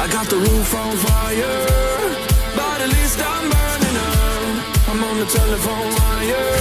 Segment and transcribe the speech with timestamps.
[0.00, 1.66] I got the roof on fire,
[2.56, 4.88] but at least I'm burning up.
[4.88, 6.56] I'm on the telephone wire,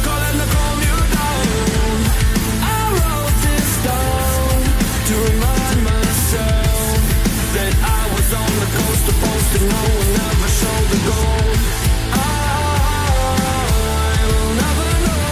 [0.00, 2.00] calling to calm you down.
[2.64, 4.56] I wrote this down
[5.08, 6.96] to remind myself
[7.56, 9.14] that I was on the coast the
[14.56, 15.28] never know.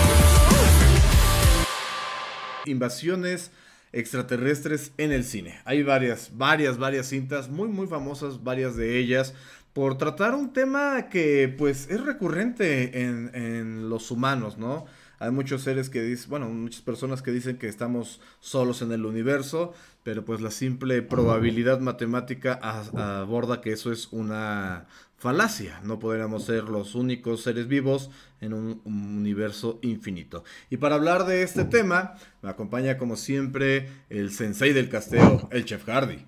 [2.69, 3.49] Invasiones
[3.93, 5.61] extraterrestres en el cine.
[5.65, 9.35] Hay varias, varias, varias cintas muy, muy famosas, varias de ellas,
[9.73, 14.87] por tratar un tema que pues es recurrente en, en los humanos, ¿no?
[15.21, 19.05] Hay muchos seres que dicen, bueno, muchas personas que dicen que estamos solos en el
[19.05, 24.87] universo, pero pues la simple probabilidad matemática aborda que eso es una
[25.21, 25.81] falacia.
[25.85, 28.11] No podríamos ser los únicos seres vivos
[28.41, 30.45] en un, un universo infinito.
[30.71, 35.67] Y para hablar de este tema, me acompaña como siempre el sensei del casteo, el
[35.67, 36.25] chef Hardy.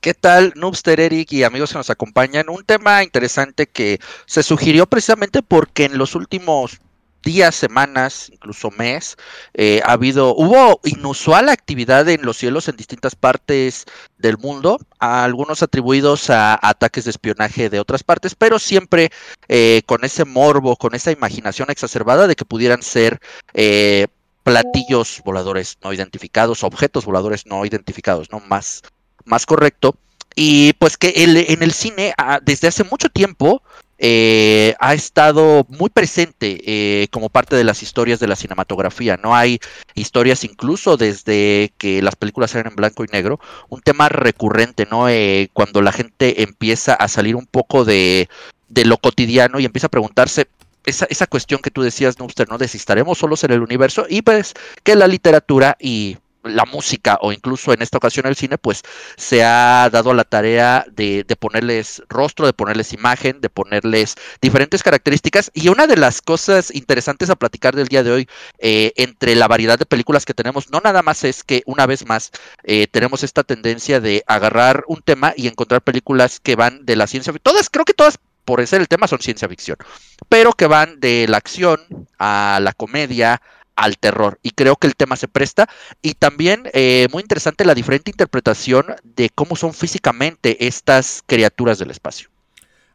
[0.00, 2.48] ¿Qué tal, Noobster Eric y amigos que nos acompañan?
[2.48, 6.80] Un tema interesante que se sugirió precisamente porque en los últimos
[7.22, 9.16] días, semanas, incluso mes,
[9.54, 13.84] eh, ha habido, hubo inusual actividad en los cielos en distintas partes
[14.18, 19.10] del mundo, algunos atribuidos a ataques de espionaje de otras partes, pero siempre
[19.48, 23.20] eh, con ese morbo, con esa imaginación exacerbada de que pudieran ser
[23.54, 24.06] eh,
[24.42, 28.40] platillos voladores no identificados, objetos voladores no identificados, ¿no?
[28.40, 28.82] Más,
[29.24, 29.94] más correcto.
[30.42, 33.62] Y pues que el- en el cine, ah, desde hace mucho tiempo,
[33.98, 39.18] eh, ha estado muy presente eh, como parte de las historias de la cinematografía.
[39.22, 39.58] No hay
[39.94, 43.38] historias incluso desde que las películas eran en blanco y negro.
[43.68, 45.10] Un tema recurrente, ¿no?
[45.10, 48.30] Eh, cuando la gente empieza a salir un poco de,
[48.70, 50.46] de lo cotidiano y empieza a preguntarse
[50.86, 52.56] esa, esa cuestión que tú decías, Noobster, ¿no?
[52.56, 54.54] De si estaremos solos en el universo y pues
[54.84, 58.82] que la literatura y la música o incluso en esta ocasión el cine, pues
[59.16, 64.16] se ha dado a la tarea de, de ponerles rostro, de ponerles imagen, de ponerles
[64.40, 65.50] diferentes características.
[65.54, 68.28] Y una de las cosas interesantes a platicar del día de hoy,
[68.58, 72.06] eh, entre la variedad de películas que tenemos, no nada más es que una vez
[72.06, 72.30] más
[72.64, 77.06] eh, tenemos esta tendencia de agarrar un tema y encontrar películas que van de la
[77.06, 77.54] ciencia ficción.
[77.54, 79.76] Todas, creo que todas por ser el tema son ciencia ficción,
[80.28, 81.80] pero que van de la acción
[82.18, 83.40] a la comedia,
[83.80, 84.38] al terror.
[84.42, 85.68] Y creo que el tema se presta.
[86.02, 91.90] Y también eh, muy interesante la diferente interpretación de cómo son físicamente estas criaturas del
[91.90, 92.28] espacio.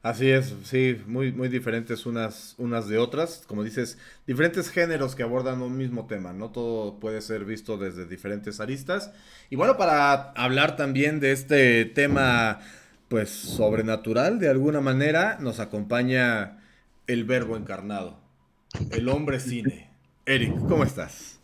[0.03, 3.43] Así es, sí, muy, muy diferentes unas, unas de otras.
[3.47, 3.97] Como dices,
[4.27, 6.51] diferentes géneros que abordan un mismo tema, ¿no?
[6.51, 9.11] Todo puede ser visto desde diferentes aristas.
[9.49, 12.59] Y bueno, para hablar también de este tema,
[13.07, 16.59] pues, sobrenatural, de alguna manera, nos acompaña
[17.07, 18.19] el verbo encarnado,
[18.91, 19.94] el hombre cine.
[20.25, 21.39] Eric, ¿cómo estás?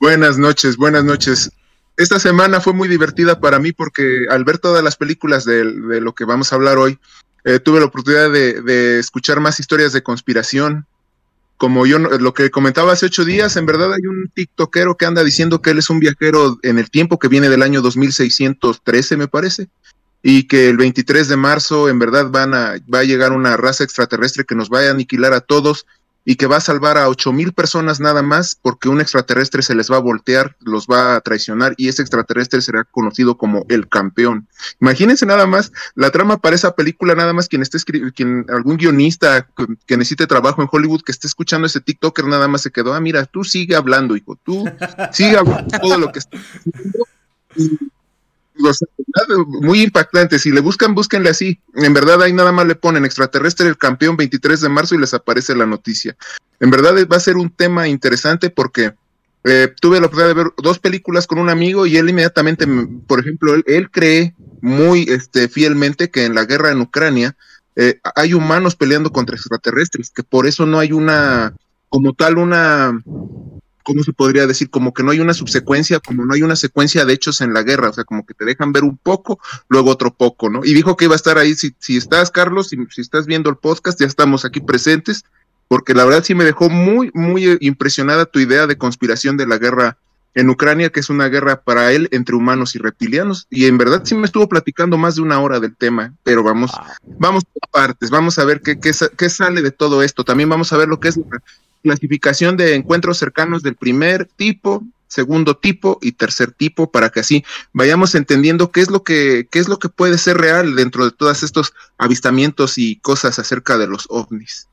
[0.00, 1.52] Buenas noches, buenas noches.
[1.96, 6.14] Esta semana fue muy divertida para mí porque al ver todas las películas de, lo
[6.14, 6.98] que vamos a hablar hoy,
[7.44, 10.86] eh, tuve la oportunidad de, de, escuchar más historias de conspiración.
[11.56, 15.24] Como yo lo que comentaba hace ocho días, en verdad hay un tiktokero que anda
[15.24, 19.28] diciendo que él es un viajero en el tiempo que viene del año 2613, me
[19.28, 19.68] parece,
[20.22, 23.84] y que el 23 de marzo en verdad van a, va a llegar una raza
[23.84, 25.86] extraterrestre que nos va a aniquilar a todos
[26.28, 29.76] y que va a salvar a ocho mil personas nada más porque un extraterrestre se
[29.76, 33.88] les va a voltear, los va a traicionar y ese extraterrestre será conocido como el
[33.88, 34.48] campeón.
[34.80, 37.78] Imagínense nada más la trama para esa película, nada más quien esté
[38.12, 39.48] quien algún guionista
[39.86, 43.00] que necesite trabajo en Hollywood que esté escuchando ese TikToker nada más se quedó, ah,
[43.00, 44.64] mira, tú sigue hablando, hijo, tú
[45.12, 46.36] sigue hablando todo lo que está
[49.60, 50.38] muy impactante.
[50.38, 51.60] Si le buscan, búsquenle así.
[51.74, 55.14] En verdad, ahí nada más le ponen extraterrestre el campeón 23 de marzo y les
[55.14, 56.16] aparece la noticia.
[56.60, 58.94] En verdad, va a ser un tema interesante porque
[59.44, 62.66] eh, tuve la oportunidad de ver dos películas con un amigo y él inmediatamente,
[63.06, 67.36] por ejemplo, él, él cree muy este, fielmente que en la guerra en Ucrania
[67.76, 71.54] eh, hay humanos peleando contra extraterrestres, que por eso no hay una,
[71.90, 73.00] como tal, una
[73.86, 74.68] ¿cómo se podría decir?
[74.68, 77.62] Como que no hay una subsecuencia, como no hay una secuencia de hechos en la
[77.62, 79.38] guerra, o sea, como que te dejan ver un poco,
[79.68, 80.64] luego otro poco, ¿no?
[80.64, 83.48] Y dijo que iba a estar ahí, si, si estás, Carlos, si, si estás viendo
[83.48, 85.24] el podcast, ya estamos aquí presentes,
[85.68, 89.58] porque la verdad sí me dejó muy, muy impresionada tu idea de conspiración de la
[89.58, 89.98] guerra
[90.36, 94.02] en Ucrania, que es una guerra para él entre humanos y reptilianos, y en verdad
[94.04, 96.72] sí me estuvo platicando más de una hora del tema, pero vamos,
[97.18, 100.74] vamos por partes, vamos a ver qué, qué, qué sale de todo esto, también vamos
[100.74, 101.42] a ver lo que es la
[101.82, 107.42] clasificación de encuentros cercanos del primer tipo, segundo tipo y tercer tipo para que así
[107.72, 111.12] vayamos entendiendo qué es lo que qué es lo que puede ser real dentro de
[111.12, 114.68] todos estos avistamientos y cosas acerca de los ovnis.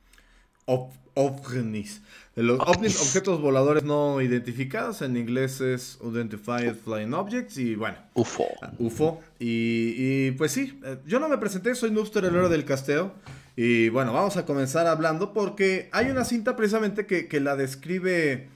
[0.66, 2.00] Ov ovnis.
[2.36, 7.96] Los ovnis, objetos voladores no identificados, en inglés es Unidentified Flying Objects y bueno.
[8.14, 8.46] UFO.
[8.78, 9.20] UFO.
[9.38, 13.12] Y, y pues sí, eh, yo no me presenté, soy Noobster, el héroe del casteo.
[13.56, 18.48] Y bueno, vamos a comenzar hablando porque hay una cinta precisamente que, que la describe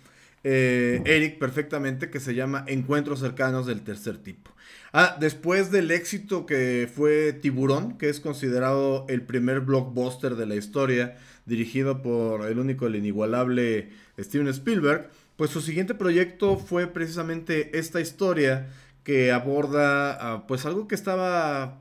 [0.44, 4.50] eh, Eric perfectamente que se llama Encuentros cercanos del tercer tipo.
[4.92, 10.54] Ah, después del éxito que fue Tiburón, que es considerado el primer blockbuster de la
[10.54, 11.16] historia,
[11.48, 18.00] dirigido por el único, el inigualable Steven Spielberg, pues su siguiente proyecto fue precisamente esta
[18.00, 18.68] historia
[19.02, 21.80] que aborda ah, pues algo que estaba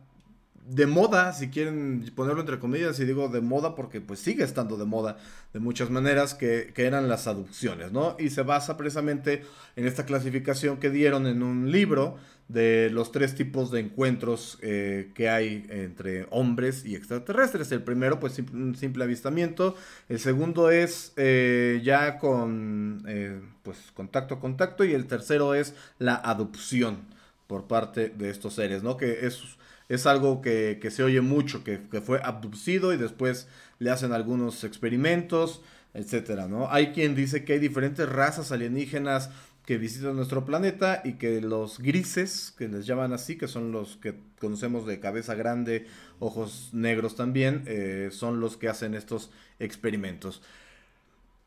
[0.67, 4.77] de moda, si quieren ponerlo entre comillas, y digo de moda porque pues sigue estando
[4.77, 5.17] de moda
[5.53, 8.17] de muchas maneras, que, eran las aducciones, ¿no?
[8.19, 9.43] Y se basa precisamente
[9.75, 12.17] en esta clasificación que dieron en un libro
[12.47, 17.71] de los tres tipos de encuentros eh, que hay entre hombres y extraterrestres.
[17.71, 19.75] El primero, pues un simple avistamiento.
[20.07, 24.85] El segundo es eh, ya con eh, pues contacto contacto.
[24.85, 26.99] Y el tercero es la adopción
[27.47, 28.97] por parte de estos seres, ¿no?
[28.97, 29.57] Que es
[29.89, 33.47] es algo que, se oye mucho, que, fue abducido y después
[33.79, 35.61] le hacen algunos experimentos,
[35.93, 36.69] etcétera, ¿no?
[36.69, 39.29] Hay quien dice que hay diferentes razas alienígenas
[39.67, 43.97] que visitan nuestro planeta y que los grises, que les llaman así, que son los
[43.97, 45.85] que conocemos de cabeza grande,
[46.19, 49.29] ojos negros también, eh, son los que hacen estos
[49.59, 50.41] experimentos.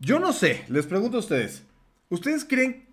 [0.01, 1.63] Yo no sé, les pregunto a ustedes,
[2.11, 2.87] ¿ustedes creen...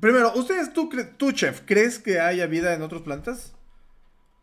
[0.00, 0.88] Primero, ¿ustedes, tú,
[1.18, 3.52] tú chef, crees que haya vida en otros planetas?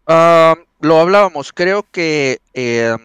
[0.06, 2.96] Ah, lo hablábamos, creo que eh,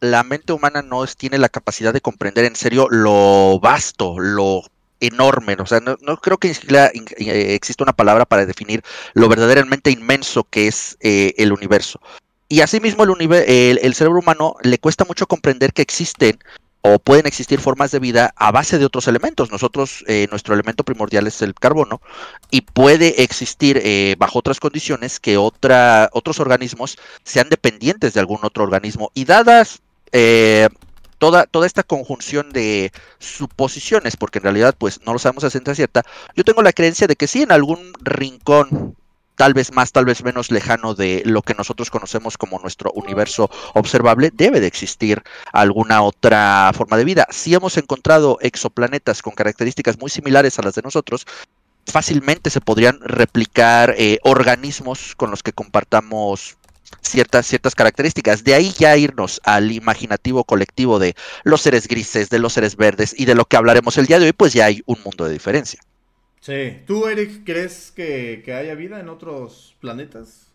[0.00, 4.64] la mente humana no tiene la capacidad de comprender en serio lo vasto, lo
[5.02, 8.82] enorme, o sea, no, creo que eh, exista una palabra para definir
[9.14, 12.00] lo verdaderamente inmenso que es eh, el universo.
[12.48, 16.38] Y asimismo el, cerebro humano le cuesta mucho comprender que existen
[16.82, 19.50] o pueden existir formas de vida a base de otros elementos.
[19.50, 22.02] Nosotros, eh, nuestro elemento primordial es el carbono
[22.50, 28.64] y puede existir eh, bajo otras condiciones que otros organismos sean dependientes de algún otro
[28.64, 29.10] organismo.
[29.14, 29.80] Y dadas
[30.12, 30.68] eh,
[31.22, 32.90] toda, toda esta conjunción de
[33.20, 36.02] suposiciones, porque en realidad pues no lo sabemos a ciencia cierta,
[36.34, 38.96] yo tengo la creencia de que sí en algún rincón
[39.36, 43.48] tal vez más, tal vez menos lejano de lo que nosotros conocemos como nuestro universo
[43.74, 45.22] observable, debe de existir
[45.52, 47.28] alguna otra forma de vida.
[47.30, 51.24] Si hemos encontrado exoplanetas con características muy similares a las de nosotros,
[51.86, 56.56] fácilmente se podrían replicar eh, organismos con los que compartamos
[57.00, 58.44] ciertas, ciertas características.
[58.44, 63.14] De ahí ya irnos al imaginativo colectivo de los seres grises, de los seres verdes
[63.16, 65.32] y de lo que hablaremos el día de hoy, pues ya hay un mundo de
[65.32, 65.80] diferencia.
[66.40, 66.80] Sí.
[66.86, 70.48] ¿Tú, Eric, crees que, haya vida en otros planetas?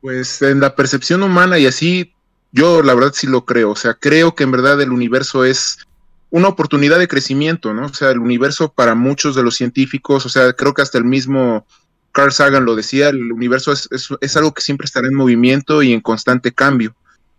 [0.00, 2.12] Pues en la percepción humana y así,
[2.52, 3.70] yo la verdad sí lo creo.
[3.70, 5.78] O sea, creo que en verdad el universo es
[6.30, 7.86] una oportunidad de crecimiento, ¿no?
[7.86, 11.04] O sea, el universo para muchos de los científicos, o sea, creo que hasta el
[11.04, 11.64] mismo
[12.18, 13.88] Carl Sagan lo decía, el universo es,
[14.20, 16.96] es algo que siempre estará en movimiento y en constante cambio.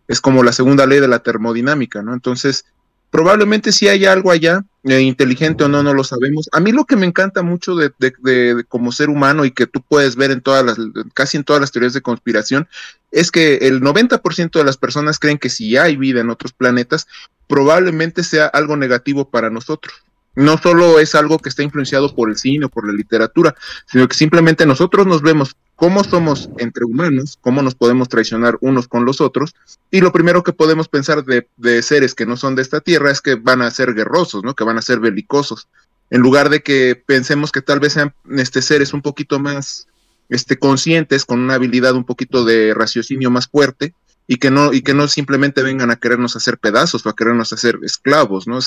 [0.07, 2.13] Es como la segunda ley de la termodinámica, ¿no?
[2.13, 2.63] Entonces,
[3.11, 6.47] Probablemente sí hay algo allá, eh, inteligente o no, no lo sabemos.
[6.51, 9.81] A mí lo que me encanta mucho de, de, como ser humano y que tú
[9.81, 10.77] puedes ver en todas las,
[11.15, 12.67] casi en todas las teorías de conspiración,
[13.11, 17.07] es que el 90% de las personas creen que si hay vida en otros planetas,
[17.47, 20.03] probablemente sea algo negativo para nosotros
[20.35, 23.55] no solo es algo que está influenciado por el cine o por la literatura,
[23.87, 28.87] sino que simplemente nosotros nos vemos cómo somos entre humanos, cómo nos podemos traicionar unos
[28.87, 29.55] con los otros,
[29.91, 33.21] y lo primero que podemos pensar de, seres que no son de esta tierra es
[33.21, 34.55] que van a ser guerrosos, ¿no?
[34.55, 35.67] Que van a ser belicosos.
[36.09, 39.87] En lugar de que pensemos que tal vez sean este, seres un poquito más
[40.27, 43.93] este, conscientes, con una habilidad un poquito de raciocinio más fuerte,
[44.31, 47.51] y que no y que no simplemente vengan a querernos hacer pedazos o a querernos
[47.51, 48.59] hacer esclavos, ¿no?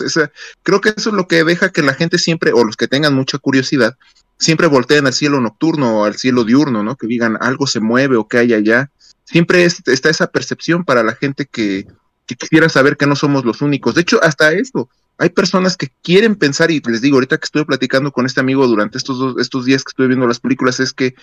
[0.64, 3.14] creo que eso es lo que deja que la gente siempre o los que tengan
[3.14, 3.96] mucha curiosidad
[4.38, 6.96] siempre volteen al cielo nocturno o al cielo diurno, ¿no?
[6.96, 8.90] Que digan algo se mueve o que hay allá.
[9.24, 11.86] Siempre está esa percepción para la gente que,
[12.26, 13.94] que quisiera saber que no somos los únicos.
[13.94, 17.64] De hecho, hasta eso, hay personas que quieren pensar, y les digo, ahorita que estuve
[17.64, 20.92] platicando con este amigo durante estos, dos, estos días que estuve viendo las películas, es
[20.92, 21.14] que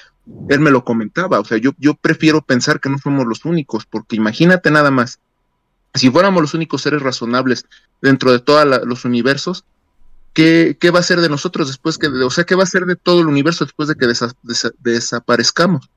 [0.47, 3.85] él me lo comentaba, o sea, yo, yo prefiero pensar que no somos los únicos,
[3.85, 5.19] porque imagínate nada más,
[5.93, 7.65] si fuéramos los únicos seres razonables
[8.01, 9.65] dentro de todos los universos,
[10.33, 12.85] ¿qué, ¿qué, va a ser de nosotros después que, o sea, qué va a ser
[12.85, 14.07] de todo el universo después de que
[14.79, 15.89] desaparezcamos?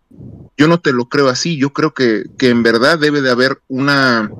[0.56, 3.60] Yo no te lo creo así, yo creo que, que en verdad debe de haber
[3.68, 4.30] una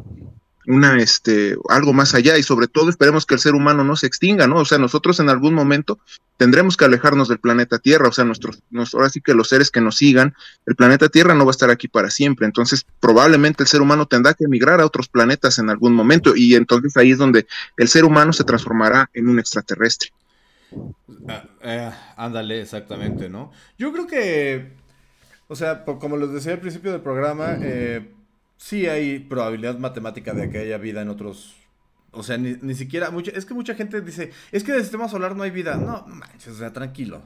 [0.67, 4.07] una, este, algo más allá y sobre todo esperemos que el ser humano no se
[4.07, 4.57] extinga, ¿no?
[4.57, 5.99] O sea, nosotros en algún momento
[6.37, 8.63] tendremos que alejarnos del planeta Tierra, o sea, nuestros,
[8.95, 10.35] ahora sí que los seres que nos sigan,
[10.67, 14.07] el planeta Tierra no va a estar aquí para siempre, entonces probablemente el ser humano
[14.07, 17.89] tendrá que emigrar a otros planetas en algún momento y entonces ahí es donde el
[17.89, 20.11] ser humano se transformará en un extraterrestre.
[21.29, 23.53] Ah, eh, ándale, exactamente, ¿no?
[23.79, 24.73] Yo creo que,
[25.49, 28.11] o sea, como les decía al principio del programa, eh,
[28.63, 31.57] sí hay probabilidad matemática de que haya vida en otros.
[32.13, 33.11] O sea, ni, siquiera.
[33.35, 35.77] es que mucha gente dice, es que en el sistema solar no hay vida.
[35.77, 37.23] No, manches, o sea, tranquilo.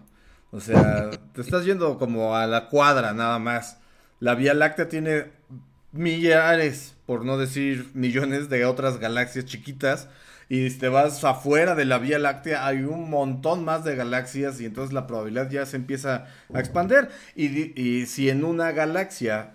[0.50, 3.78] O sea, te estás yendo como a la cuadra nada más.
[4.20, 5.26] La Vía Láctea tiene
[5.92, 10.08] millares, por no decir millones de otras galaxias chiquitas
[10.48, 14.60] y si te vas afuera de la Vía Láctea, hay un montón más de galaxias
[14.60, 17.08] y entonces la probabilidad ya se empieza a expandir.
[17.34, 19.54] Y, si en una galaxia,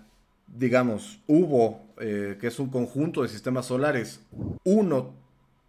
[0.52, 4.20] digamos, hubo, eh, que es un conjunto de sistemas solares,
[4.64, 5.14] uno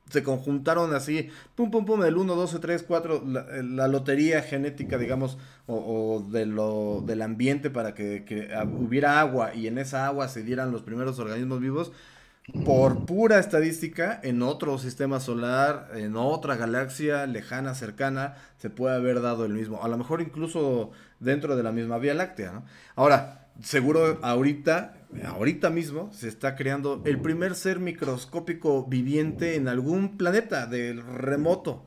[0.10, 5.38] se conjuntaron así, pum, pum, pum, el 1, 2, 3, 4, la, lotería genética, digamos,
[5.66, 10.44] o, de lo, del ambiente para que, que, hubiera agua y en esa agua se
[10.44, 11.92] dieran los primeros organismos vivos,
[12.66, 19.22] por pura estadística, en otro sistema solar, en otra galaxia lejana, cercana, se puede haber
[19.22, 19.82] dado el mismo.
[19.82, 22.64] A lo mejor incluso dentro de la misma Vía Láctea.
[22.98, 24.96] Ahora, seguro ahorita,
[25.26, 31.86] ahorita mismo, se está creando el primer ser microscópico viviente en algún planeta del remoto.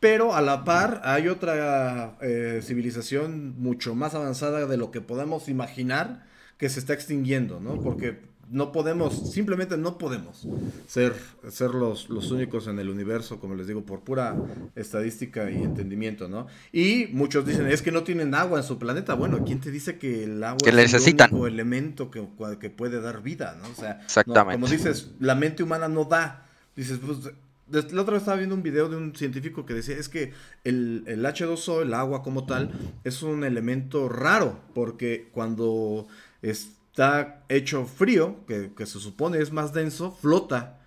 [0.00, 5.48] Pero a la par hay otra eh, civilización mucho más avanzada de lo que podemos
[5.48, 6.26] imaginar
[6.58, 7.80] que se está extinguiendo, ¿no?
[7.80, 8.20] Porque
[8.52, 10.46] no podemos, simplemente no podemos
[10.86, 11.14] ser,
[11.48, 14.36] ser los, los únicos en el universo, como les digo, por pura
[14.76, 16.46] estadística y entendimiento, ¿no?
[16.70, 19.14] Y muchos dicen, es que no tienen agua en su planeta.
[19.14, 22.22] Bueno, ¿quién te dice que el agua es el único elemento que,
[22.60, 23.70] que, puede dar vida, ¿no?
[23.70, 24.60] O sea, Exactamente.
[24.60, 26.46] como dices, la mente humana no da.
[26.76, 27.32] Dices, pues,
[27.70, 31.04] la otra vez estaba viendo un video de un científico que decía, es que el,
[31.06, 32.70] el H2O, el agua como tal,
[33.02, 36.06] es un elemento raro, porque cuando...
[36.42, 40.78] Es, está hecho frío, que, se supone es más denso, flota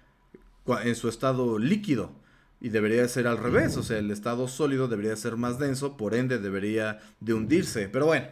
[0.84, 2.12] en su estado líquido.
[2.62, 6.14] Y debería ser al revés, o sea, el estado sólido debería ser más denso, por
[6.16, 7.90] ende debería de hundirse.
[7.90, 8.28] Pero bueno,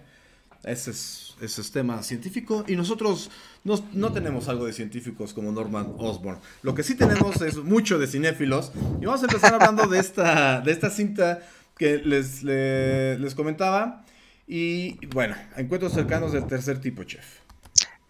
[0.64, 3.30] ese es, ese es tema científico y nosotros
[3.64, 6.40] no, no, tenemos algo de científicos como Norman Osborn.
[6.62, 10.62] Lo que sí tenemos es mucho de cinéfilos y vamos a empezar hablando de esta,
[10.62, 11.42] de esta cinta
[11.78, 14.06] que les, les, les comentaba.
[14.48, 17.43] Y bueno, encuentros cercanos del tercer tipo, chef.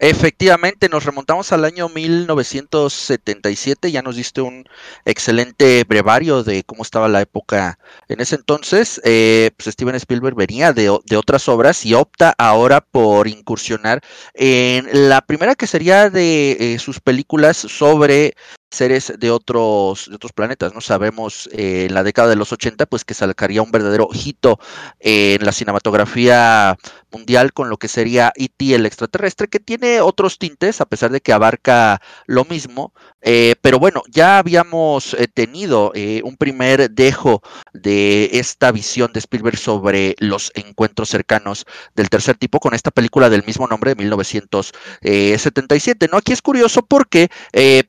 [0.00, 4.64] Efectivamente, nos remontamos al año 1977, ya nos diste un
[5.04, 9.00] excelente brevario de cómo estaba la época en ese entonces.
[9.04, 14.00] Eh, pues Steven Spielberg venía de, otras obras y opta ahora por incursionar
[14.34, 18.34] en la primera que sería de eh, sus películas sobre
[18.74, 20.74] seres de otros, de otros planetas.
[20.74, 24.58] No sabemos eh, en la década de los 80, pues que sacaría un verdadero hito
[25.00, 26.76] en la cinematografía
[27.14, 28.74] mundial con lo que sería E.T.
[28.74, 32.92] el extraterrestre, que tiene otros tintes, a pesar de que abarca lo mismo.
[33.22, 35.92] Eh, pero bueno, ya habíamos eh, tenido
[36.24, 37.40] un primer dejo
[37.72, 43.30] de esta visión de Spielberg sobre los encuentros cercanos del tercer tipo con esta película
[43.30, 46.08] del mismo nombre de 1977.
[46.10, 46.16] ¿no?
[46.18, 47.30] Aquí es curioso porque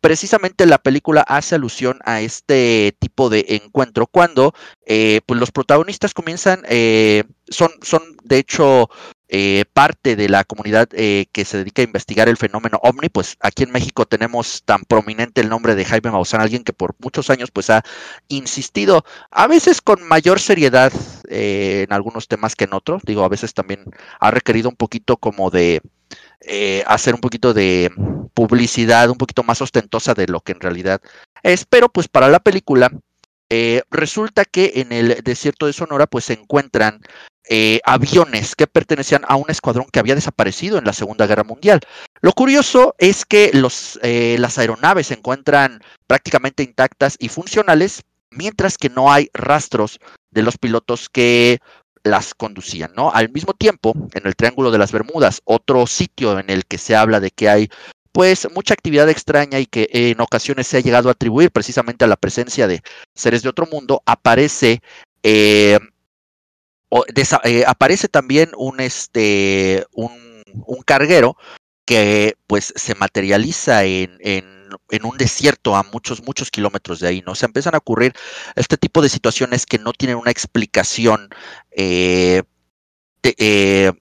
[0.01, 4.53] precisamente la la película hace alusión a este tipo de encuentro cuando
[4.85, 8.89] eh, pues los protagonistas comienzan, eh, son, son de hecho
[9.27, 13.63] eh, parte de la comunidad que se dedica a investigar el fenómeno ovni, pues aquí
[13.63, 17.49] en México tenemos tan prominente el nombre de Jaime Maussan, alguien que por muchos años
[17.51, 17.83] pues ha
[18.27, 20.93] insistido, a veces con mayor seriedad
[21.27, 23.85] en algunos temas que en otros, digo, a veces también
[24.19, 25.81] ha requerido un poquito como de
[26.41, 27.91] eh, hacer un poquito de
[28.33, 31.01] publicidad un poquito más ostentosa de lo que en realidad
[31.41, 32.91] es, pero pues para la película
[33.49, 37.01] eh, resulta que en el desierto de Sonora pues se encuentran
[37.49, 41.79] eh, aviones que pertenecían a un escuadrón que había desaparecido en la Segunda Guerra Mundial.
[42.21, 48.89] Lo curioso es que los, las aeronaves se encuentran prácticamente intactas y funcionales, mientras que
[48.89, 49.99] no hay rastros
[50.31, 51.59] de los pilotos que
[52.05, 53.11] las conducían, ¿no?
[53.11, 56.95] Al mismo tiempo, en el Triángulo de las Bermudas, otro sitio en el que se
[56.95, 57.69] habla de que hay
[58.11, 62.07] pues mucha actividad extraña y que en ocasiones se ha llegado a atribuir precisamente a
[62.07, 62.81] la presencia de
[63.13, 64.81] seres de otro mundo, aparece
[65.21, 65.79] eh,
[67.43, 71.37] eh, aparece también un este un, un, carguero
[71.85, 74.17] que pues se materializa en,
[74.89, 77.35] en un desierto a muchos, muchos kilómetros de ahí, ¿no?
[77.35, 78.13] Se empiezan a ocurrir
[78.55, 81.29] este tipo de situaciones que no tienen una explicación
[81.71, 82.43] eh,
[83.23, 83.91] eh,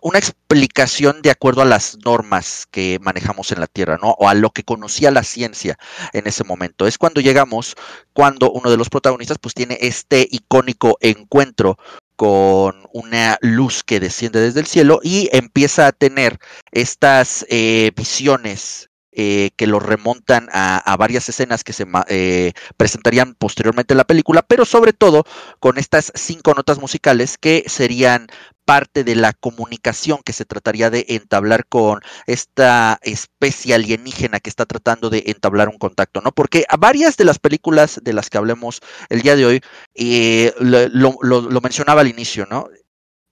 [0.00, 4.10] una explicación de acuerdo a las normas que manejamos en la Tierra, ¿no?
[4.12, 5.76] O a lo que conocía la ciencia
[6.12, 6.86] en ese momento.
[6.86, 7.74] Es cuando llegamos,
[8.12, 11.78] cuando uno de los protagonistas pues tiene este icónico encuentro
[12.16, 16.38] con una luz que desciende desde el cielo y empieza a tener
[16.72, 23.92] estas eh, visiones eh, que lo remontan a, varias escenas que se eh, presentarían posteriormente
[23.94, 25.24] en la película, pero sobre todo
[25.60, 28.28] con estas cinco notas musicales que serían
[28.64, 34.66] parte de la comunicación que se trataría de entablar con esta especie alienígena que está
[34.66, 36.32] tratando de entablar un contacto, ¿no?
[36.32, 39.60] Porque a varias de las películas de las que hablemos el día de hoy,
[39.94, 42.68] eh, lo mencionaba al inicio, ¿no?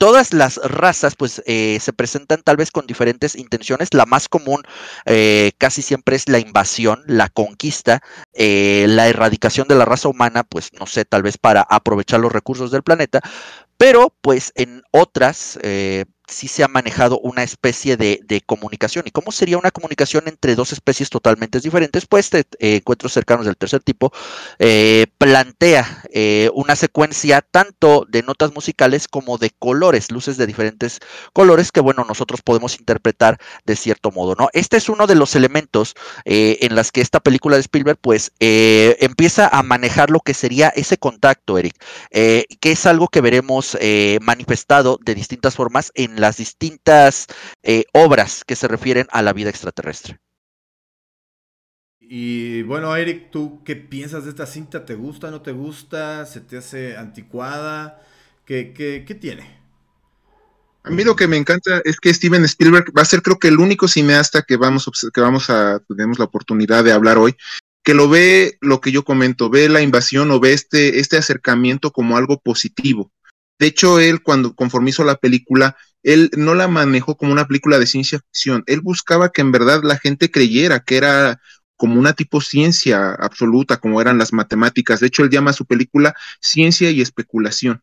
[0.01, 3.93] Todas las razas pues eh, se presentan tal vez con diferentes intenciones.
[3.93, 4.63] La más común
[5.05, 8.01] eh, casi siempre es la invasión, la conquista,
[8.33, 12.33] eh, la erradicación de la raza humana, pues no sé, tal vez para aprovechar los
[12.33, 13.21] recursos del planeta.
[13.77, 15.59] Pero pues en otras
[16.31, 19.05] sí se ha manejado una especie de, comunicación.
[19.07, 22.07] ¿Y cómo sería una comunicación entre dos especies totalmente diferentes?
[22.07, 24.13] Pues este, encuentros cercanos del tercer tipo
[24.59, 31.01] eh, plantea eh, una secuencia tanto de notas musicales como de colores, luces de diferentes
[31.33, 34.49] colores que, bueno, nosotros podemos interpretar de cierto modo, ¿no?
[34.53, 35.95] Este es uno de los elementos
[36.25, 40.97] en las que esta película de Spielberg, pues, empieza a manejar lo que sería ese
[40.99, 41.75] contacto, Eric,
[42.11, 43.77] que es algo que veremos
[44.21, 47.27] manifestado de distintas formas en las distintas
[47.63, 50.19] eh, obras que se refieren a la vida extraterrestre.
[52.13, 54.85] Y bueno, Eric, ¿tú qué piensas de esta cinta?
[54.85, 56.27] ¿Te gusta, no te gusta?
[56.27, 58.03] ¿Se te hace anticuada?
[58.45, 59.61] ¿Qué, qué, tiene?
[60.83, 63.47] A mí lo que me encanta es que Steven Spielberg va a ser creo que
[63.47, 67.37] el único cineasta que vamos, que vamos a, tenemos la oportunidad de hablar hoy,
[67.85, 71.93] que lo ve lo que yo comento, ve la invasión o ve este, este acercamiento
[71.93, 73.13] como algo positivo.
[73.61, 77.87] De hecho, él cuando conformizó la película, él no la manejó como una película de
[77.87, 81.41] ciencia ficción, él buscaba que en verdad la gente creyera que era
[81.77, 85.01] como una tipo ciencia absoluta, como eran las matemáticas.
[85.01, 87.83] De hecho, él llama a su película Ciencia y Especulación.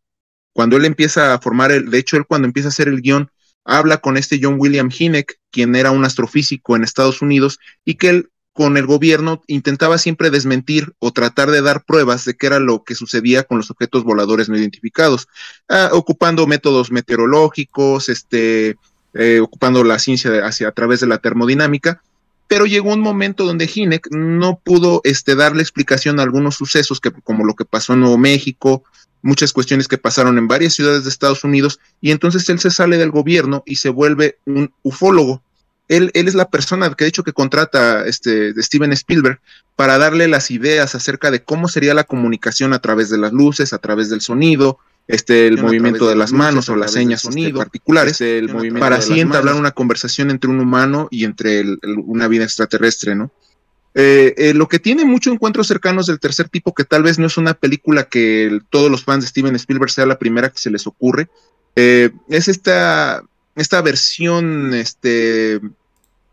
[0.53, 3.31] Cuando él empieza a formar el, de hecho, él cuando empieza a hacer el guion,
[3.65, 8.09] habla con este John William Hinek, quien era un astrofísico en Estados Unidos, y que
[8.09, 12.59] él con el gobierno intentaba siempre desmentir o tratar de dar pruebas de qué era
[12.59, 15.27] lo que sucedía con los objetos voladores no identificados,
[15.69, 18.75] ah, ocupando métodos meteorológicos, este,
[19.13, 22.01] eh, ocupando la ciencia hacia a través de la termodinámica,
[22.47, 27.11] pero llegó un momento donde Hinek no pudo este, darle explicación a algunos sucesos que,
[27.11, 28.83] como lo que pasó en Nuevo México,
[29.21, 32.97] muchas cuestiones que pasaron en varias ciudades de Estados Unidos, y entonces él se sale
[32.97, 35.43] del gobierno y se vuelve un ufólogo,
[35.87, 39.39] él, es la persona que de hecho que contrata este, de Steven Spielberg
[39.75, 43.73] para darle las ideas acerca de cómo sería la comunicación a través de las luces,
[43.73, 47.59] a través del sonido, este, el movimiento de, las manos o las señas este, sonido,
[47.59, 51.63] particulares, el movimiento para así entablar una conversación entre un humano y entre
[52.05, 53.31] una vida extraterrestre, ¿no?
[53.99, 57.25] Eh, eh, lo que tiene mucho encuentros cercanos del tercer tipo, que tal vez no
[57.25, 60.69] es una película que todos los fans de Steven Spielberg sea la primera que se
[60.69, 61.29] les ocurre,
[61.75, 63.23] eh, es esta
[63.57, 65.59] esta versión este,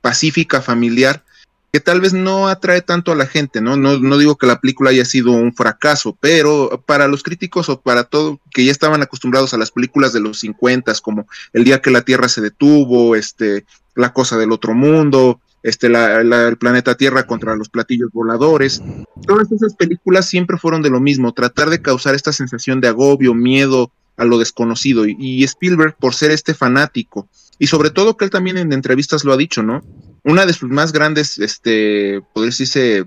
[0.05, 1.25] pacífica, familiar,
[1.73, 3.79] que tal vez no atrae tanto a la gente, ¿no?
[3.79, 3.99] ¿no?
[3.99, 8.05] No digo que la película haya sido un fracaso, pero para los críticos o para
[8.05, 11.91] todo, que ya estaban acostumbrados a las películas de los 50, como El día que
[11.91, 13.65] la Tierra se detuvo, este,
[13.95, 18.83] La cosa del otro mundo, este, la, el planeta Tierra contra los platillos voladores.
[19.27, 23.33] Todas esas películas siempre fueron de lo mismo, tratar de causar esta sensación de agobio,
[23.33, 25.07] miedo, a lo desconocido.
[25.07, 29.33] Y, Spielberg, por ser este fanático, y sobre todo que él también en entrevistas lo
[29.33, 29.83] ha dicho, ¿no?
[30.25, 33.05] Una de sus más grandes, este, poder decirse,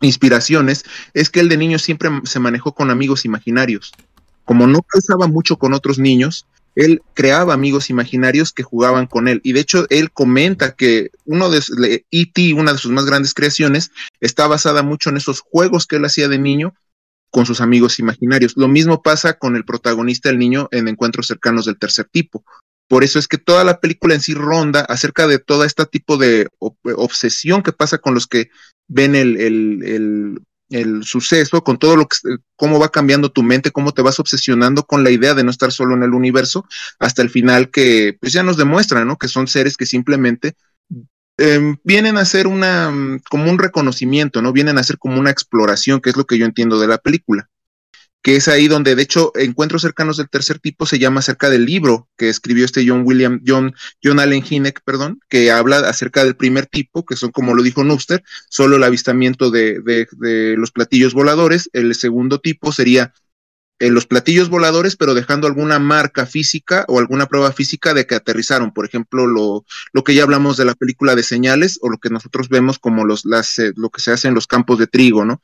[0.00, 3.92] inspiraciones es que él de niño siempre se manejó con amigos imaginarios.
[4.44, 9.40] Como no calzaba mucho con otros niños, él creaba amigos imaginarios que jugaban con él.
[9.44, 13.90] Y de hecho, él comenta que uno de E.T., una de sus más grandes creaciones,
[14.20, 16.74] está basada mucho en esos juegos que él hacía de niño
[17.30, 18.54] con sus amigos imaginarios.
[18.56, 22.44] Lo mismo pasa con el protagonista, el niño, en encuentros cercanos del tercer tipo.
[22.90, 26.16] Por eso es que toda la película en sí ronda acerca de todo este tipo
[26.16, 26.48] de
[26.82, 28.50] obsesión que pasa con los que
[28.88, 32.16] ven el, el, el, suceso, con todo lo que,
[32.56, 35.70] cómo va cambiando tu mente, cómo te vas obsesionando con la idea de no estar
[35.70, 36.66] solo en el universo,
[36.98, 39.16] hasta el final que pues ya nos demuestra, ¿no?
[39.16, 40.56] Que son seres que simplemente
[41.42, 44.52] Em, vienen a ser una, mm, como un reconocimiento, ¿no?
[44.52, 47.48] Vienen a ser como una exploración, que es lo que yo entiendo de la película.
[48.22, 51.64] Que es ahí donde, de hecho, Encuentros cercanos del tercer tipo se llama acerca del
[51.64, 56.36] libro que escribió este John William, John, John Allen Hinek, perdón, que habla acerca del
[56.36, 61.14] primer tipo, que son, como lo dijo Nuster, solo el avistamiento de, de los platillos
[61.14, 61.70] voladores.
[61.72, 63.14] El segundo tipo sería
[63.80, 68.14] en los platillos voladores, pero dejando alguna marca física o alguna prueba física de que
[68.14, 68.72] aterrizaron.
[68.72, 72.10] Por ejemplo, lo, lo que ya hablamos de la película de señales o lo que
[72.10, 75.24] nosotros vemos como los, las, eh, lo que se hace en los campos de trigo,
[75.24, 75.40] ¿no?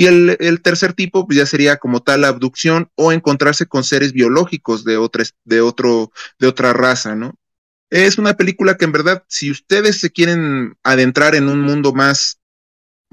[0.00, 3.84] Y el, el tercer tipo pues ya sería como tal la abducción o encontrarse con
[3.84, 7.34] seres biológicos de otra, de otro, de otra raza, ¿no?
[7.90, 12.40] Es una película que en verdad, si ustedes se quieren adentrar en un mundo más,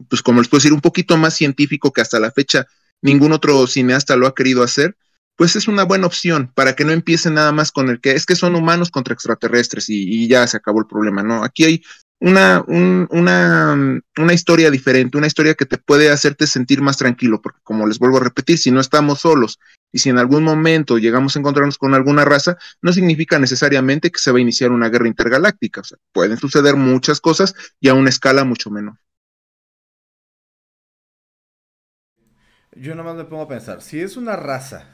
[0.08, 2.66] pues como les puedo decir, un poquito más científico que hasta la fecha
[3.02, 4.96] ningún otro cineasta lo ha querido hacer,
[5.36, 8.26] pues es una buena opción para que no empiecen nada más con el que es
[8.26, 11.44] que son humanos contra extraterrestres y, y ya se acabó el problema, ¿no?
[11.44, 11.84] Aquí hay
[12.20, 17.42] una, un, una, una historia diferente, una historia que te puede hacerte sentir más tranquilo,
[17.42, 19.60] porque como les vuelvo a repetir, si no estamos solos
[19.92, 24.20] y si en algún momento llegamos a encontrarnos con alguna raza, no significa necesariamente que
[24.20, 27.94] se va a iniciar una guerra intergaláctica, o sea, pueden suceder muchas cosas y a
[27.94, 28.98] una escala mucho menor.
[32.76, 34.86] Yo nomás me pongo a pensar, si es una raza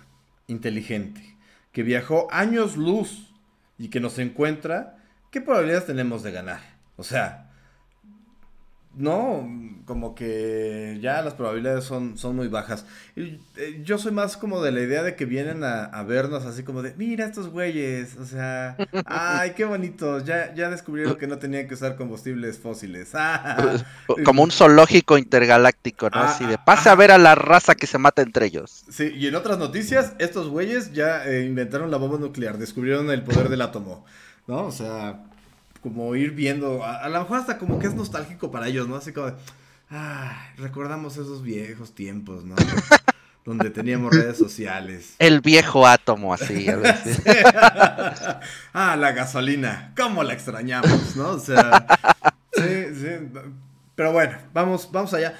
[0.47, 1.37] inteligente
[1.71, 3.33] que viajó años luz
[3.77, 4.97] y que nos encuentra,
[5.31, 6.72] ¿qué probabilidades tenemos de ganar?
[6.97, 7.49] O sea,
[8.95, 9.49] no,
[9.85, 12.85] como que ya las probabilidades son, son muy bajas.
[13.15, 16.45] Y, eh, yo soy más como de la idea de que vienen a, a vernos
[16.45, 21.25] así como de, mira estos güeyes, o sea, ay, qué bonitos, ya, ya descubrieron que
[21.25, 23.15] no tenían que usar combustibles fósiles.
[23.15, 23.83] Ah,
[24.25, 26.19] Como un zoológico intergaláctico, ¿no?
[26.19, 28.85] Ah, Así de, ah, pase a ver a la raza que se mata entre ellos.
[28.89, 33.23] Sí, y en otras noticias, estos güeyes ya eh, inventaron la bomba nuclear, descubrieron el
[33.23, 34.05] poder del átomo,
[34.45, 34.65] ¿no?
[34.65, 35.23] O sea,
[35.83, 38.95] como ir viendo, a, a lo mejor hasta como que es nostálgico para ellos, ¿no?
[38.95, 39.33] Así como de,
[39.91, 42.55] ah, recordamos esos viejos tiempos, ¿no?
[43.45, 45.15] Donde teníamos redes sociales.
[45.19, 46.65] El viejo átomo, así.
[46.69, 46.79] a
[48.73, 51.31] ah, la gasolina, ¿cómo la extrañamos, no?
[51.31, 51.85] O sea,
[52.53, 53.07] sí, sí.
[53.95, 55.37] Pero bueno, vamos, vamos allá.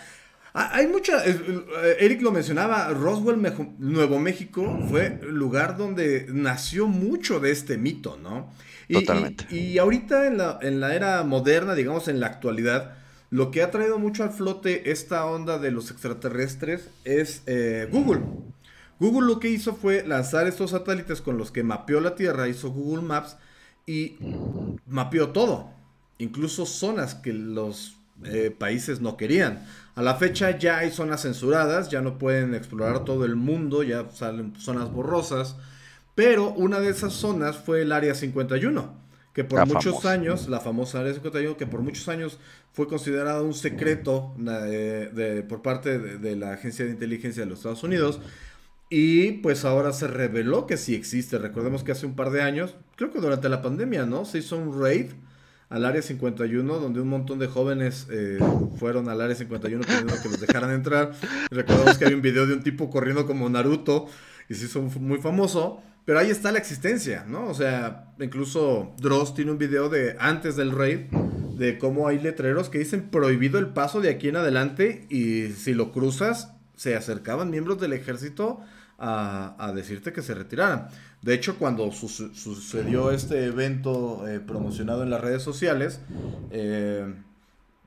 [0.54, 6.86] Hay mucha, eh, Eric lo mencionaba, Roswell, Mejo- Nuevo México, fue el lugar donde nació
[6.88, 8.54] mucho de este mito, ¿no?
[8.88, 9.46] Y, Totalmente.
[9.50, 12.96] Y, y ahorita en la, en la era moderna, digamos en la actualidad,
[13.34, 18.22] lo que ha traído mucho al flote esta onda de los extraterrestres es eh, Google.
[19.00, 22.70] Google lo que hizo fue lanzar estos satélites con los que mapeó la Tierra, hizo
[22.70, 23.38] Google Maps
[23.88, 24.18] y
[24.86, 25.72] mapeó todo,
[26.20, 29.66] incluso zonas que los eh, países no querían.
[29.96, 34.12] A la fecha ya hay zonas censuradas, ya no pueden explorar todo el mundo, ya
[34.12, 35.56] salen zonas borrosas,
[36.16, 38.94] pero una de esas zonas fue el Área 51,
[39.34, 40.12] que por La muchos famosa.
[40.12, 42.40] años, la famosa Área 51, que por muchos años
[42.72, 47.50] fue considerada un secreto eh, de- por parte de, de la Agencia de Inteligencia de
[47.50, 48.20] los Estados Unidos.
[48.90, 51.40] Y pues ahora se reveló que sí existe.
[51.40, 54.24] Recordemos que hace un par de años, creo que durante la pandemia, ¿no?
[54.26, 55.08] Se hizo un raid
[55.70, 58.38] al área 51, donde un montón de jóvenes eh,
[58.78, 61.14] fueron al área 51 pidiendo que los dejaran entrar.
[61.50, 64.06] Recordemos que hay un video de un tipo corriendo como Naruto
[64.48, 65.82] y se hizo muy famoso.
[66.06, 67.48] Pero ahí está la existencia, ¿no?
[67.48, 71.02] O sea, incluso Dross tiene un video de antes del raid
[71.58, 75.74] de cómo hay letreros que dicen prohibido el paso de aquí en adelante y si
[75.74, 78.60] lo cruzas se acercaban miembros del ejército
[78.98, 80.88] a, a decirte que se retiraran.
[81.22, 86.02] De hecho, cuando su- sucedió este evento eh, promocionado en las redes sociales,
[86.52, 87.14] eh,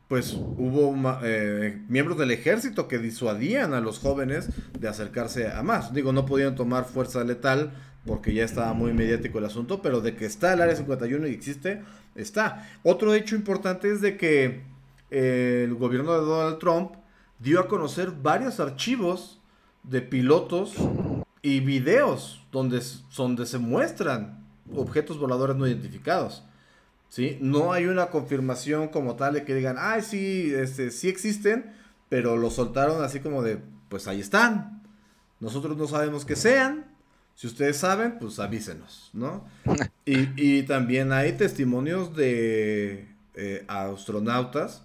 [0.09, 4.49] pues hubo eh, miembros del ejército que disuadían a los jóvenes
[4.79, 5.93] de acercarse a más.
[5.93, 7.73] Digo, no podían tomar fuerza letal
[8.07, 11.33] porque ya estaba muy mediático el asunto, pero de que está el área 51 y
[11.33, 11.83] existe,
[12.15, 12.69] está.
[12.83, 14.63] Otro hecho importante es de que
[15.11, 16.93] eh, el gobierno de Donald Trump
[17.39, 19.41] dio a conocer varios archivos
[19.83, 20.75] de pilotos
[21.43, 22.81] y videos donde,
[23.17, 26.45] donde se muestran objetos voladores no identificados.
[27.09, 27.39] ¿sí?
[27.41, 31.73] No hay una confirmación como tal de que digan, ay, sí, este, sí existen,
[32.09, 34.83] pero lo soltaron así como de, pues ahí están.
[35.41, 36.96] Nosotros no sabemos qué sean.
[37.37, 39.45] Si ustedes saben, pues avísenos, ¿no?
[40.09, 44.85] Y, y también hay testimonios de eh, astronautas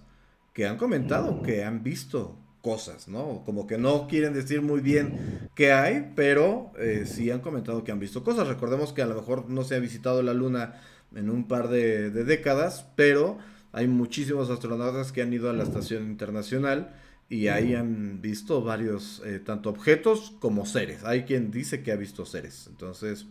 [0.52, 3.42] que han comentado que han visto cosas, ¿no?
[3.46, 7.92] Como que no quieren decir muy bien qué hay, pero eh, sí han comentado que
[7.92, 8.48] han visto cosas.
[8.48, 10.74] Recordemos que a lo mejor no se ha visitado la Luna
[11.14, 13.38] en un par de, de décadas, pero
[13.72, 16.92] hay muchísimos astronautas que han ido a la estación internacional
[17.32, 21.02] y ahí han visto varios, eh, tanto objetos como seres.
[21.04, 22.66] Hay quien dice que ha visto seres.
[22.68, 23.26] Entonces,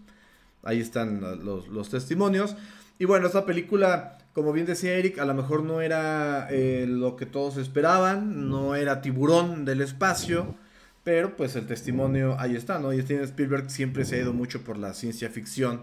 [0.64, 2.56] ahí están uh, los, los testimonios.
[2.98, 7.16] Y bueno, esta película, como bien decía Eric, a lo mejor no era eh, lo
[7.16, 10.56] que todos esperaban, no era tiburón del espacio,
[11.04, 12.94] pero pues el testimonio ahí está, ¿no?
[12.94, 15.82] Y Steven Spielberg siempre se ha ido mucho por la ciencia ficción.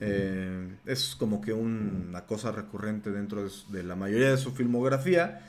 [0.00, 5.40] eh, es como que un- una cosa recurrente dentro de, la mayoría de su filmografía.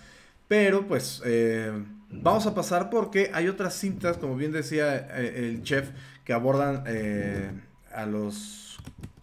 [0.47, 1.21] Pero pues
[2.21, 5.89] vamos a pasar porque hay otras cintas, como bien decía eh, el chef,
[6.25, 7.51] que abordan eh,
[7.93, 8.77] a los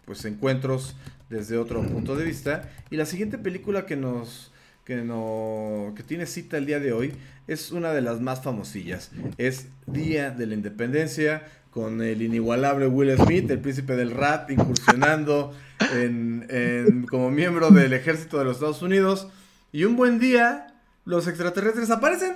[0.05, 0.95] pues encuentros
[1.29, 2.69] desde otro punto de vista.
[2.89, 4.51] Y la siguiente película que nos
[4.83, 7.13] que no que tiene cita el día de hoy
[7.47, 9.11] es una de las más famosillas.
[9.37, 15.53] Es Día de la Independencia con el inigualable Will Smith, el príncipe del rap, incursionando
[15.93, 19.27] en, en- como miembro del ejército de los Estados Unidos.
[19.71, 20.67] Y un buen día,
[21.05, 22.33] los extraterrestres aparecen.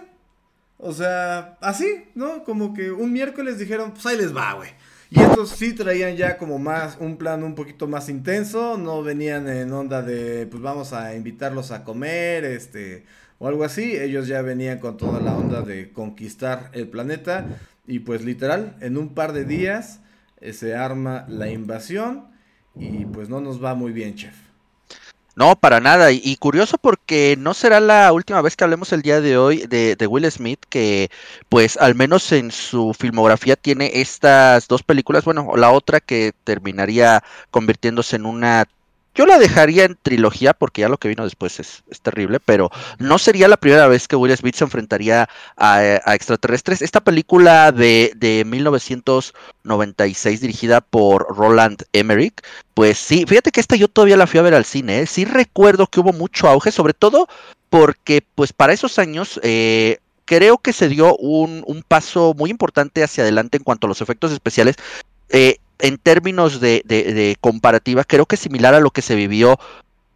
[0.78, 2.44] O sea, así, ¿no?
[2.44, 4.70] Como que un miércoles dijeron, pues ahí les va, güey.
[5.10, 9.48] Y estos sí traían ya como más, un plan un poquito más intenso, no venían
[9.48, 13.06] en onda de, pues vamos a invitarlos a comer, este,
[13.38, 13.96] o algo así.
[13.96, 17.46] Ellos ya venían con toda la onda de conquistar el planeta.
[17.88, 20.02] Y pues literal, en un par de días
[20.42, 22.28] eh, se arma la invasión
[22.76, 24.45] y pues no nos va muy bien, chef.
[25.36, 26.12] No, para nada.
[26.12, 29.96] Y, curioso porque no será la última vez que hablemos el día de hoy de,
[29.98, 31.10] de Will Smith, que
[31.50, 37.24] pues al menos en su filmografía tiene estas dos películas, bueno, la otra que terminaría
[37.52, 38.66] convirtiéndose en una...
[39.16, 42.70] Yo la dejaría en trilogía porque ya lo que vino después es, es terrible, pero
[43.00, 45.82] no sería la primera vez que Will Smith se enfrentaría a,
[46.14, 46.82] extraterrestres.
[46.82, 52.42] Esta película de, de 1996 dirigida por Roland Emmerich,
[52.74, 55.08] pues sí, fíjate que esta yo todavía la fui a ver al cine, ¿eh?
[55.08, 57.28] sí recuerdo que hubo mucho auge, sobre todo
[57.70, 63.04] porque pues para esos años eh, creo que se dio un, un, paso muy importante
[63.04, 64.76] hacia adelante en cuanto a los efectos especiales.
[65.30, 69.60] Eh, en términos de, de, de, comparativa, creo que similar a lo que se vivió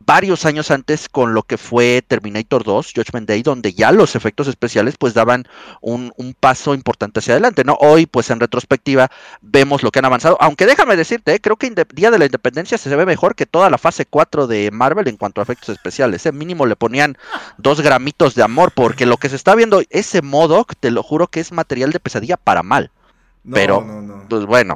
[0.09, 4.47] varios años antes con lo que fue Terminator 2, Judgment Day, donde ya los efectos
[4.47, 5.45] especiales pues daban
[5.81, 7.77] un, un, paso importante hacia adelante, ¿no?
[7.79, 11.39] Hoy pues en retrospectiva vemos lo que han avanzado, aunque déjame decirte, ¿eh?
[11.39, 14.71] creo que Día de la Independencia se ve mejor que toda la fase 4 de
[14.71, 16.31] Marvel en cuanto a efectos especiales, ¿eh?
[16.31, 17.15] mínimo le ponían
[17.59, 21.27] dos gramitos de amor, porque lo que se está viendo, ese modo, te lo juro
[21.27, 22.89] que es material de pesadilla para mal.
[23.43, 24.25] No, Pero, no, no.
[24.27, 24.75] pues bueno,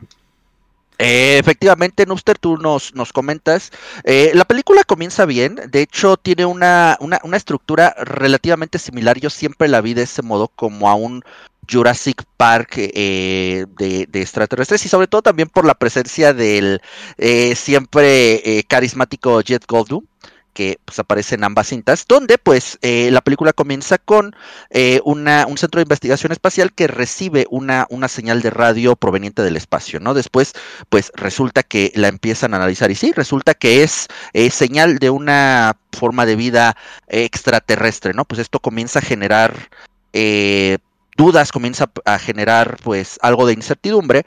[1.00, 3.72] eh, efectivamente, Nuster, tú nos, nos comentas.
[4.04, 5.60] Eh, la película comienza bien.
[5.70, 9.20] De hecho, tiene una, una, una, estructura relativamente similar.
[9.20, 11.24] Yo siempre la vi de ese modo, como a un
[11.70, 14.86] Jurassic Park eh, de, de, extraterrestres.
[14.86, 16.82] Y sobre todo también por la presencia del
[17.18, 20.06] eh, siempre carismático Jet Goldblum
[20.54, 24.36] que pues, aparece en ambas cintas, donde pues eh, la película comienza con
[24.70, 29.42] eh, una, un centro de investigación espacial que recibe una, una señal de radio proveniente
[29.42, 30.14] del espacio, ¿no?
[30.14, 30.54] Después
[30.90, 35.10] pues resulta que la empiezan a analizar y sí, resulta que es eh, señal de
[35.10, 38.26] una forma de vida extraterrestre, ¿no?
[38.26, 39.70] Pues esto comienza a generar
[40.14, 40.78] eh,
[41.18, 44.26] dudas, comienza a generar pues algo de incertidumbre,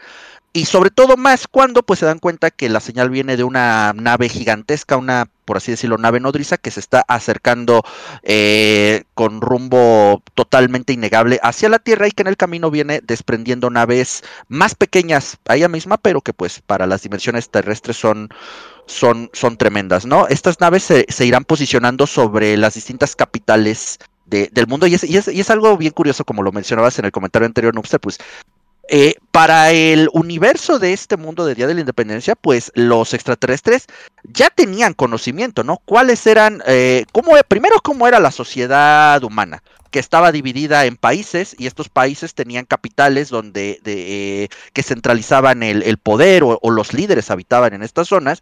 [0.57, 3.93] y sobre todo más cuando pues se dan cuenta que la señal viene de una
[3.95, 7.83] nave gigantesca, una por así decirlo, nave nodriza que se está acercando
[8.23, 13.69] eh, con rumbo totalmente innegable hacia la Tierra y que en el camino viene desprendiendo
[13.69, 18.31] naves más pequeñas a ella misma, pero que pues para las dimensiones terrestres son,
[18.87, 20.27] son, son tremendas, ¿no?
[20.27, 25.19] Estas naves se, irán posicionando sobre las distintas capitales de, del mundo y es, y,
[25.19, 28.19] es, y es algo bien curioso, como lo mencionabas en el comentario anterior, Noobster, pues
[28.89, 33.87] eh, para el universo de este mundo de Día de la Independencia, pues los extraterrestres
[34.23, 35.79] ya tenían conocimiento, ¿no?
[35.85, 39.63] ¿Cuáles eran, eh, cómo, primero, cómo era la sociedad humana?
[39.91, 45.63] Que estaba dividida en países y estos países tenían capitales donde de, eh, que centralizaban
[45.63, 48.41] el, poder o, los líderes habitaban en estas zonas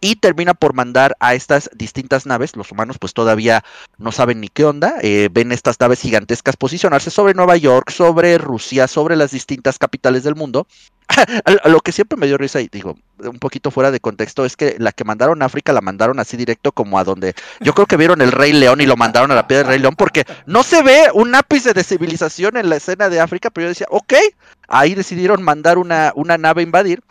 [0.00, 3.64] y termina por mandar a estas distintas naves, los humanos pues todavía
[3.98, 8.38] no saben ni qué onda, eh, ven estas naves gigantescas posicionarse sobre Nueva York, sobre
[8.38, 10.66] Rusia, sobre las distintas capitales del mundo
[11.64, 14.76] lo que siempre me dio risa y digo, un poquito fuera de contexto, es que
[14.78, 17.96] la que mandaron a África la mandaron así directo como a donde yo creo que
[17.96, 20.62] vieron el Rey León y lo mandaron a la piedra del Rey León porque no
[20.62, 24.14] se ve un ápice de civilización en la escena de África, pero yo decía, ok,
[24.68, 27.02] ahí decidieron mandar una, una nave a invadir.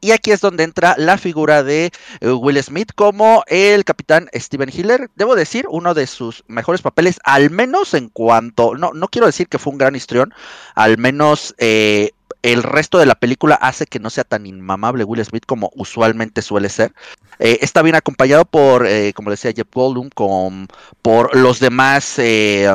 [0.00, 5.08] Y aquí es donde entra la figura de Will Smith como el capitán Steven Hiller.
[5.16, 9.48] Debo decir, uno de sus mejores papeles, al menos en cuanto, no, no quiero decir
[9.48, 10.34] que fue un gran histrión,
[10.74, 12.10] al menos eh,
[12.44, 16.42] el resto de la película hace que no sea tan inmamable Will Smith como usualmente
[16.42, 16.92] suele ser.
[17.38, 20.68] Eh, está bien acompañado por, eh, como decía Jeff Goldblum, con,
[21.02, 22.18] por los demás...
[22.18, 22.68] Eh,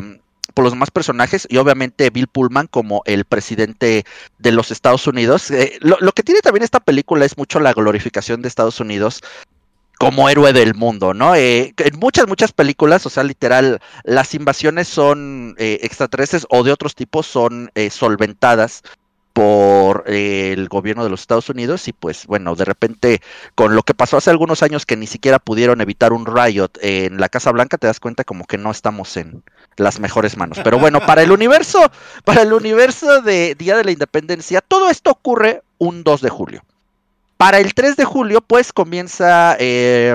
[0.56, 4.04] por los demás personajes y obviamente Bill Pullman como el presidente
[4.40, 5.54] de los Estados Unidos.
[5.80, 9.22] Lo, lo, que tiene también esta película es mucho la glorificación de Estados Unidos
[10.00, 11.36] como héroe del mundo, ¿no?
[11.36, 16.72] Eh, en muchas, muchas películas, o sea, literal, las invasiones son eh, extraterrestres o de
[16.72, 18.82] otros tipos son eh, solventadas
[19.34, 23.22] por eh, el gobierno de los Estados Unidos y pues bueno, de repente
[23.56, 27.20] con lo que pasó hace algunos años que ni siquiera pudieron evitar un riot en
[27.20, 29.44] la Casa Blanca, te das cuenta como que no estamos en
[29.78, 30.60] las mejores manos.
[30.64, 31.80] Pero bueno, para el universo,
[32.26, 36.64] para el universo de Día de la Independencia, todo esto ocurre un 2 de julio.
[37.38, 40.14] Para el 3 de julio, pues comienza eh,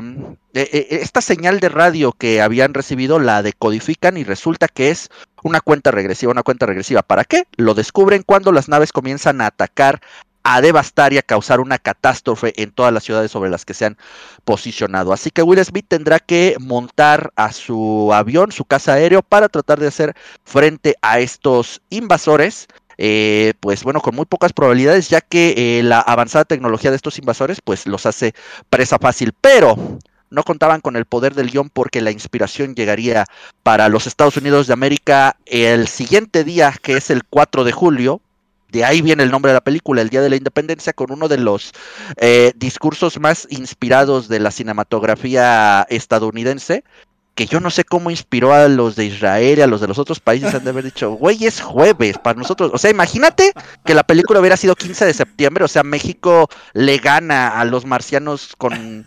[0.53, 5.09] eh, eh, esta señal de radio que habían recibido, la decodifican y resulta que es
[5.45, 7.03] una cuenta regresiva, una cuenta regresiva.
[7.03, 7.45] ¿Para qué?
[7.57, 10.01] Lo descubren cuando las naves comienzan a atacar,
[10.43, 13.85] a devastar y a causar una catástrofe en todas las ciudades sobre las que se
[13.85, 13.99] han
[14.45, 15.13] posicionado.
[15.13, 19.79] Así que Will Smith tendrá que montar a su avión, su casa aéreo, para tratar
[19.79, 25.79] de hacer frente a estos invasores eh, pues bueno, con muy pocas probabilidades, ya que
[25.79, 28.35] eh, la avanzada tecnología de estos invasores, pues los hace
[28.71, 29.77] presa fácil, pero
[30.31, 33.27] no contaban con el poder del guion porque la inspiración llegaría
[33.63, 38.21] para los Estados Unidos de América el siguiente día, que es el 4 de julio.
[38.69, 41.29] De ahí viene el nombre de la película, el Día de la Independencia, con uno
[41.29, 41.73] de los
[42.17, 46.83] eh, discursos más inspirados de la cinematografía estadounidense,
[47.37, 49.99] que yo no sé cómo inspiró a los de Israel y a los de los
[49.99, 52.73] otros países han de haber dicho, güey, es jueves para nosotros.
[52.75, 53.53] O sea, imagínate
[53.85, 57.87] que la película hubiera sido 15 de septiembre, o sea, México le gana a los
[57.87, 59.07] marcianos con,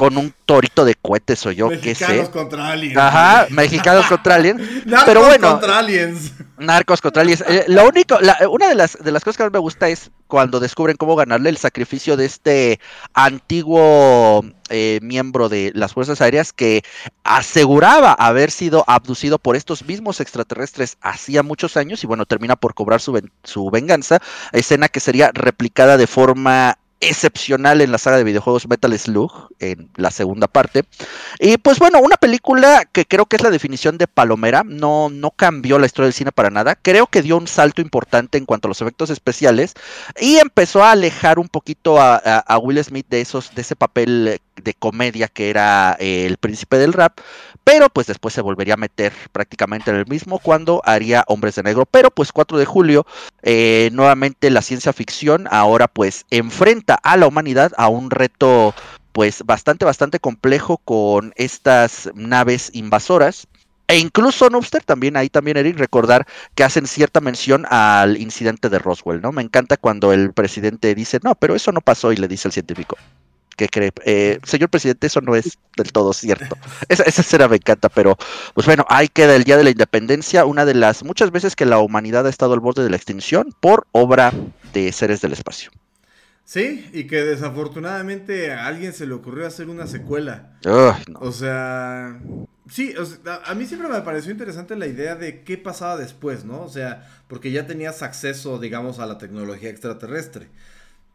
[0.00, 2.06] con un torito de cohetes o yo qué sé.
[2.06, 2.96] Mexicanos contra aliens.
[2.96, 4.60] Ajá, mexicanos contra aliens.
[4.86, 6.32] Narcos Pero bueno, contra aliens.
[6.58, 7.44] Narcos contra aliens.
[7.46, 10.10] Eh, lo único, la- una de las, de las cosas que más me gusta es
[10.26, 12.80] cuando descubren cómo ganarle el sacrificio de este
[13.14, 16.82] antiguo eh, miembro de las Fuerzas Aéreas que
[17.24, 22.74] aseguraba haber sido abducido por estos mismos extraterrestres hacía muchos años y bueno, termina por
[22.74, 24.20] cobrar su, ven- su venganza,
[24.52, 29.88] escena que sería replicada de forma excepcional en la saga de videojuegos Metal Slug en
[29.96, 30.84] la segunda parte.
[31.38, 35.30] Y pues bueno, una película que creo que es la definición de palomera, no, no
[35.30, 38.68] cambió la historia del cine para nada, creo que dio un salto importante en cuanto
[38.68, 39.74] a los efectos especiales
[40.20, 44.40] y empezó a alejar un poquito a, a- Will Smith de, esos, de ese papel
[44.60, 47.18] de comedia que era eh, el príncipe del rap,
[47.64, 51.62] pero pues después se volvería a meter prácticamente en el mismo cuando haría Hombres de
[51.62, 53.06] Negro, pero pues 4 de julio
[53.42, 58.74] eh, nuevamente la ciencia ficción ahora pues enfrenta a la humanidad a un reto
[59.12, 63.46] pues bastante, bastante complejo con estas naves invasoras.
[63.88, 68.68] E incluso, no obstante, también ahí también, Eric, recordar que hacen cierta mención al incidente
[68.68, 69.32] de Roswell, ¿no?
[69.32, 72.52] Me encanta cuando el presidente dice, no, pero eso no pasó y le dice al
[72.52, 72.96] científico,
[73.56, 73.92] ¿qué cree?
[74.04, 76.56] Eh, señor presidente, eso no es del todo cierto.
[76.88, 78.16] Esa, esa escena me encanta, pero
[78.54, 81.66] pues bueno, ahí queda el Día de la Independencia, una de las muchas veces que
[81.66, 84.32] la humanidad ha estado al borde de la extinción por obra
[84.72, 85.70] de seres del espacio.
[86.50, 90.58] Sí, y que desafortunadamente a alguien se le ocurrió hacer una secuela.
[90.64, 90.96] No.
[91.20, 92.18] O sea,
[92.68, 95.96] sí, o sea, a a mí siempre me pareció interesante la idea de qué pasaba
[95.96, 96.62] después, ¿no?
[96.62, 100.48] O sea, porque ya tenías acceso, digamos, a la tecnología extraterrestre.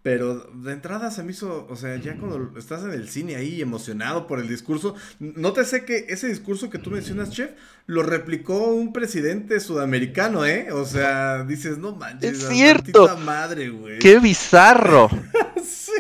[0.06, 3.60] Pero de entrada se me hizo, o sea, ya cuando estás en el cine ahí
[3.60, 7.50] emocionado por el discurso, nótese que ese discurso que tú mencionas, chef,
[7.88, 10.72] lo replicó un presidente sudamericano, ¿eh?
[10.72, 13.18] O sea, dices, no manches, Es cierto.
[13.18, 13.98] madre, güey.
[13.98, 15.10] ¡Qué bizarro!
[15.66, 15.92] Sí.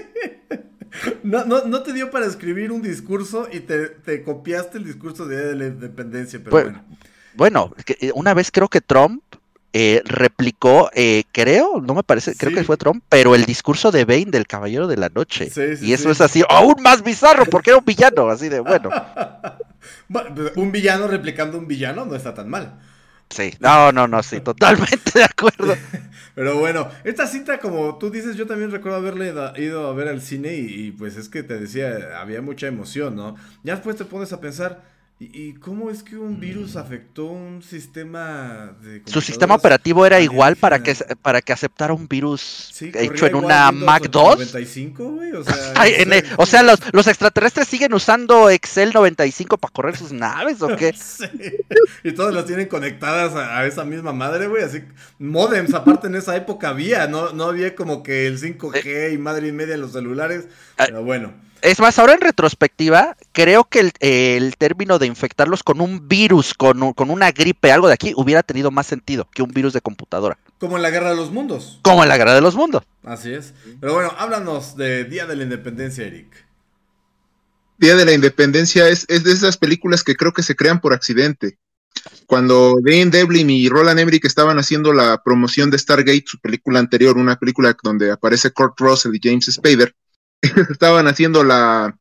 [1.23, 5.25] No, no, no te dio para escribir un discurso y te, te copiaste el discurso
[5.25, 6.85] de, la independencia, pero Bueno,
[7.33, 7.73] bueno.
[7.73, 9.23] Bueno, eh, una vez creo que Trump
[9.77, 14.05] eh, replicó, eh, creo, no me parece, creo que fue Trump, pero el discurso de
[14.05, 15.49] Bane del Caballero de la Noche.
[15.49, 18.61] Sí, sí, y eso es así, aún más bizarro, porque era un villano, así de,
[18.61, 18.89] bueno,
[20.55, 22.79] Un villano replicando un villano no está tan mal.
[23.29, 25.75] sí, no, no, no, sí, totalmente de acuerdo.
[26.35, 30.21] Pero bueno, esta cinta, como tú dices, yo también recuerdo haberle ido a ver al
[30.21, 33.35] cine y, y, pues es que te decía, había mucha emoción, ¿no?
[33.63, 34.83] Ya después te pones a pensar,
[35.17, 39.01] ¿y, cómo es que un virus afectó un sistema de...
[39.05, 43.35] Su sistema operativo era igual para que, para que aceptara un virus Sí, hecho en
[43.35, 44.23] una Mac 2.
[44.39, 45.55] 95, güey, o sea...
[45.75, 46.35] Ay, en en el- serio.
[46.37, 50.93] o sea, los, los extraterrestres siguen usando Excel 95 para correr sus naves o qué?
[50.93, 51.25] Sí.
[52.03, 54.63] Y todas las tienen conectadas a, a esa misma madre, güey.
[54.63, 54.83] Así,
[55.17, 59.47] modems aparte en esa época había, no, no había como que el 5G y madre
[59.47, 60.47] y media en los celulares.
[60.77, 60.83] Ah.
[60.87, 61.33] Pero bueno,
[61.65, 66.53] Es más, ahora en retrospectiva, creo que el, el término de infectarlos con un virus,
[66.53, 69.73] con, un- con una gripe, algo de aquí, hubiera tenido más sentido que un virus
[69.73, 70.37] de computadora.
[70.59, 71.79] como en la Guerra de los Mundos.
[71.81, 72.83] Como en la Guerra de los Mundos.
[73.03, 73.53] Así es.
[73.79, 76.45] Pero bueno, háblanos de Día de la Independencia, Eric.
[77.77, 80.93] Día de la Independencia es, es de esas películas que creo que se crean por
[80.93, 81.57] accidente.
[82.27, 87.17] Cuando Dean Devlin y Roland Emmerich estaban haciendo la promoción de Stargate, su película anterior,
[87.17, 89.95] una película donde aparece Kurt Russell y James Spader,
[90.69, 91.97] estaban haciendo la,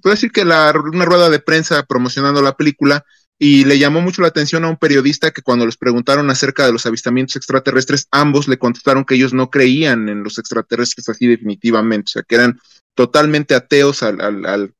[0.00, 3.04] puedo decir que la, una rueda de prensa promocionando la película
[3.38, 6.72] y le llamó mucho la atención a un periodista que cuando les preguntaron acerca de
[6.72, 12.04] los avistamientos extraterrestres, ambos le contestaron que ellos no creían en los extraterrestres así definitivamente,
[12.06, 12.60] o sea, que eran
[12.94, 14.74] totalmente ateos al, al, al,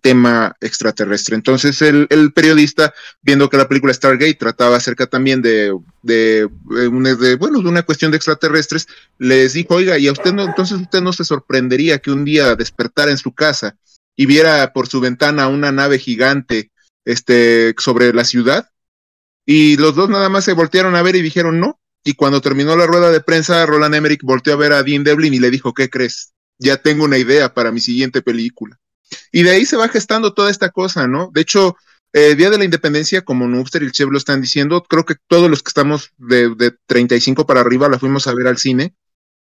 [0.00, 1.34] tema extraterrestre.
[1.34, 6.48] Entonces el, periodista, viendo que la película Stargate trataba acerca también de, de,
[7.38, 8.86] bueno, de una cuestión de extraterrestres,
[9.18, 12.54] les dijo, oiga, ¿y a usted no, entonces usted no se sorprendería que un día
[12.54, 13.76] despertara en su casa
[14.16, 16.72] y viera por su ventana una nave gigante
[17.04, 18.70] este, sobre la ciudad.
[19.46, 21.80] Y los dos nada más se voltearon a ver y dijeron no.
[22.04, 25.34] Y cuando terminó la rueda de prensa, Roland Emmerich volteó a ver a Dean Devlin
[25.34, 26.32] y le dijo, ¿qué crees?
[26.58, 28.78] Ya tengo una idea para mi siguiente película.
[29.32, 31.30] Y de ahí se va gestando toda esta cosa, ¿no?
[31.32, 31.76] De hecho,
[32.12, 35.16] eh, Día de la Independencia, como Nubster y el Chef lo están diciendo, creo que
[35.26, 38.94] todos los que estamos de, de 35 para arriba la fuimos a ver al cine.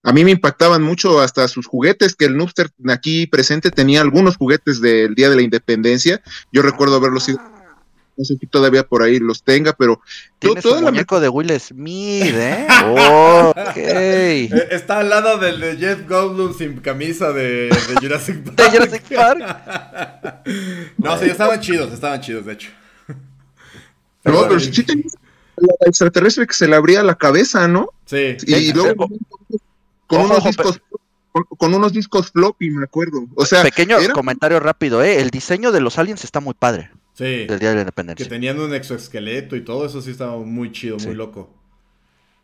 [0.04, 4.38] A mí me impactaban mucho hasta sus juguetes, que el Nubster aquí presente tenía algunos
[4.38, 6.22] juguetes del Día de la Independencia.
[6.52, 7.40] Yo recuerdo haberlos ido
[8.18, 10.02] no sé si todavía por ahí los tenga, pero
[10.40, 12.68] tiene todo, el muñeco de Will Smith, ¿eh?
[12.86, 13.76] ok.
[13.76, 18.58] Eh, está al lado del de Jeff Goldblum sin camisa de, de Jurassic Park.
[18.58, 20.44] de Jurassic Park.
[20.98, 22.70] no, sí, estaban chidos, estaban chidos, de hecho.
[24.24, 25.06] No, pero sí tenía
[25.58, 27.90] la extraterrestre que se le abría la cabeza, ¿no?
[28.06, 28.38] Sí.
[28.46, 29.08] Y, y luego
[30.08, 30.82] con unos discos
[31.32, 33.28] con, con, unos discos floppy, me acuerdo.
[33.36, 34.14] O sea, pequeño era...
[34.14, 35.20] comentario rápido, ¿eh?
[35.20, 36.92] El diseño de los aliens está muy padre.
[37.16, 37.46] Sí.
[37.46, 38.26] Del Día de la Independencia.
[38.26, 41.08] Que tenían un exoesqueleto y todo eso sí estaba muy chido, sí.
[41.08, 41.50] muy loco.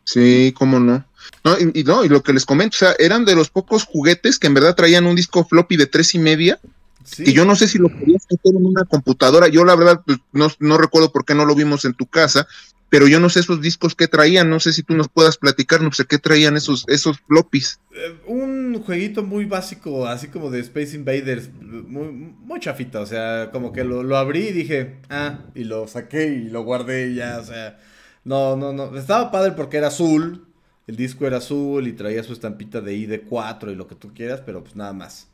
[0.04, 1.04] Sí, cómo no.
[1.44, 3.84] No y, y, no, y lo que les comento, o sea, eran de los pocos
[3.84, 6.58] juguetes que en verdad traían un disco floppy de tres y media.
[7.04, 7.24] Sí.
[7.26, 9.48] Y yo no sé si lo podías meter en una computadora.
[9.48, 12.46] Yo la verdad pues, no, no recuerdo por qué no lo vimos en tu casa,
[12.92, 15.80] pero yo no sé esos discos que traían, no sé si tú nos puedas platicar,
[15.80, 17.80] no sé qué traían esos, esos floppies.
[17.94, 23.48] Eh, un jueguito muy básico, así como de Space Invaders, muy, muy chafita, o sea,
[23.50, 27.38] como que lo, lo, abrí y dije, ah, y lo saqué y lo guardé ya,
[27.40, 27.80] o sea,
[28.24, 30.44] no, no, no, estaba padre porque era azul,
[30.86, 34.42] el disco era azul y traía su estampita de ID4 y lo que tú quieras,
[34.44, 35.31] pero pues nada más.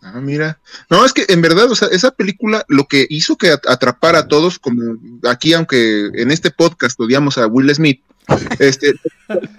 [0.00, 0.60] Ah, mira.
[0.90, 4.28] No, es que en verdad, o sea, esa película lo que hizo que atrapara a
[4.28, 4.96] todos, como
[5.28, 8.02] aquí, aunque en este podcast odiamos a Will Smith,
[8.58, 8.94] este,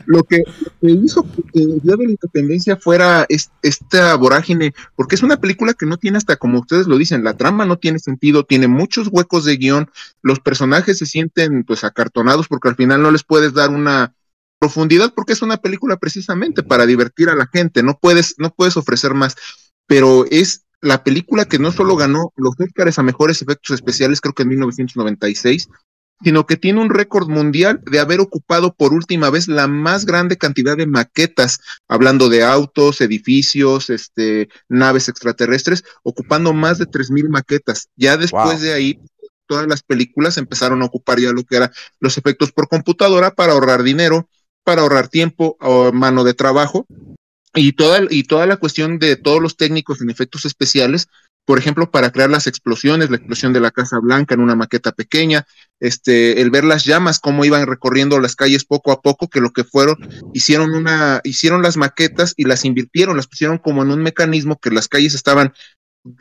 [0.06, 4.74] lo, que, lo, que, hizo que el Día de la Independencia fuera es, esta vorágine,
[4.96, 7.78] porque es una película que no tiene hasta, como ustedes lo dicen, la trama no
[7.78, 9.90] tiene sentido, tiene muchos huecos de guion,
[10.22, 14.14] los personajes se sienten pues acartonados porque al final no les puedes dar una
[14.60, 18.78] profundidad porque es una película precisamente para divertir a la gente, no puedes, no puedes
[18.78, 19.36] ofrecer más
[19.90, 24.36] pero es la película que no solo ganó los Oscars a mejores efectos especiales, creo
[24.36, 25.68] que en 1996,
[26.24, 30.38] sino que tiene un récord mundial de haber ocupado por última vez la más grande
[30.38, 37.90] cantidad de maquetas, hablando de autos, edificios, este, naves extraterrestres, ocupando más de 3.000 maquetas.
[37.96, 38.60] Ya después wow.
[38.60, 39.00] de ahí,
[39.48, 43.54] todas las películas empezaron a ocupar ya lo que eran los efectos por computadora para
[43.54, 44.30] ahorrar dinero,
[44.64, 46.86] para ahorrar tiempo o mano de trabajo
[47.54, 51.08] y toda, y toda la cuestión de todos los técnicos en efectos especiales,
[51.46, 54.92] por ejemplo, para crear las explosiones, la explosión de la Casa Blanca en una maqueta
[54.92, 55.48] pequeña,
[55.80, 59.50] este, el ver las llamas, cómo iban recorriendo las calles poco a poco, que lo
[59.50, 59.98] que fueron,
[60.36, 64.70] hicieron una, hicieron las maquetas y las invirtieron, las pusieron como en un mecanismo que
[64.70, 65.54] las calles estaban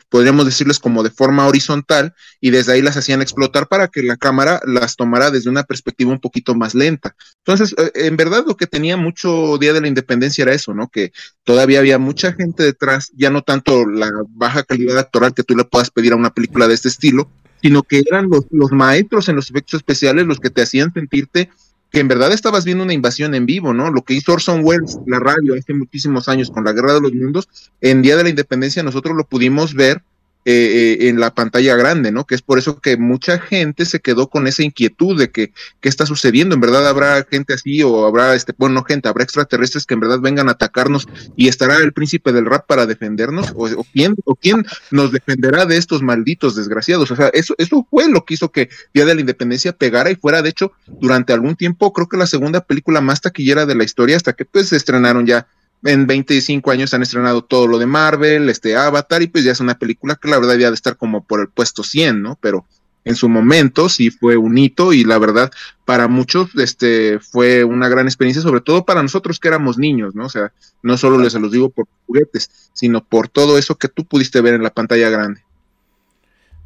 [0.09, 4.17] podríamos decirles como de forma horizontal y desde ahí las hacían explotar para que la
[4.17, 7.15] cámara las tomara desde una perspectiva un poquito más lenta.
[7.45, 10.87] Entonces, en verdad lo que tenía mucho Día de la Independencia era eso, ¿no?
[10.87, 11.11] Que
[11.43, 15.65] todavía había mucha gente detrás, ya no tanto la baja calidad actoral que tú le
[15.65, 17.29] puedas pedir a una película de este estilo,
[17.61, 21.49] sino que eran los, los maestros en los efectos especiales los que te hacían sentirte
[21.91, 23.91] que en verdad estabas viendo una invasión en vivo, ¿no?
[23.91, 27.13] Lo que hizo Orson Welles, la radio, hace muchísimos años con la Guerra de los
[27.13, 27.49] Mundos,
[27.81, 30.03] en Día de la Independencia nosotros lo pudimos ver
[30.51, 32.25] eh, eh, en la pantalla grande, ¿no?
[32.25, 35.89] Que es por eso que mucha gente se quedó con esa inquietud de que qué
[35.89, 39.85] está sucediendo, en verdad habrá gente así o habrá, este, bueno, no gente, habrá extraterrestres
[39.85, 43.65] que en verdad vengan a atacarnos y estará el príncipe del rap para defendernos o,
[43.65, 48.09] o quién o quién nos defenderá de estos malditos desgraciados, o sea, eso eso fue
[48.09, 51.57] lo que hizo que Día de la Independencia pegara y fuera de hecho durante algún
[51.57, 54.77] tiempo creo que la segunda película más taquillera de la historia hasta que pues se
[54.77, 55.45] estrenaron ya
[55.83, 59.59] en 25 años han estrenado todo lo de Marvel, este Avatar, y pues ya es
[59.59, 62.37] una película que la verdad debía de estar como por el puesto 100, ¿no?
[62.41, 62.65] Pero
[63.05, 65.51] en su momento sí fue un hito y la verdad
[65.85, 70.25] para muchos este fue una gran experiencia, sobre todo para nosotros que éramos niños, ¿no?
[70.25, 70.51] O sea,
[70.83, 74.53] no solo les los digo por juguetes, sino por todo eso que tú pudiste ver
[74.55, 75.41] en la pantalla grande.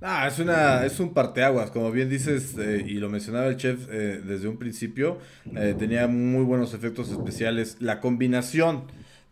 [0.05, 3.88] Ah, es una, es un parteaguas, como bien dices, eh, y lo mencionaba el chef
[3.89, 5.18] eh, desde un principio,
[5.55, 7.78] eh, tenía muy buenos efectos especiales.
[7.80, 8.84] La combinación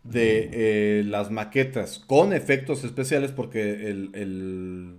[0.04, 4.96] de las maquetas con efectos especiales, porque el, el,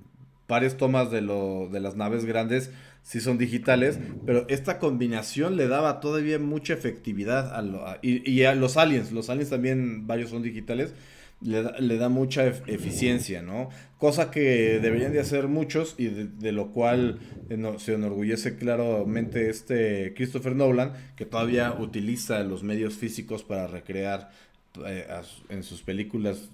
[0.47, 5.67] varias tomas de, lo, de las naves grandes sí son digitales, pero esta combinación le
[5.67, 10.29] daba todavía mucha efectividad a, lo- y, y a los aliens, los aliens también varios
[10.29, 10.93] son digitales,
[11.41, 13.67] le da, le da mucha ef- eficiencia, ¿no?
[13.97, 19.49] Cosa que deberían de hacer muchos y de, lo cual eh, no- se enorgullece claramente
[19.49, 24.29] este Christopher Nolan, que todavía utiliza los medios físicos para recrear
[24.85, 25.21] eh, a
[25.53, 26.49] en sus películas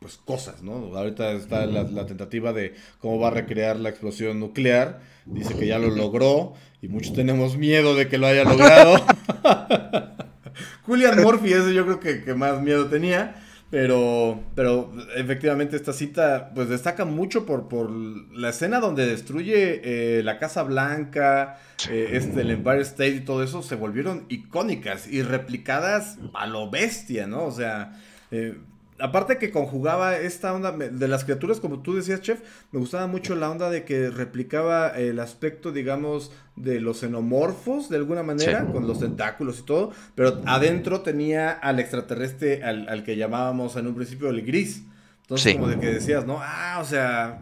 [0.00, 0.96] pues cosas, ¿no?
[0.96, 5.00] Ahorita está la, la tentativa de cómo va a recrear la explosión nuclear.
[5.26, 8.96] Dice que ya lo logró y muchos tenemos miedo de que lo haya logrado.
[10.86, 13.36] Julian Murphy, ese yo creo que, que más miedo tenía.
[13.72, 20.22] Pero, pero efectivamente esta cita pues destaca mucho por, por la escena donde destruye eh,
[20.22, 21.58] la Casa Blanca,
[21.88, 26.68] eh, este, el Empire State y todo eso se volvieron icónicas y replicadas a lo
[26.68, 27.46] bestia, ¿no?
[27.46, 27.98] O sea,
[28.30, 28.58] eh,
[28.98, 32.40] aparte que conjugaba esta onda de las criaturas, como tú decías, chef,
[32.70, 37.96] me gustaba mucho la onda de que replicaba el aspecto, digamos, de los xenomorfos de
[37.96, 38.72] alguna manera, Sí.
[38.72, 43.86] con los tentáculos y todo, pero adentro tenía al extraterrestre al, al que llamábamos en
[43.86, 44.84] un principio el gris.
[45.22, 45.58] Entonces, Sí.
[45.58, 46.38] como de que decías, ¿no?
[46.40, 47.40] Ah, o sea,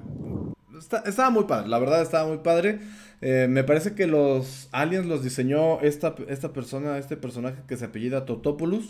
[0.78, 2.78] está- estaba muy padre, la verdad estaba muy padre.
[3.22, 7.84] Eh, me parece que los aliens los diseñó esta, esta persona, este personaje que se
[7.86, 8.84] apellida Totopoulos,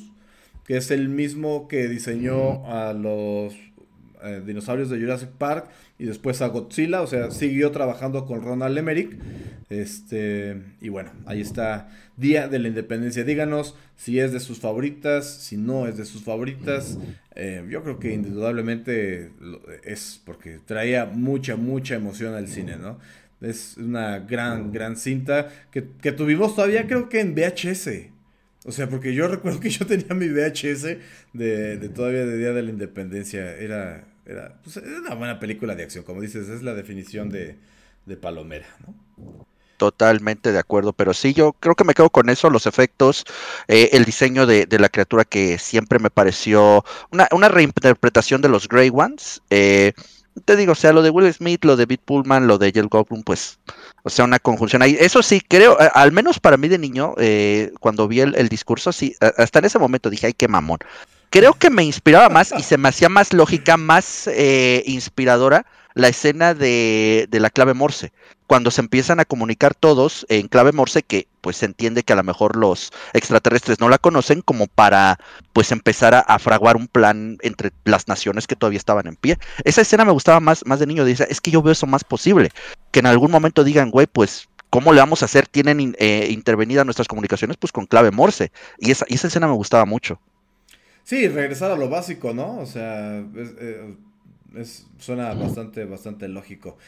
[0.65, 3.55] que es el mismo que diseñó a los
[4.23, 8.77] eh, dinosaurios de Jurassic Park y después a Godzilla, o sea, siguió trabajando con Ronald
[8.77, 9.19] Emmerich.
[9.71, 13.25] Este, y bueno, ahí está Día de la Independencia.
[13.25, 16.99] Díganos si es de sus favoritas, si no es de sus favoritas.
[17.35, 19.33] Eh, yo creo que indudablemente
[19.85, 22.99] es porque traía mucha, mucha emoción al cine, ¿no?
[23.41, 28.11] Es una gran, gran cinta que, que tuvimos todavía creo que en VHS.
[28.65, 30.99] O sea, porque yo recuerdo que yo tenía mi VHS
[31.33, 33.57] de, de todavía de Día de la Independencia.
[33.57, 37.59] Era, era, pues, era una buena película de acción, como dices, es la definición de,
[38.07, 38.95] de palomera, ¿no?
[39.77, 43.25] Totalmente de acuerdo, pero sí, yo creo que me quedo con eso, los efectos,
[43.67, 48.51] eh, el diseño de, de la criatura que siempre me pareció una, una reinterpretación de
[48.51, 49.41] los Grey Ones.
[49.49, 49.95] eh,
[50.45, 52.89] te digo, o sea, lo de Will Smith, lo de Beat Pullman, lo de Jell
[52.89, 53.59] Goldblum, pues,
[54.03, 54.97] o sea, una conjunción ahí.
[54.99, 58.49] Eso sí, creo, a- al menos para mí de niño, eh, cuando vi el, el
[58.49, 60.79] discurso, sí, hasta en ese momento dije, ay, qué mamón.
[61.31, 65.65] Creo que me inspiraba más y se me hacía más lógica, más eh, inspiradora
[65.95, 68.13] la escena de, de la clave Morse
[68.51, 72.17] cuando se empiezan a comunicar todos en clave Morse, que pues se entiende que a
[72.17, 75.21] lo mejor los extraterrestres no la conocen, como para
[75.53, 79.39] pues empezar a, fraguar un plan entre las naciones que todavía estaban en pie.
[79.63, 82.03] Esa escena me gustaba más, más de niño, dice, es que yo veo eso más
[82.03, 82.51] posible,
[82.91, 85.49] que en algún momento digan, güey, pues ¿Cómo le vamos a hacer?
[85.49, 88.53] Tienen eh, intervenidas nuestras comunicaciones pues con clave Morse.
[88.79, 90.21] Y esa, y esa escena me gustaba mucho.
[91.03, 92.59] Sí, regresar a lo básico, ¿no?
[92.59, 93.97] O sea, es, eh,
[94.55, 96.79] es- suena bastante, bastante lógico.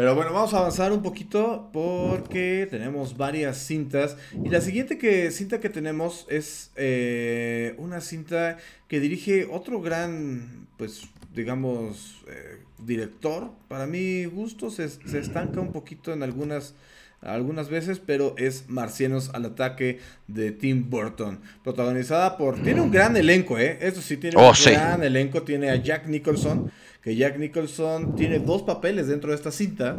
[0.00, 4.16] Pero bueno, vamos a avanzar un poquito porque tenemos varias cintas.
[4.42, 8.56] Y la siguiente que, cinta que tenemos es eh, una cinta
[8.88, 11.02] que dirige otro gran, pues,
[11.34, 13.50] digamos, eh, director.
[13.68, 16.74] Para mi gusto se, se estanca un poquito en algunas
[17.20, 23.14] algunas veces, pero es Marcianos al ataque de Tim Burton, protagonizada por tiene un gran
[23.14, 23.76] elenco, eh.
[23.82, 24.70] Eso sí tiene Oh, un sí.
[24.70, 26.72] gran elenco, tiene a Jack Nicholson,
[27.02, 29.96] que Jack Nicholson tiene dos papeles dentro de esta cinta.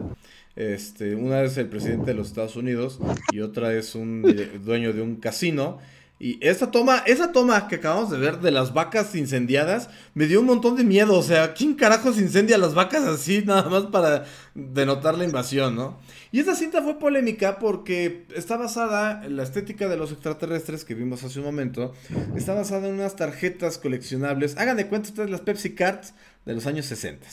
[0.55, 2.99] Este, una es el presidente de los Estados Unidos
[3.31, 4.21] y otra es un
[4.65, 5.79] dueño de un casino.
[6.23, 10.41] Y esta toma, esa toma que acabamos de ver de las vacas incendiadas, me dio
[10.41, 11.17] un montón de miedo.
[11.17, 15.97] O sea, ¿quién carajos incendia las vacas así nada más para denotar la invasión, no?
[16.31, 20.93] Y esta cinta fue polémica porque está basada en la estética de los extraterrestres que
[20.93, 21.91] vimos hace un momento.
[22.35, 24.57] Está basada en unas tarjetas coleccionables.
[24.57, 26.13] Hagan de cuenta ustedes las Pepsi Cards
[26.45, 27.27] de los años 60.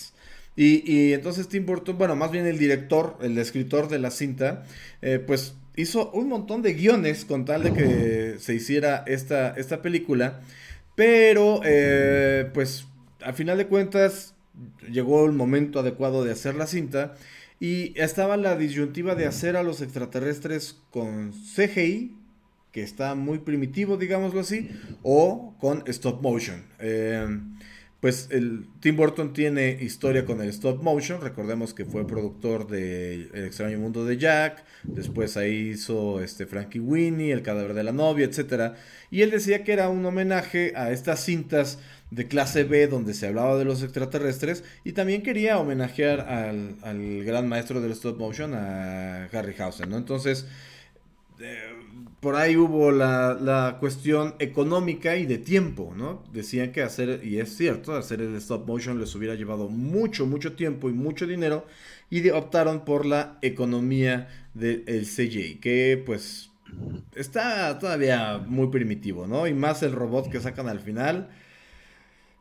[0.57, 4.65] Y, y entonces Tim Burton, bueno, más bien el director, el escritor de la cinta,
[5.03, 9.81] eh, pues hizo un montón de guiones con tal de que se hiciera esta, esta
[9.83, 10.41] película.
[10.97, 12.87] Pero, eh, pues,
[13.23, 14.35] al final de cuentas,
[14.91, 17.15] llegó el momento adecuado de hacer la cinta.
[17.61, 22.17] Y estaba la disyuntiva de hacer a los extraterrestres con CGI,
[22.73, 24.71] que está muy primitivo, digámoslo así,
[25.05, 26.65] o con stop motion.
[26.81, 27.27] Eh,
[28.01, 31.21] pues el Tim Burton tiene historia con el stop motion.
[31.21, 34.65] Recordemos que fue productor de El extraño mundo de Jack.
[34.85, 38.75] Después ahí hizo este Frankie Winnie, El cadáver de la novia, etc.
[39.11, 41.81] Y él decía que era un homenaje a estas cintas
[42.13, 44.63] de clase B donde se hablaba de los extraterrestres.
[44.85, 49.97] Y también quería homenajear al, al gran maestro del stop motion, a Harryhausen, ¿no?
[49.97, 50.47] Entonces,
[51.41, 51.78] eh,
[52.21, 56.25] por ahí hubo la, la, cuestión económica y de tiempo, ¿no?
[56.33, 60.55] Decían que hacer, y es cierto, hacer el stop motion les hubiera llevado mucho, mucho
[60.55, 61.65] tiempo y mucho dinero,
[62.11, 66.51] y optaron por la economía del CGI, que pues
[67.15, 69.47] está todavía muy primitivo, ¿no?
[69.47, 71.29] Y más el robot que sacan al final.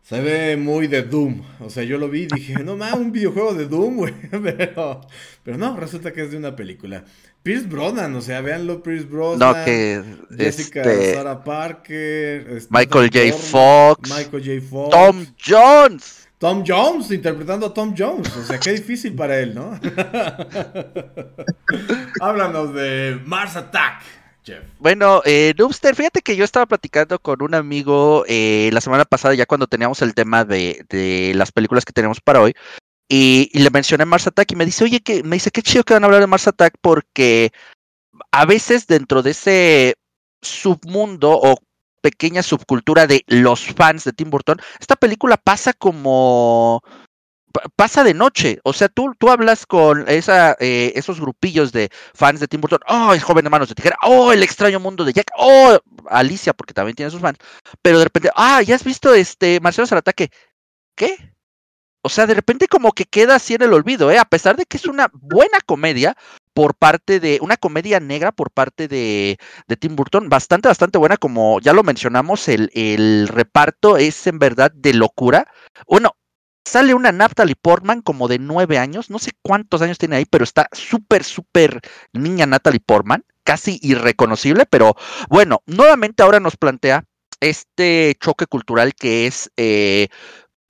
[0.01, 1.41] Se ve muy de Doom.
[1.59, 4.13] O sea, yo lo vi y dije, no más, un videojuego de Doom, güey.
[4.31, 5.01] Pero,
[5.43, 7.03] pero no, resulta que es de una película.
[7.47, 9.57] Pierce Brosnan, o sea, véanlo, Pierce Brosnan.
[9.57, 10.03] No, que.
[10.37, 12.45] Jessica este, Sarah Parker.
[12.57, 13.37] Este, Michael J.
[13.37, 14.09] Fox.
[14.09, 14.69] Michael J.
[14.69, 14.89] Fox.
[14.89, 16.27] Tom Jones.
[16.39, 18.35] Tom Jones, interpretando a Tom Jones.
[18.35, 19.79] O sea, qué difícil para él, ¿no?
[22.19, 24.01] Háblanos de Mars Attack.
[24.79, 29.33] Bueno, eh, Noobster, fíjate que yo estaba platicando con un amigo eh, la semana pasada,
[29.35, 32.53] ya cuando teníamos el tema de, de las películas que tenemos para hoy,
[33.09, 35.93] y, le mencioné Mars Attack y me dice, oye, que me dice, qué chido que
[35.93, 37.51] van a hablar de Mars Attack porque
[38.31, 39.95] a veces dentro de ese
[40.41, 41.57] submundo o
[42.01, 46.83] pequeña subcultura de los fans de Tim Burton, esta película pasa como
[47.75, 48.59] pasa de noche.
[48.63, 52.79] O sea, tú, tú hablas con eh, esos grupillos de fans de Tim Burton.
[52.87, 53.97] Oh, el joven de manos de tijera.
[54.03, 55.31] Oh, el extraño mundo de Jack.
[55.37, 55.77] Oh,
[56.09, 57.37] Alicia, porque también tiene sus fans.
[57.81, 60.29] Pero de repente, ah, ya has visto este Marcianos al ataque.
[60.95, 61.36] ¿Qué?
[62.07, 64.17] O sea, de repente como que queda así en el olvido, ¿eh?
[64.17, 66.15] A pesar de que es una buena comedia
[66.53, 69.37] por parte de, una comedia negra por parte de,
[69.67, 74.39] de Tim Burton, bastante, bastante buena, como ya lo mencionamos, el, el reparto es en
[74.39, 75.51] verdad de locura.
[75.85, 76.15] Bueno,
[76.65, 80.43] Sale una Natalie Portman como de nueve años, no sé cuántos años tiene ahí, pero
[80.43, 81.79] está súper, súper
[82.11, 84.95] niña Natalie Portman, casi irreconocible, pero
[85.29, 87.05] bueno, nuevamente ahora nos plantea
[87.39, 90.09] este choque cultural que es eh,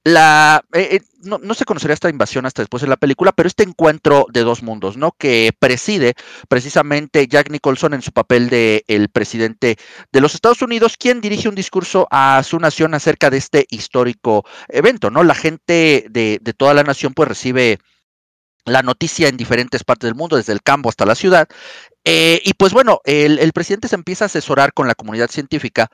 [0.08, 3.64] la eh, eh, no, se conocería esta invasión hasta después de la película, pero este
[3.64, 5.12] encuentro de dos mundos, ¿no?
[5.12, 6.14] Que preside
[6.48, 9.76] precisamente Jack Nicholson en su papel de el presidente
[10.14, 14.46] de los Estados Unidos, quien dirige un discurso a su nación acerca de este histórico
[14.70, 15.24] evento, ¿no?
[15.26, 17.80] La gente de, de toda la nación pues recibe
[18.68, 21.48] la noticia en diferentes partes del mundo, desde el campo hasta la ciudad.
[22.04, 25.90] Eh, y pues bueno, el, presidente se empieza a asesorar con la comunidad científica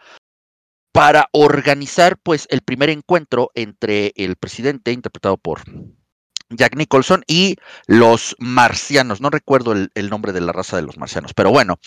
[0.94, 5.62] para organizar pues el primer encuentro entre el presidente interpretado por
[6.50, 9.20] Jack Nicholson y los marcianos.
[9.20, 11.80] No recuerdo el, nombre de la raza de los marcianos, pero bueno,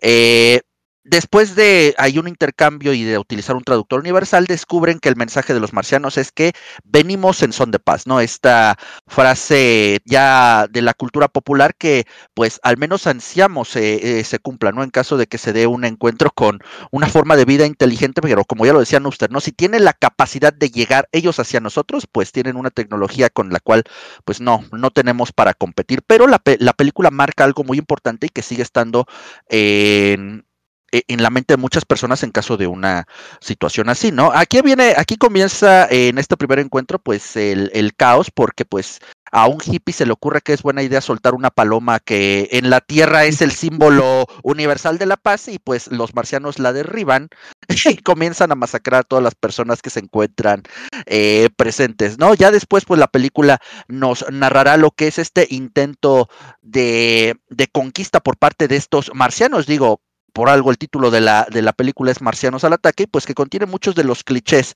[0.00, 0.62] eh,
[1.06, 5.52] Después de hay un intercambio y de utilizar un traductor universal, descubren que el mensaje
[5.52, 6.52] de los marcianos es que
[6.82, 8.20] venimos en son de paz, ¿no?
[8.20, 14.72] Esta frase ya de la cultura popular que pues al menos ansiamos eh, se cumpla,
[14.72, 14.82] ¿no?
[14.82, 18.46] En caso de que se dé un encuentro con una forma de vida inteligente, pero
[18.46, 19.40] como ya lo decía Nuster, ¿no?
[19.40, 23.60] Si tienen la capacidad de llegar ellos hacia nosotros, pues tienen una tecnología con la
[23.60, 23.84] cual
[24.24, 28.30] pues no, no tenemos para competir, pero la, la película marca algo muy importante y
[28.30, 29.04] que sigue estando
[29.50, 30.53] en e,
[30.92, 33.06] en la mente de muchas personas en caso de una
[33.40, 34.30] situación así, ¿no?
[34.34, 39.00] Aquí viene, aquí comienza en este primer encuentro, pues el, el, caos, porque pues
[39.32, 42.70] a un hippie se le ocurre que es buena idea soltar una paloma que en
[42.70, 47.28] la Tierra es el símbolo universal de la paz y pues los marcianos la derriban
[47.84, 50.62] y comienzan a masacrar a todas las personas que se encuentran
[51.06, 52.34] eh, presentes, ¿no?
[52.34, 53.58] Ya después pues la película
[53.88, 56.28] nos narrará lo que es este intento
[56.62, 60.00] de, de conquista por parte de estos marcianos, digo,
[60.34, 63.34] por algo el título de la, de la película es Marcianos al ataque, pues que
[63.34, 64.74] contiene muchos de los clichés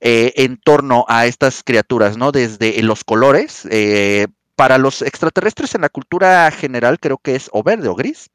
[0.00, 2.32] eh, en torno a estas criaturas, ¿no?
[2.32, 4.26] Desde los colores, eh,
[4.56, 8.30] para los extraterrestres en la cultura general creo que es o verde o gris,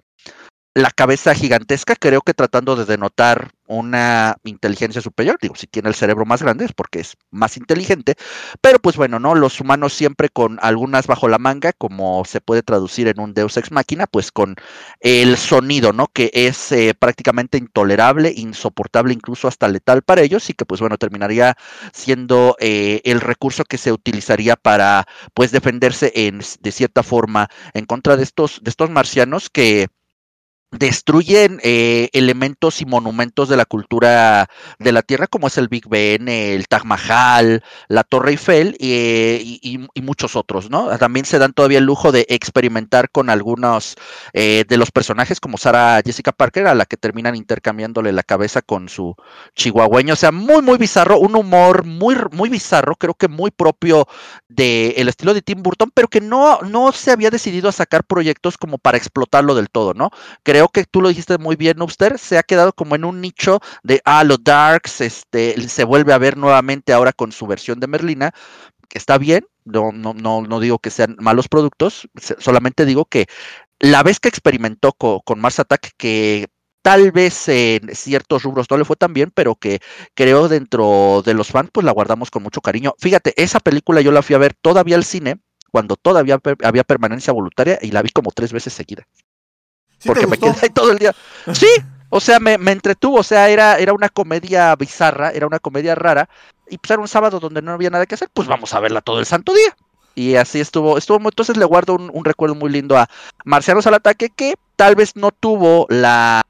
[0.74, 5.95] la cabeza gigantesca, creo que tratando de denotar una inteligencia superior, digo, si tiene el
[5.95, 8.15] cerebro más grande es porque es más inteligente,
[8.61, 9.36] pero pues bueno, ¿no?
[9.36, 13.57] Los humanos siempre con algunas bajo la manga, como se puede traducir en un Deus
[13.57, 14.55] Ex Máquina, pues con
[15.01, 16.07] el sonido, ¿no?
[16.07, 20.97] Que es eh, prácticamente intolerable, insoportable, incluso hasta letal para ellos y que pues bueno,
[20.97, 21.55] terminaría
[21.93, 27.86] siendo eh, el recurso que se utilizaría para pues defenderse en, de cierta forma en
[27.86, 29.88] contra de estos, de estos marcianos que
[30.72, 34.49] destruyen eh, elementos y monumentos de la cultura
[34.80, 39.41] de la Tierra, como es el Big Ben, el Taj Mahal, la Torre Eiffel eh,
[39.43, 40.97] y, muchos otros, ¿no?
[40.97, 43.95] También se dan todavía el lujo de experimentar con algunos
[44.34, 48.63] eh, de los personajes, como Sara Jessica Parker, a la que terminan intercambiándole la cabeza
[48.63, 49.15] con su
[49.55, 54.07] chihuahueño, o sea, muy, muy bizarro, un humor muy, muy bizarro, creo que muy propio
[54.49, 58.03] del el estilo de Tim Burton, pero que no, no se había decidido a sacar
[58.03, 60.09] proyectos como para explotarlo del todo, ¿no?
[60.43, 63.20] Creo creo que tú lo dijiste muy bien, Noobster, se ha quedado como en un
[63.20, 67.80] nicho de, ah, los Darks, este, se vuelve a ver nuevamente ahora con su versión
[67.80, 68.32] de Merlina,
[68.93, 72.07] está bien, no, no, no, no digo que sean malos productos,
[72.38, 73.26] solamente digo que
[73.80, 76.45] la vez que experimentó con, con Mars Attack, que
[76.84, 79.80] tal vez en ciertos rubros no le fue tan bien, pero que
[80.14, 82.93] creo dentro de los fans pues la guardamos con mucho cariño.
[82.99, 85.38] Fíjate, esa película yo la fui a ver todavía al cine,
[85.72, 89.07] cuando todavía había permanencia voluntaria y la vi como tres veces seguida.
[90.06, 91.14] Porque me quedé ahí todo el día.
[91.54, 91.68] Sí,
[92.10, 96.28] o sea, me, entretuvo, o sea, era, era una comedia bizarra, era una comedia rara,
[96.70, 99.02] y pues era un sábado donde no había nada que hacer, pues vamos a verla
[99.02, 99.76] todo el santo día.
[100.14, 103.08] Y así estuvo, estuvo, entonces le guardo un, recuerdo muy lindo a
[103.45, 106.41] Marcianos al ataque que tal vez no tuvo la,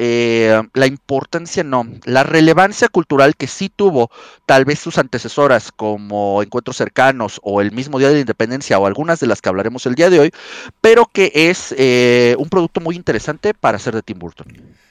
[0.00, 4.10] eh, la importancia, no, la relevancia cultural que sí tuvo
[4.46, 8.86] tal vez sus antecesoras como Encuentros Cercanos o el mismo Día de la Independencia o
[8.86, 10.30] algunas de las que hablaremos el día de hoy,
[10.80, 14.46] pero que es eh, un producto muy interesante para hacer de Tim Burton.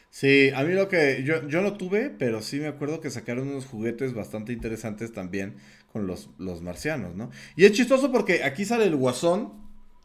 [0.10, 3.48] Sí, a mí lo que yo, yo no tuve, pero sí me acuerdo que sacaron
[3.48, 5.56] unos juguetes bastante interesantes también
[5.94, 7.30] con los, los marcianos, ¿no?
[7.56, 9.54] Y es chistoso porque aquí sale el guasón,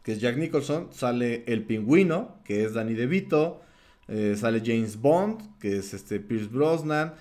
[0.03, 3.61] que es Jack Nicholson, sale el pingüino, que es Danny DeVito,
[4.07, 7.13] eh, sale James Bond, que es este Pierce Brosnan.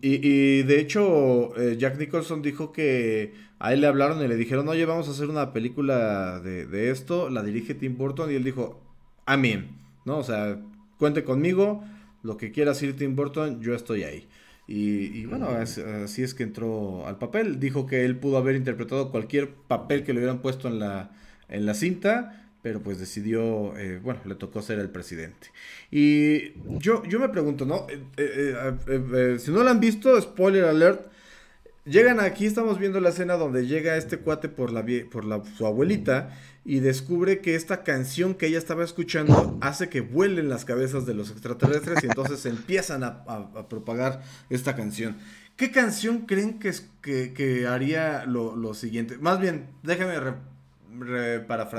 [0.00, 4.68] Y, de hecho, eh, Jack Nicholson dijo que a él le hablaron y le dijeron,
[4.68, 8.44] oye, vamos a hacer una película de, de esto, la dirige Tim Burton, y él
[8.44, 8.80] dijo,
[9.26, 9.70] amén,
[10.04, 10.18] ¿no?
[10.18, 10.60] O sea,
[10.98, 11.82] cuente conmigo,
[12.22, 14.28] lo que quiera decir Tim Burton, yo estoy ahí.
[14.66, 17.60] Y, bueno, así es que entró al papel.
[17.60, 21.10] Dijo que él pudo haber interpretado cualquier papel que le hubieran puesto en la,
[21.48, 25.48] en la cinta, pero pues decidió, eh, bueno, le tocó ser el presidente.
[25.90, 27.86] Y yo, yo me pregunto, ¿no?
[28.16, 31.12] Eh, eh, si no lo han visto, spoiler alert,
[31.84, 35.66] llegan aquí, estamos viendo la escena donde llega este cuate por, la, por la, su
[35.66, 41.04] abuelita y descubre que esta canción que ella estaba escuchando hace que vuelen las cabezas
[41.04, 45.18] de los extraterrestres y entonces empiezan a, propagar esta canción.
[45.56, 46.72] ¿Qué canción creen que,
[47.34, 49.18] que, haría lo, siguiente?
[49.18, 50.18] Más bien, déjame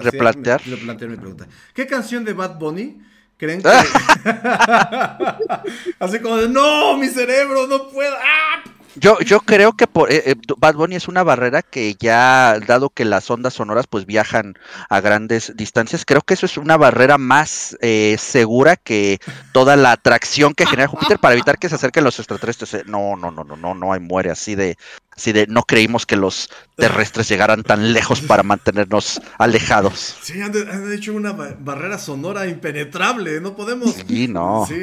[0.04, 0.62] replantear.
[0.66, 1.48] mi pregunta.
[1.74, 3.02] ¿Qué canción de Bad Bunny
[3.38, 3.70] creen que...
[6.00, 8.16] Así como de, no, mi cerebro, no puedo.
[8.16, 8.64] ¡Ah!
[8.98, 12.90] Yo, yo creo que por, eh, eh, Bad Bunny es una barrera que ya, dado
[12.90, 14.58] que las ondas sonoras pues viajan
[14.90, 19.20] a grandes distancias, creo que eso es una barrera más eh, segura que
[19.52, 22.88] toda la atracción que genera Júpiter para evitar que se acerquen los extraterrestres.
[22.88, 24.78] No, no, no, no, no, no hay muere así de,
[25.16, 30.18] así de no creímos que los terrestres llegaran tan lejos para mantenernos alejados.
[30.22, 30.54] Sí, han,
[30.92, 33.96] hecho una barrera sonora impenetrable, no podemos.
[34.08, 34.66] Sí, no.
[34.68, 34.76] Sí,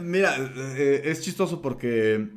[0.00, 0.36] mira,
[0.76, 2.28] es chistoso porque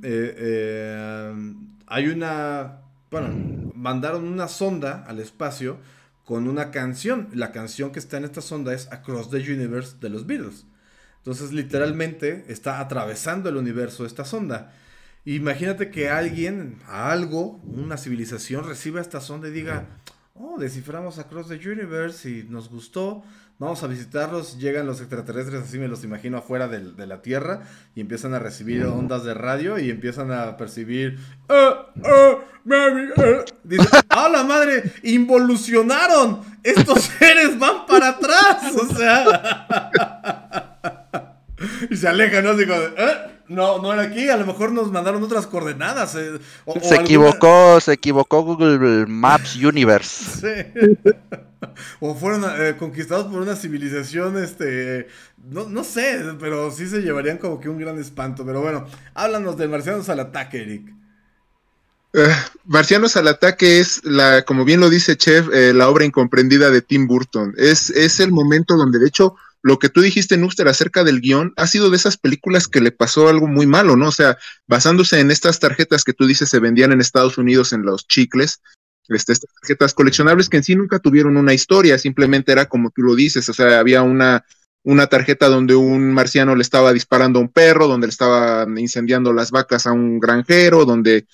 [1.88, 5.80] hay una, bueno, mandaron una sonda al espacio
[6.26, 7.30] con una canción.
[7.34, 10.66] La canción que está en esta sonda es Across the Universe de los Beatles.
[11.18, 14.74] Entonces, literalmente está atravesando el universo esta sonda.
[15.26, 19.88] Imagínate que alguien, algo, una civilización reciba esta sonda y diga,
[20.36, 23.24] oh, desciframos Across the Universe y nos gustó
[23.58, 27.62] vamos a visitarlos, llegan los extraterrestres, así me los imagino afuera de, la Tierra,
[27.96, 33.46] y empiezan a recibir ondas de radio y empiezan a percibir, ¡Oh, oh, mami, oh".
[33.64, 34.92] Dice, ¡ah, la madre!
[35.04, 36.42] ¡Involucionaron!
[36.64, 38.76] ¡Estos seres van para atrás!
[38.76, 40.12] O sea...
[41.90, 42.56] y se alejan, ¿no?
[42.56, 43.36] Digo, ¿eh?
[43.48, 46.16] No, no era aquí, a lo mejor nos mandaron otras coordenadas.
[46.16, 46.40] Eh,
[46.82, 50.26] se equivocó, se equivocó Google Maps Universe.
[51.66, 51.78] Sí.
[52.00, 55.08] o fueron eh, conquistados por una civilización, este,
[55.50, 58.46] no, no sé, pero sí se llevarían como que un gran espanto.
[58.46, 60.94] Pero bueno, háblanos de Marcianos al ataque, Eric.
[62.14, 66.82] Eh, Marcianos al ataque es la, como bien lo dice Chef, la obra incomprendida de
[66.82, 67.56] Tim Burton.
[67.58, 69.36] Es, es el momento donde, de hecho,
[69.66, 72.92] lo que tú dijiste, Nuster, acerca del guion, ha sido de esas películas que le
[72.92, 74.10] pasó algo muy malo, ¿no?
[74.10, 74.38] O sea,
[74.68, 78.62] basándose en estas tarjetas que tú dices se vendían en Estados Unidos en los chicles,
[79.08, 83.02] este, estas tarjetas coleccionables que en sí nunca tuvieron una historia, simplemente era como tú
[83.02, 84.46] lo dices, o sea, había una,
[84.84, 89.34] una tarjeta donde un marciano le estaba disparando a un perro, donde le estaba incendiando
[89.34, 91.26] las vacas a un granjero, donde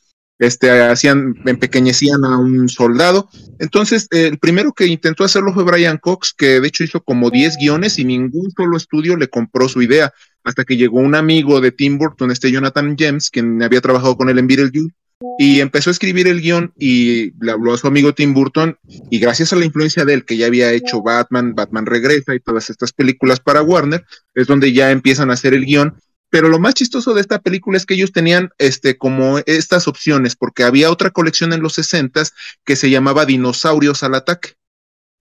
[0.42, 3.30] este, hacían, empequeñecían a un soldado.
[3.60, 7.30] Entonces, eh, el primero que intentó hacerlo fue Brian Cox, que de hecho hizo como
[7.30, 10.12] 10 guiones y ningún solo estudio le compró su idea,
[10.44, 14.30] hasta que llegó un amigo de Tim Burton, este Jonathan James, quien había trabajado con
[14.30, 14.96] él en Beetlejuice,
[15.38, 18.80] y empezó a escribir el guion y le habló a su amigo Tim Burton,
[19.12, 22.40] y gracias a la influencia de él, que ya había hecho Batman, Batman Regresa y
[22.40, 25.94] todas estas películas para Warner, es donde ya empiezan a hacer el guion
[26.32, 30.36] pero lo más chistoso de esta película es que ellos tenían este, como estas opciones,
[30.36, 32.24] porque había otra colección en los 60
[32.64, 34.54] que se llamaba Dinosaurios al ataque.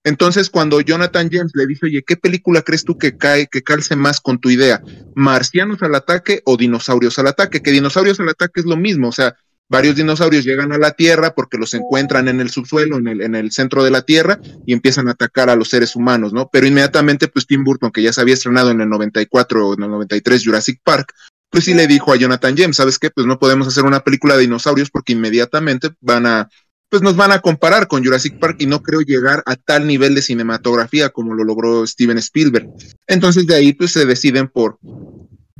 [0.03, 3.95] Entonces, cuando Jonathan James le dice, oye, ¿qué película crees tú que cae, que calce
[3.95, 4.81] más con tu idea?
[5.13, 7.61] ¿Marcianos al ataque o dinosaurios al ataque?
[7.61, 9.35] Que dinosaurios al ataque es lo mismo, o sea,
[9.71, 13.35] varios dinosaurios llegan a la Tierra porque los encuentran en el subsuelo, en el, en
[13.35, 16.49] el centro de la Tierra, y empiezan a atacar a los seres humanos, ¿no?
[16.51, 19.83] Pero inmediatamente, pues Tim Burton, que ya se había estrenado en el 94 o en
[19.83, 21.13] el 93 Jurassic Park,
[21.49, 23.09] pues sí le dijo a Jonathan James, ¿sabes qué?
[23.11, 26.49] Pues no podemos hacer una película de dinosaurios porque inmediatamente van a,
[26.89, 30.15] pues nos van a comparar con Jurassic Park y no creo llegar a tal nivel
[30.15, 32.67] de cinematografía como lo logró Steven Spielberg.
[33.07, 34.79] Entonces de ahí pues se deciden por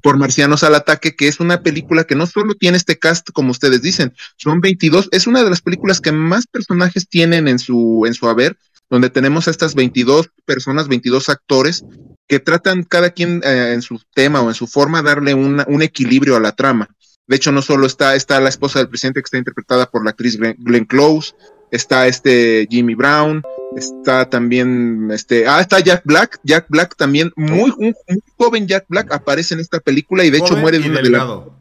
[0.01, 3.51] por Marcianos al Ataque, que es una película que no solo tiene este cast, como
[3.51, 8.03] ustedes dicen, son 22, es una de las películas que más personajes tienen en su,
[8.05, 8.57] en su haber,
[8.89, 11.85] donde tenemos a estas 22 personas, 22 actores,
[12.27, 16.35] que tratan cada quien eh, en su tema o en su forma darle un equilibrio
[16.35, 16.89] a la trama.
[17.27, 20.11] De hecho, no solo está, está la esposa del presidente que está interpretada por la
[20.11, 21.33] actriz Glenn Close,
[21.71, 23.41] está este Jimmy Brown,
[23.75, 27.95] está también este, ah, está Jack Black, Jack Black también, muy, un,
[28.37, 31.53] joven Jack Black aparece en esta película y de hecho muere de una delgado.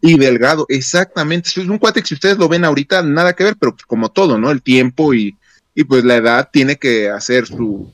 [0.00, 1.48] y delgado, exactamente.
[1.48, 4.10] Es un cuate que si ustedes lo ven ahorita, nada que ver, pero pues como
[4.10, 4.50] todo, ¿no?
[4.50, 5.36] El tiempo y,
[5.74, 7.92] y pues la edad tiene que hacer su,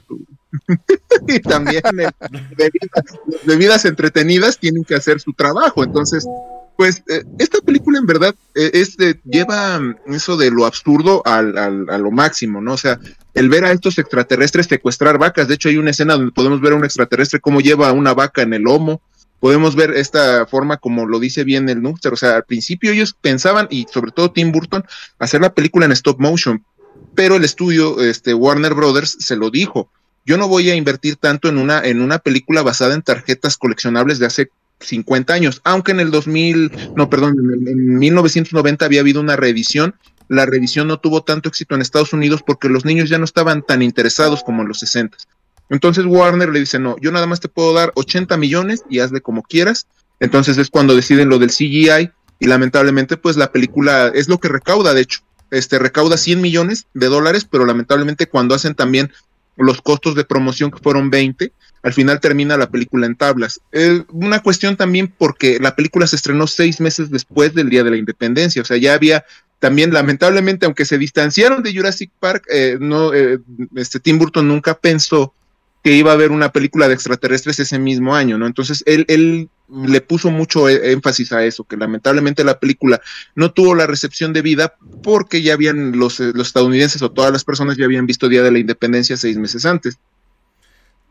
[1.28, 1.82] y también
[2.56, 3.04] bebidas,
[3.44, 5.84] bebidas entretenidas tienen que hacer su trabajo.
[5.84, 6.26] Entonces,
[6.76, 8.84] pues eh, esta película en verdad eh,
[9.24, 12.72] lleva eso de lo absurdo al, a lo máximo, ¿no?
[12.72, 12.98] O sea,
[13.34, 16.72] el ver a estos extraterrestres secuestrar vacas, de hecho hay una escena donde podemos ver
[16.72, 19.00] a un extraterrestre cómo lleva una vaca en el lomo,
[19.40, 23.16] podemos ver esta forma como lo dice bien el Nuxter, o sea, al principio ellos
[23.20, 24.84] pensaban, y sobre todo Tim Burton,
[25.18, 26.64] hacer la película en stop motion,
[27.14, 29.90] pero el estudio, este, Warner Brothers, se lo dijo,
[30.24, 34.18] yo no voy a invertir tanto en una, en una película basada en tarjetas coleccionables
[34.18, 34.50] de hace
[34.82, 39.94] 50 años, aunque en el 2000, no, perdón, en, 1990 había habido una reedición.
[40.28, 43.62] La reedición no tuvo tanto éxito en Estados Unidos porque los niños ya no estaban
[43.62, 45.16] tan interesados como en los 60.
[45.68, 49.20] Entonces Warner le dice, no, yo nada más te puedo dar 80 millones y hazle
[49.20, 49.86] como quieras.
[50.20, 54.48] Entonces es cuando deciden lo del CGI y lamentablemente pues la película es lo que
[54.48, 55.20] recauda, de hecho,
[55.50, 59.12] este recauda 100 millones de dólares, pero lamentablemente cuando hacen también
[59.56, 61.52] los costos de promoción que fueron 20,
[61.82, 63.60] al final termina la película en tablas.
[64.10, 67.96] una cuestión también porque la película se estrenó seis meses después del Día de la
[67.96, 69.24] Independencia, o sea, ya había
[69.62, 73.38] también lamentablemente, aunque se distanciaron de Jurassic Park, eh, no, eh,
[73.76, 75.34] este Tim Burton nunca pensó
[75.84, 78.48] que iba a haber una película de extraterrestres ese mismo año, ¿no?
[78.48, 83.00] Entonces él, él le puso mucho e, énfasis a eso, que lamentablemente la película
[83.36, 87.44] no tuvo la recepción debida porque ya habían los, eh, los estadounidenses o todas las
[87.44, 89.96] personas ya habían visto Día de la Independencia seis meses antes.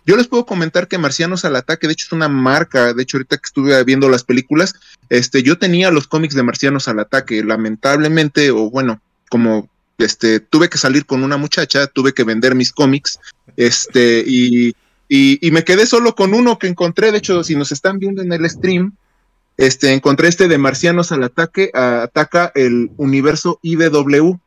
[0.05, 2.93] Yo les puedo comentar que Marcianos al Ataque, de hecho, es una marca.
[2.93, 4.73] De hecho, ahorita que estuve viendo las películas,
[5.09, 7.43] este, yo tenía los cómics de Marcianos al Ataque.
[7.43, 8.99] Lamentablemente, o bueno,
[9.29, 13.19] como este, tuve que salir con una muchacha, tuve que vender mis cómics,
[13.57, 14.75] este, y,
[15.07, 17.11] y, me quedé solo con uno que encontré.
[17.11, 18.95] De hecho, si nos están viendo en el stream,
[19.57, 24.39] este, encontré este de Marcianos al Ataque, ataca el universo IDW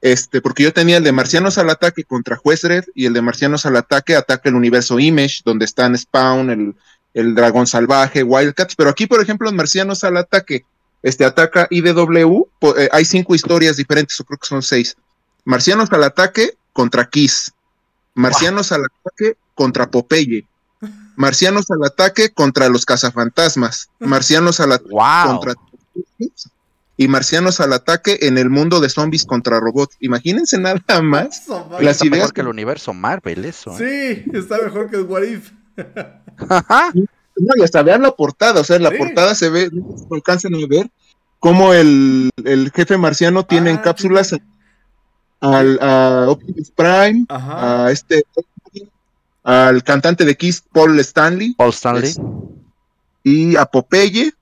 [0.00, 3.22] este, porque yo tenía el de Marcianos al ataque contra Juez Red y el de
[3.22, 6.74] Marcianos al ataque ataca el universo Image, donde están Spawn, el,
[7.14, 10.64] el dragón salvaje, Wildcats, pero aquí, por ejemplo, en Marcianos al ataque,
[11.02, 12.44] este ataca IDW,
[12.76, 14.96] eh, hay cinco historias diferentes, o creo que son seis.
[15.44, 17.52] Marcianos al ataque contra Kiss,
[18.14, 20.46] Marcianos al ataque contra Popeye,
[21.16, 24.94] Marcianos al ataque contra los cazafantasmas, Marcianos al ataque
[25.26, 25.54] contra
[27.00, 29.96] y marcianos al ataque en el mundo de zombies contra robots.
[30.00, 31.48] Imagínense nada más.
[31.80, 33.74] las está ideas mejor que el universo Marvel, eso.
[33.80, 34.22] ¿eh?
[34.26, 35.50] Sí, está mejor que el What If.
[35.78, 40.54] no, y hasta vean la portada, o sea, en la portada se ve, no alcanzan
[40.54, 40.90] a ver
[41.38, 44.36] cómo el, el jefe marciano tiene en ah, cápsulas
[45.40, 48.24] al a Optimus Prime, a este
[49.42, 51.54] al cantante de Kiss, Paul Stanley.
[51.54, 52.12] Paul Stanley.
[53.24, 54.34] y a Popeye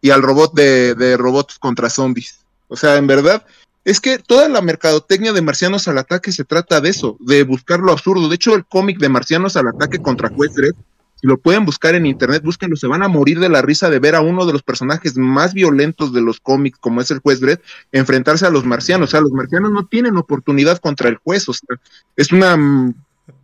[0.00, 2.40] y al robot de, robots contra zombies.
[2.68, 3.44] O sea, en verdad,
[3.84, 7.80] es que toda la mercadotecnia de Marcianos al Ataque se trata de eso, de buscar
[7.80, 8.28] lo absurdo.
[8.28, 10.74] De hecho, el cómic de Marcianos al Ataque contra Juez Dredd,
[11.20, 13.98] si lo pueden buscar en internet, búsquenlo, se van a morir de la risa de
[13.98, 17.40] ver a uno de los personajes más violentos de los cómics, como es el Juez
[17.40, 17.58] Dredd,
[17.92, 19.08] enfrentarse a los marcianos.
[19.08, 21.46] O sea, los marcianos no tienen oportunidad contra el juez.
[21.48, 21.76] O sea,
[22.16, 22.56] es una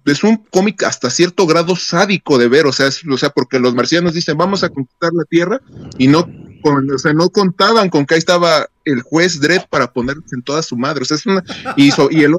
[0.05, 3.75] es un cómic hasta cierto grado sádico de ver, o sea, o sea, porque los
[3.75, 5.61] marcianos dicen vamos a conquistar la Tierra
[5.99, 6.29] y no,
[6.75, 10.63] o sea, no contaban con que ahí estaba el juez Dredd para ponerse en toda
[10.63, 11.43] su madre, es una,
[11.77, 12.35] y, y el,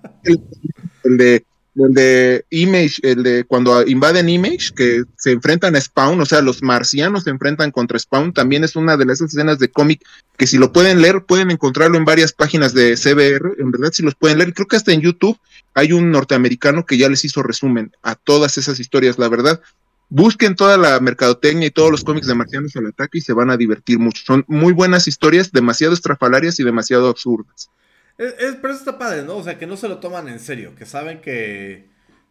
[1.03, 6.19] el, de el de Image, el de cuando invaden Image, que se enfrentan a Spawn,
[6.19, 9.69] o sea, los marcianos se enfrentan contra Spawn, también es una de las escenas de
[9.69, 10.03] cómic
[10.38, 14.01] que si lo pueden leer, pueden encontrarlo en varias páginas de CBR, en verdad si
[14.01, 15.38] los pueden leer, creo que hasta en YouTube
[15.75, 19.61] hay un norteamericano que ya les hizo resumen a todas esas historias, la verdad.
[20.09, 23.49] Busquen toda la mercadotecnia y todos los cómics de Marcianos al ataque y se van
[23.49, 24.23] a divertir mucho.
[24.25, 27.69] Son muy buenas historias, demasiado estrafalarias y demasiado absurdas.
[28.17, 29.35] Es, es- pero eso está padre, ¿no?
[29.35, 31.89] O sea, que no se lo toman en serio, que saben que,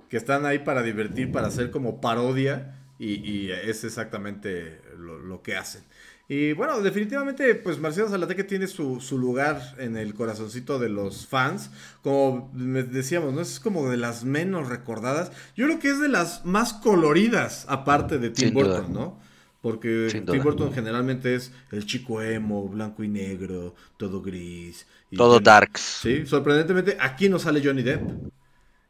[0.09, 5.83] que están ahí para divertir, para hacer como parodia y, es exactamente lo que hacen.
[6.29, 10.89] Y bueno, definitivamente, pues Marcianos al ataque tiene su, su lugar en el corazoncito de
[10.89, 11.71] los fans.
[12.03, 13.41] Como decíamos, ¿no?
[13.41, 15.31] Es como de las menos recordadas.
[15.55, 18.81] Yo creo que es de las más coloridas, aparte de Tim Sin duda.
[18.81, 19.21] Burton, ¿no?
[19.61, 20.43] Porque Sin Tim duda.
[20.43, 24.87] Burton generalmente es el chico emo, blanco y negro, todo gris.
[25.11, 25.83] y Todo darks.
[26.03, 28.11] Sí, sorprendentemente aquí no sale Johnny Depp.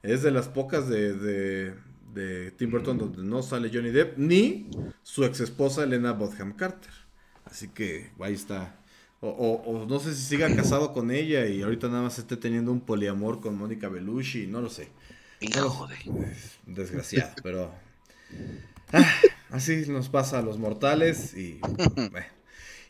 [0.03, 1.75] Es de las pocas de, de,
[2.15, 4.71] de Tim Burton donde no sale Johnny Depp, ni
[5.03, 6.93] su ex esposa Elena Bodham Carter.
[7.57, 8.77] Así que ahí está.
[9.23, 12.37] O, o- o no sé si siga casado con ella y ahorita nada más esté
[12.37, 14.91] teniendo un poliamor con Mónica Bellucci, no lo sé.
[15.41, 15.97] Hijo de...
[16.67, 17.73] Desgraciado, pero.
[18.93, 19.11] ah,
[19.53, 21.59] así nos pasa a los mortales y.
[22.11, 22.27] bueno.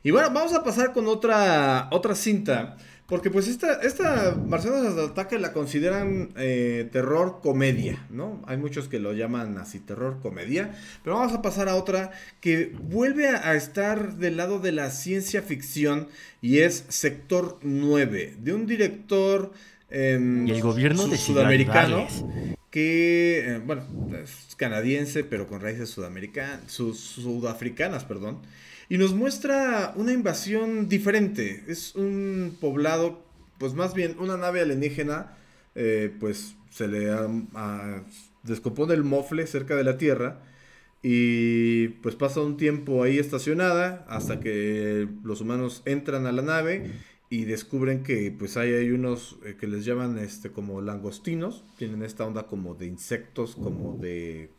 [0.02, 2.76] Y bueno, vamos a pasar con otra, otra cinta.
[3.08, 8.42] Porque pues esta, esta Marcianos al ataque la consideran eh, terror comedia, ¿no?
[8.46, 10.74] Hay muchos que lo llaman así terror comedia.
[11.04, 14.90] Pero vamos a pasar a otra que vuelve a, a estar del lado de la
[14.90, 16.08] ciencia ficción
[16.42, 19.52] y es Sector 9, de un director...
[19.88, 22.08] em, Y el gobierno su- decidió sudamericano
[22.70, 23.84] que, eh, bueno,
[24.22, 28.38] es canadiense, pero con raíces sudamericanas, sudafricanas, perdón,
[28.88, 31.64] y nos muestra una invasión diferente.
[31.68, 33.22] Es un poblado,
[33.58, 35.36] pues más bien una nave alienígena,
[35.74, 37.10] eh, pues se le
[38.42, 40.42] descompone el mofle cerca de la Tierra.
[41.02, 46.90] Y pues pasa un tiempo ahí estacionada hasta que los humanos entran a la nave
[47.28, 52.02] y descubren que pues hay, hay unos eh, que les llaman este como langostinos, tienen
[52.02, 54.50] esta onda como de insectos, como de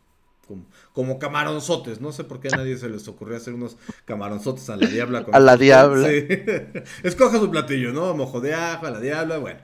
[0.48, 4.70] como, como camaronzotes, no sé por qué a nadie se les ocurrió hacer unos camaronzotes
[4.70, 5.24] a la diabla.
[5.26, 6.08] con- A la diabla.
[6.10, 6.26] Sí.
[7.04, 8.14] Escoja su platillo, ¿no?
[8.16, 9.60] Mojo de ajo, a la diabla, bueno.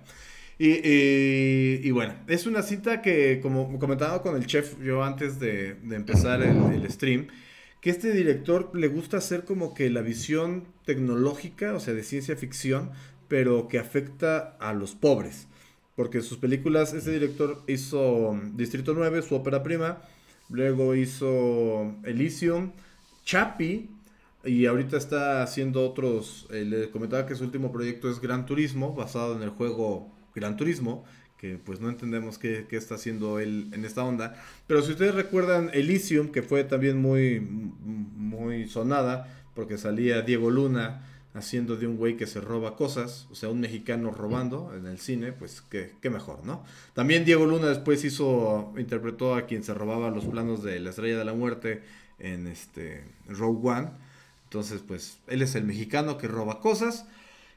[0.60, 5.40] Y, y- y bueno, es una cita que, como comentaba con el chef yo antes
[5.40, 7.28] de, de empezar el, el stream,
[7.82, 12.36] que este director le gusta hacer como que la visión tecnológica, o sea, de ciencia
[12.38, 12.92] ficción,
[13.28, 15.48] pero que afecta a los pobres.
[15.96, 20.02] Porque sus películas, este director hizo Distrito 9, su ópera prima,
[20.50, 22.72] luego hizo Elysium,
[23.26, 23.90] Chappie,
[24.44, 26.48] y ahorita está haciendo otros.
[26.52, 30.58] eh, le comentaba que su último proyecto es Gran Turismo, basado en el juego Gran
[30.58, 31.06] Turismo,
[31.38, 34.36] que pues no entendemos qué, qué está haciendo él en esta onda.
[34.68, 41.13] Pero si ustedes recuerdan Elysium, que fue también muy, muy sonada, porque salía Diego Luna
[41.34, 45.00] haciendo de un güey que se roba cosas, o sea, un mexicano robando en el
[45.00, 46.64] cine, pues qué, qué mejor, ¿no?
[46.94, 51.18] También Diego Luna después hizo, interpretó a quien se robaba los planos de la Estrella
[51.18, 51.82] de la Muerte
[52.20, 53.90] en este Rogue One.
[54.46, 57.08] Entonces, pues, él es el mexicano que roba cosas.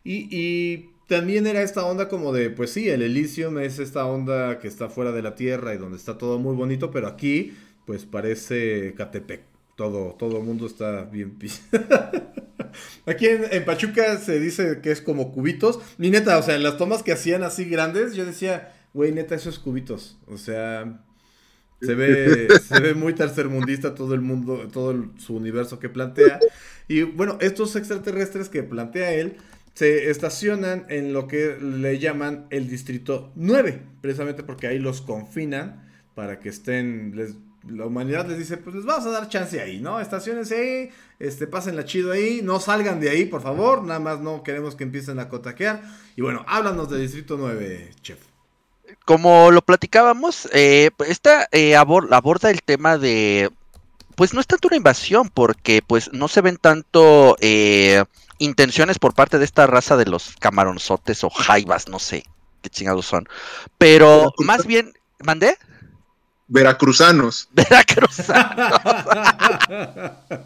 [0.04, 4.58] Y, y también era esta onda como de, pues sí, el Elysium es esta onda
[4.58, 7.54] que está fuera de la Tierra y donde está todo muy bonito, pero aquí,
[7.84, 9.55] pues parece Catepec.
[9.76, 11.36] Todo, todo el mundo está bien
[13.06, 15.78] Aquí en, en Pachuca se dice que es como cubitos.
[15.98, 19.34] Y neta, o sea, en las tomas que hacían así grandes, yo decía, güey, neta,
[19.34, 20.18] eso es cubitos.
[20.26, 21.00] O sea,
[21.80, 26.40] se ve, se ve muy tercermundista todo el mundo, todo el- su universo que plantea.
[26.88, 29.36] Y bueno, estos extraterrestres que plantea él
[29.74, 35.84] se estacionan en lo que le llaman el Distrito 9, precisamente porque ahí los confinan
[36.14, 37.34] para que estén, les-
[37.68, 40.00] la humanidad les dice, pues les vamos a dar chance ahí, ¿no?
[40.00, 44.42] Estacionense ahí, este, pásenla chido ahí, no salgan de ahí, por favor, nada más no
[44.42, 45.82] queremos que empiecen a cotaquear.
[46.16, 48.18] Y bueno, háblanos del Distrito 9, chef.
[49.04, 53.50] como lo platicábamos, eh, esta eh, abor- aborda el tema de,
[54.16, 58.04] pues no es tanto una invasión, porque pues no se ven tanto eh,
[58.38, 62.24] intenciones por parte de esta raza de los camaronzotes o jaivas, no sé
[62.62, 63.28] qué chingados son,
[63.78, 65.56] pero Pero, más bien, ¿mandé?
[66.48, 67.48] Veracruzanos.
[67.52, 68.80] Veracruzanos.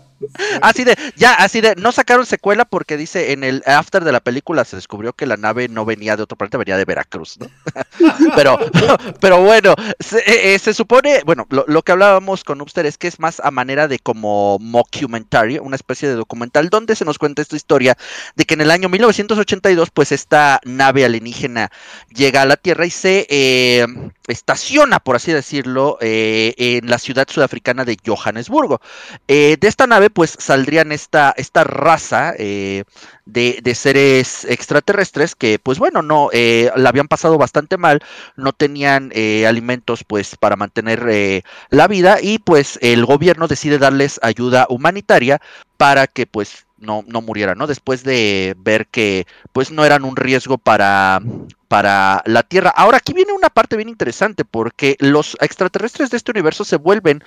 [0.63, 4.21] Así de, ya, así de, no sacaron secuela porque dice en el after de la
[4.21, 7.49] película se descubrió que la nave no venía de otro planeta, venía de Veracruz, ¿no?
[8.37, 8.59] pero,
[9.21, 12.99] pero bueno, se, eh, eh, se supone, bueno, lo, lo que hablábamos con Upster es
[12.99, 17.19] que es más a manera de como mockumentary, una especie de documental donde se nos
[17.19, 17.97] cuenta esta historia
[18.37, 21.71] de que en el año 1982, pues esta nave alienígena
[22.15, 23.87] llega a la Tierra y se eh,
[24.27, 28.81] estaciona, por así decirlo, en la ciudad sudafricana de Johannesburgo.
[29.27, 32.85] De esta nave, pues saldrían esta, esta raza eh,
[33.27, 38.01] de, seres extraterrestres que, pues bueno, no, eh, la habían pasado bastante mal,
[38.37, 44.21] no tenían eh, alimentos pues para mantener la vida y pues el gobierno decide darles
[44.23, 45.41] ayuda humanitaria
[45.77, 47.67] para que pues no, no murieran, ¿no?
[47.67, 51.21] Después de ver que pues no eran un riesgo para,
[51.69, 52.71] para la Tierra.
[52.71, 57.23] Ahora aquí viene una parte bien interesante porque los extraterrestres de este universo se vuelven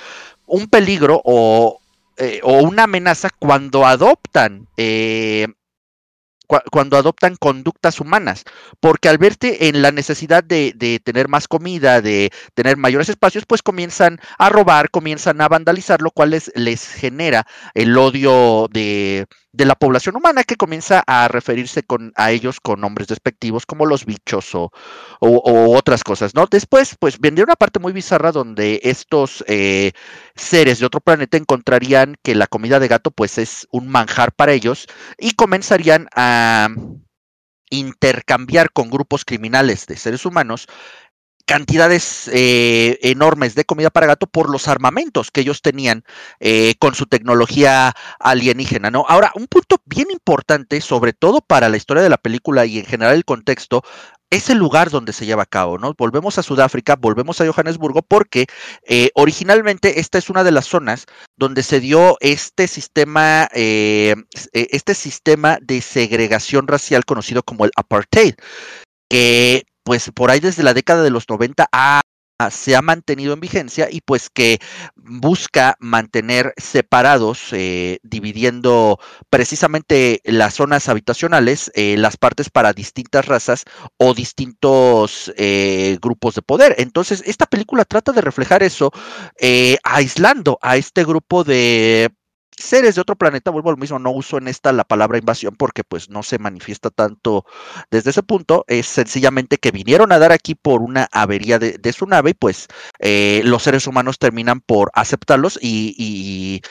[0.48, 1.80] un peligro o,
[2.18, 5.48] eh, o una amenaza cuando adoptan eh,
[6.72, 8.44] cuando adoptan conductas humanas,
[8.80, 13.46] porque al verte en la necesidad de, de, tener más comida, de tener mayores espacios,
[13.48, 19.26] pues comienzan a robar, comienzan a vandalizar, lo cual les, les genera el odio de,
[19.54, 23.86] de la población humana que comienza a referirse con, a ellos con nombres despectivos como
[23.86, 24.72] los bichos o,
[25.20, 26.48] o, otras cosas, ¿no?
[26.48, 29.92] Después, pues vendría una parte muy bizarra donde estos eh,
[30.36, 34.54] seres de otro planeta encontrarían que la comida de gato pues es un manjar para
[34.54, 34.88] ellos
[35.20, 36.70] y comenzarían a
[37.70, 40.68] intercambiar con grupos criminales de seres humanos
[41.54, 46.04] cantidades eh, enormes de comida para gato por los armamentos que ellos tenían
[46.40, 49.06] eh, con su tecnología alienígena, ¿no?
[49.08, 52.86] Ahora, un punto bien importante, sobre todo para la historia de la película y en
[52.86, 53.84] general el contexto,
[54.32, 55.94] es el lugar donde se lleva a cabo, ¿no?
[55.96, 58.48] Volvemos a Sudáfrica, volvemos a Johannesburgo, porque
[58.88, 61.06] eh, originalmente esta es una de las zonas
[61.38, 68.34] donde se dio este sistema, este sistema de segregación racial conocido como el apartheid,
[69.08, 71.68] que pues por ahí desde la década de los 90
[72.52, 74.60] se ha mantenido en vigencia y pues que
[74.96, 83.64] busca mantener separados, eh, dividiendo precisamente las zonas habitacionales, eh, las partes para distintas razas
[83.98, 86.76] o distintos eh, grupos de poder.
[86.80, 88.92] Entonces, esta película trata de reflejar eso,
[89.84, 92.10] aislando a este grupo de
[92.58, 95.84] seres de otro planeta, vuelvo al mismo, no uso en esta la palabra invasión porque
[95.84, 97.46] pues no se manifiesta tanto
[97.92, 102.06] desde ese punto, es sencillamente que vinieron a dar aquí por una avería de, su
[102.08, 102.68] nave y pues
[103.00, 106.62] eh, los seres humanos terminan por aceptarlos y,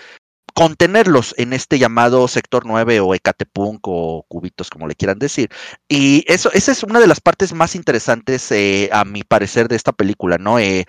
[0.55, 5.49] contenerlos en este llamado sector 9 o Ecatepunk o cubitos como le quieran decir.
[5.89, 9.76] Y eso, esa es una de las partes más interesantes eh, a mi parecer de
[9.76, 10.59] esta película, ¿no?
[10.59, 10.85] Eh,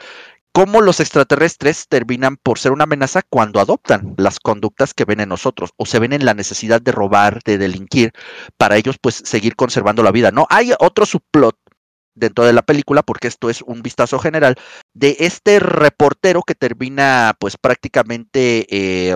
[0.54, 5.30] cómo los extraterrestres terminan por ser una amenaza cuando adoptan las conductas que ven en
[5.30, 8.14] nosotros o se ven en la necesidad de robar, de delinquir,
[8.58, 10.46] para ellos pues seguir conservando la vida, ¿no?
[10.50, 11.58] Hay otro subplot
[12.16, 14.56] dentro de la película, porque esto es un vistazo general,
[14.94, 19.16] de este reportero que termina pues prácticamente eh,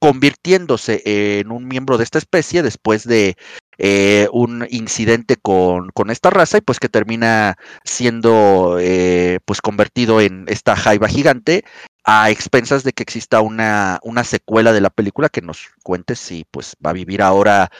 [0.00, 3.36] convirtiéndose en un miembro de esta especie después de
[3.78, 10.20] eh, un incidente con, con, esta raza y pues que termina siendo eh, pues convertido
[10.20, 11.64] en esta jaiba gigante
[12.04, 16.44] a expensas de que exista una, una secuela de la película que nos cuente si
[16.50, 17.70] pues va a vivir ahora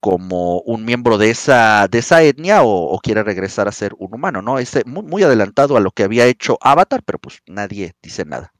[0.00, 4.42] como un miembro de esa, de esa etnia o, quiere regresar a ser un humano,
[4.42, 4.58] ¿no?
[4.58, 8.52] Es muy, muy adelantado a lo que había hecho Avatar, pero pues nadie dice nada.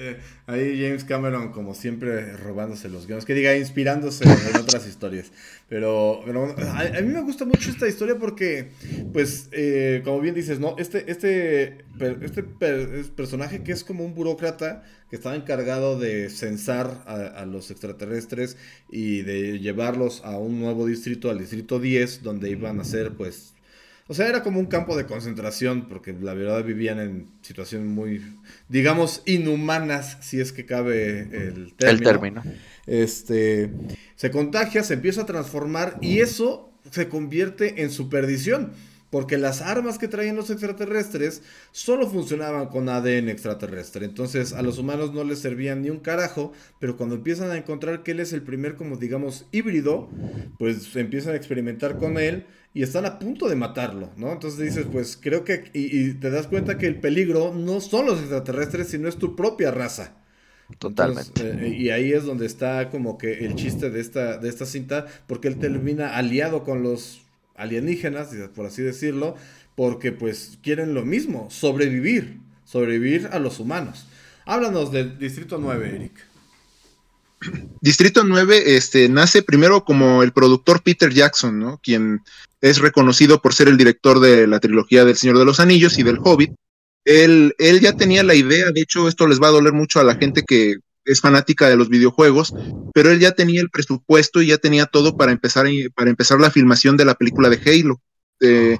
[0.00, 3.24] Eh, ahí James Cameron, como siempre, robándose los guiones.
[3.24, 5.32] Que diga, inspirándose en otras historias.
[5.68, 8.68] Pero, a, mí me gusta mucho esta historia porque,
[9.12, 10.76] pues, eh, como bien dices, ¿no?
[10.78, 11.84] Este, este,
[12.22, 12.44] este
[13.16, 18.56] personaje que es como un burócrata que estaba encargado de censar a, a, los extraterrestres
[18.90, 23.54] y de llevarlos a un nuevo distrito, al distrito 10, donde iban a ser, pues,
[24.10, 28.22] o sea, era como un campo de concentración, porque la verdad vivían en situaciones muy,
[28.70, 31.90] digamos, inhumanas, si es que cabe el término.
[31.90, 32.42] El término.
[32.86, 33.70] Este,
[34.16, 38.72] se contagia, se empieza a transformar y eso se convierte en su perdición.
[39.10, 41.42] Porque las armas que traían los extraterrestres
[41.72, 44.04] solo funcionaban con ADN extraterrestre.
[44.04, 46.52] Entonces a los humanos no les servían ni un carajo.
[46.78, 50.10] Pero cuando empiezan a encontrar que él es el primer, como digamos, híbrido,
[50.58, 52.44] pues empiezan a experimentar con él
[52.74, 54.32] y están a punto de matarlo, ¿no?
[54.32, 58.20] Entonces dices, pues creo que, y, te das cuenta que el peligro no son los
[58.20, 60.14] extraterrestres, sino es tu propia raza.
[60.78, 61.50] Totalmente.
[61.50, 65.06] Eh, y ahí es donde está como que el chiste de esta, de esta cinta,
[65.26, 67.22] porque él termina aliado con los
[67.56, 69.34] alienígenas, por así decirlo,
[69.74, 74.06] porque pues quieren lo mismo, sobrevivir, sobrevivir a los humanos.
[74.44, 76.28] Háblanos del Distrito 9, Eric.
[77.80, 81.80] Distrito 9 este, nace primero como el productor Peter Jackson, ¿no?
[81.82, 82.22] quien
[82.60, 86.02] es reconocido por ser el director de la trilogía del Señor de los Anillos y
[86.02, 86.52] del Hobbit.
[87.04, 90.04] Él, él ya tenía la idea, de hecho esto les va a doler mucho a
[90.04, 90.76] la gente que
[91.08, 92.54] es fanática de los videojuegos,
[92.92, 96.50] pero él ya tenía el presupuesto y ya tenía todo para empezar, para empezar la
[96.50, 98.00] filmación de la película de Halo.
[98.40, 98.78] eh,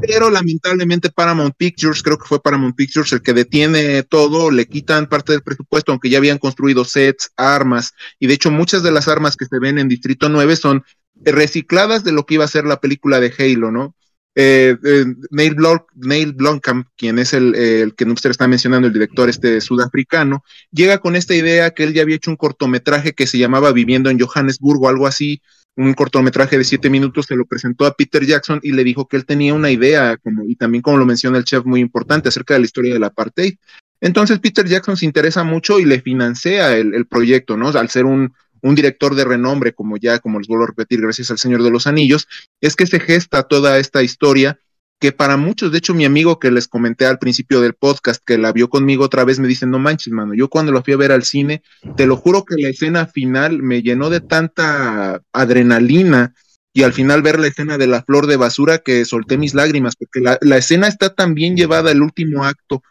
[0.00, 5.08] pero lamentablemente Paramount Pictures, creo que fue Paramount Pictures el que detiene todo, le quitan
[5.08, 9.08] parte del presupuesto, aunque ya habían construido sets, armas, y de hecho muchas de las
[9.08, 10.84] armas que se ven en Distrito 9 son
[11.24, 13.94] recicladas de lo que iba a ser la película de Halo, ¿no?
[14.34, 19.60] Eh, eh, Neil, Blomkamp, quien es el, el que usted está mencionando, el director este
[19.60, 23.72] sudafricano, llega con esta idea que él ya había hecho un cortometraje que se llamaba
[23.72, 25.42] Viviendo en Johannesburgo, algo así,
[25.76, 29.16] un cortometraje de siete minutos, se lo presentó a Peter Jackson y le dijo que
[29.16, 32.54] él tenía una idea, como, y también como lo menciona el chef, muy importante acerca
[32.54, 33.54] de la historia del apartheid.
[34.00, 37.68] Entonces Peter Jackson se interesa mucho y le financia el, el proyecto, ¿no?
[37.68, 41.30] Al ser un, un director de renombre, como ya, como les vuelvo a repetir, gracias
[41.30, 42.28] al Señor de los Anillos,
[42.60, 44.58] es que se gesta toda esta historia
[45.02, 48.38] que para muchos, de hecho mi amigo que les comenté al principio del podcast, que
[48.38, 50.96] la vio conmigo otra vez, me dice, no manches, mano, yo cuando lo fui a
[50.96, 51.60] ver al cine,
[51.96, 56.34] te lo juro que la escena final me llenó de tanta adrenalina
[56.72, 59.96] y al final ver la escena de la flor de basura que solté mis lágrimas,
[59.96, 62.84] porque la, la escena está tan bien llevada, el último acto,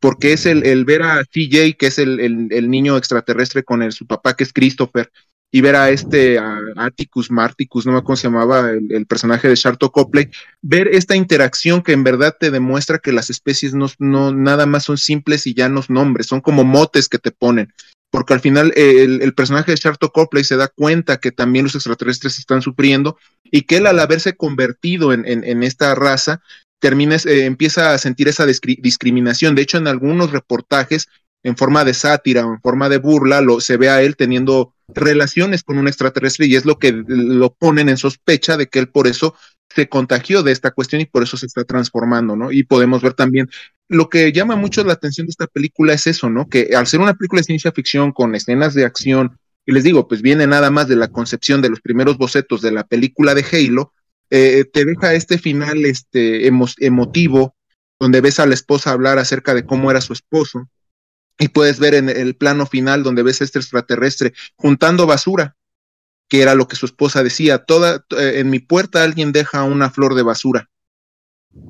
[0.00, 4.34] porque es el, ver a TJ, que es el, niño extraterrestre con el, su papá,
[4.34, 5.10] que es Christopher,
[5.52, 6.38] y ver a este
[6.76, 10.28] Atticus, Marticus, no me acuerdo cómo se llamaba el, personaje de Sharto Copley,
[10.60, 14.98] ver esta interacción que en verdad te demuestra que las especies no, nada más son
[14.98, 17.72] simples y llanos nombres, son como motes que te ponen.
[18.10, 22.38] Porque al final el, personaje de Sharto Copley se da cuenta que también los extraterrestres
[22.38, 26.40] están sufriendo y que él al haberse convertido en, en esta raza
[26.78, 29.54] termines, eh, empieza a sentir esa discriminación.
[29.54, 31.08] De hecho, en algunos reportajes,
[31.42, 34.74] en forma de sátira o en forma de burla, lo, se ve a él teniendo
[34.88, 38.88] relaciones con un extraterrestre y es lo que lo ponen en sospecha de que él
[38.88, 39.34] por eso
[39.74, 42.52] se contagió de esta cuestión y por eso se está transformando, ¿no?
[42.52, 43.48] Y podemos ver también
[43.88, 46.48] lo que llama mucho la atención de esta película es eso, ¿no?
[46.48, 50.08] Que al ser una película de ciencia ficción con escenas de acción, y les digo,
[50.08, 53.44] pues viene nada más de la concepción de los primeros bocetos de la película de
[53.50, 53.92] Halo,
[54.30, 57.56] eh, te deja este final este, emotivo,
[57.98, 60.68] donde ves a la esposa hablar acerca de cómo era su esposo,
[61.38, 65.56] y puedes ver en el plano final donde ves a este extraterrestre juntando basura,
[66.28, 69.90] que era lo que su esposa decía, toda, eh, en mi puerta alguien deja una
[69.90, 70.70] flor de basura.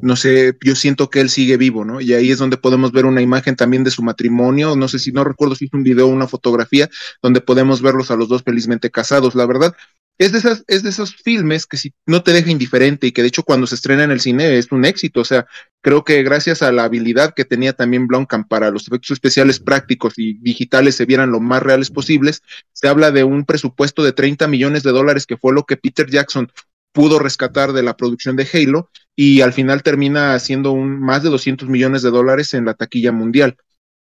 [0.02, 2.00] No sé, yo siento que él sigue vivo, ¿no?
[2.00, 5.12] Y ahí es donde podemos ver una imagen también de su matrimonio, no sé si
[5.12, 6.88] no recuerdo si es un video o una fotografía,
[7.22, 9.36] donde podemos verlos a los dos felizmente casados.
[9.36, 9.76] La verdad,
[10.18, 13.22] es de, esas, es de esos filmes que si no te deja indiferente y que
[13.22, 15.20] de hecho cuando se estrena en el cine es un éxito.
[15.20, 15.46] O sea,
[15.82, 20.14] creo que gracias a la habilidad que tenía también Blomkamp para los efectos especiales prácticos
[20.16, 24.48] y digitales se vieran lo más reales posibles, se habla de un presupuesto de 30
[24.48, 26.50] millones de dólares que fue lo que Peter Jackson
[26.92, 31.28] pudo rescatar de la producción de Halo y al final termina haciendo un, más de
[31.28, 33.56] 200 millones de dólares en la taquilla mundial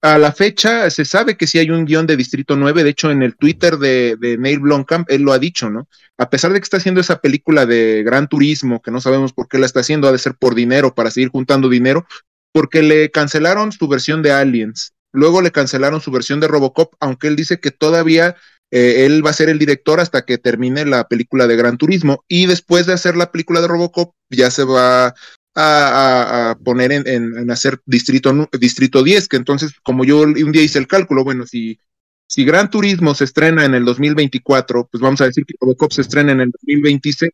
[0.02, 3.10] a la fecha se sabe que sí hay un guion de Distrito 9, de hecho
[3.10, 5.88] en el Twitter de, Neil Blomkamp él lo ha dicho, ¿no?
[6.16, 9.48] A pesar de que está haciendo esa película de Gran Turismo, que no sabemos por
[9.48, 12.06] qué la está haciendo, ha de ser por dinero, para seguir juntando dinero,
[12.52, 17.28] porque le cancelaron su versión de Aliens, luego le cancelaron su versión de Robocop, aunque
[17.28, 18.36] él dice que todavía
[18.70, 22.24] eh, él va a ser el director hasta que termine la película de Gran Turismo,
[22.26, 25.14] y después de hacer la película de Robocop ya se va
[25.60, 30.86] a, poner en, hacer distrito, distrito 10, que entonces, como yo un día hice el
[30.86, 31.78] cálculo, bueno, si,
[32.26, 36.02] si Gran Turismo se estrena en el 2024, pues vamos a decir que Robocop se
[36.02, 37.30] estrena en el 2026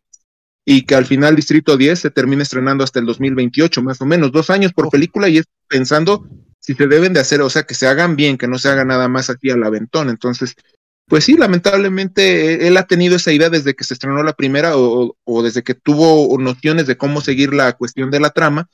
[0.65, 4.33] y que al final Distrito 10 se termine estrenando hasta el 2028, más o menos,
[4.33, 6.27] dos años por película y es pensando
[6.59, 8.85] si se deben de hacer, o sea, que se hagan bien, que no se haga
[8.85, 10.11] nada más aquí al aventón.
[10.11, 10.57] Entonces,
[11.09, 14.73] pues sí, lamentablemente e, él ha tenido esa idea desde que se estrenó la primera
[14.77, 18.69] o, desde que tuvo nociones de cómo seguir la cuestión de la trama,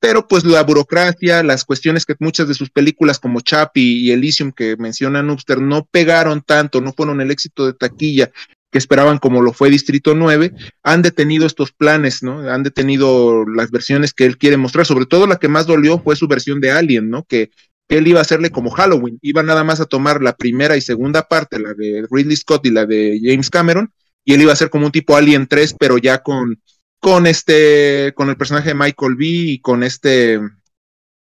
[0.00, 4.52] pero pues la burocracia, las cuestiones que muchas de sus películas como Chappie y Elysium
[4.52, 8.30] que menciona Nubster no pegaron tanto, no fueron el éxito de taquilla
[8.70, 10.52] que esperaban como lo fue Distrito 9,
[10.82, 12.40] han detenido estos planes, ¿no?
[12.50, 16.16] Han detenido las versiones que él quiere mostrar, sobre todo la que más dolió fue
[16.16, 17.22] su versión de Alien, ¿no?
[17.22, 17.50] Que
[17.88, 21.22] él iba a hacerle como Halloween, iba nada más a tomar la primera y segunda
[21.28, 23.92] parte, la de Ridley Scott y la de James Cameron,
[24.24, 26.60] y él iba a ser como un tipo Alien 3, pero ya con,
[26.98, 30.40] con este, con el personaje de Michael B y con este,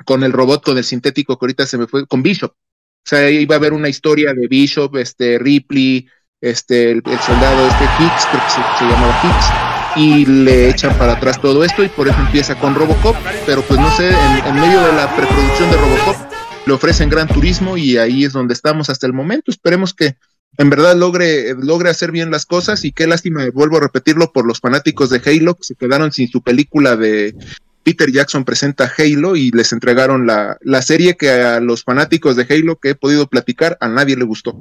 [0.04, 2.52] con el robot, con el sintético que ahorita se me fue, con Bishop.
[2.52, 6.06] O sea, iba a haber una historia de Bishop, este, Ripley,
[6.40, 11.40] este, el, soldado, este Hicks, creo que se, llamaba Hicks, y le echan para atrás
[11.40, 14.92] todo esto y por eso empieza con Robocop, pero pues no sé, en medio de
[14.92, 16.31] la preproducción de Robocop,
[16.66, 19.50] le ofrecen Gran Turismo y ahí es donde estamos hasta el momento.
[19.50, 20.16] Esperemos que
[20.58, 24.46] en verdad logre, logre hacer bien las cosas y qué lástima, vuelvo a repetirlo, por
[24.46, 27.34] los fanáticos de Halo que se quedaron sin su película de
[27.82, 32.46] Peter Jackson presenta Halo y les entregaron la, la serie que a los fanáticos de
[32.48, 34.54] Halo que he podido platicar a nadie le gustó.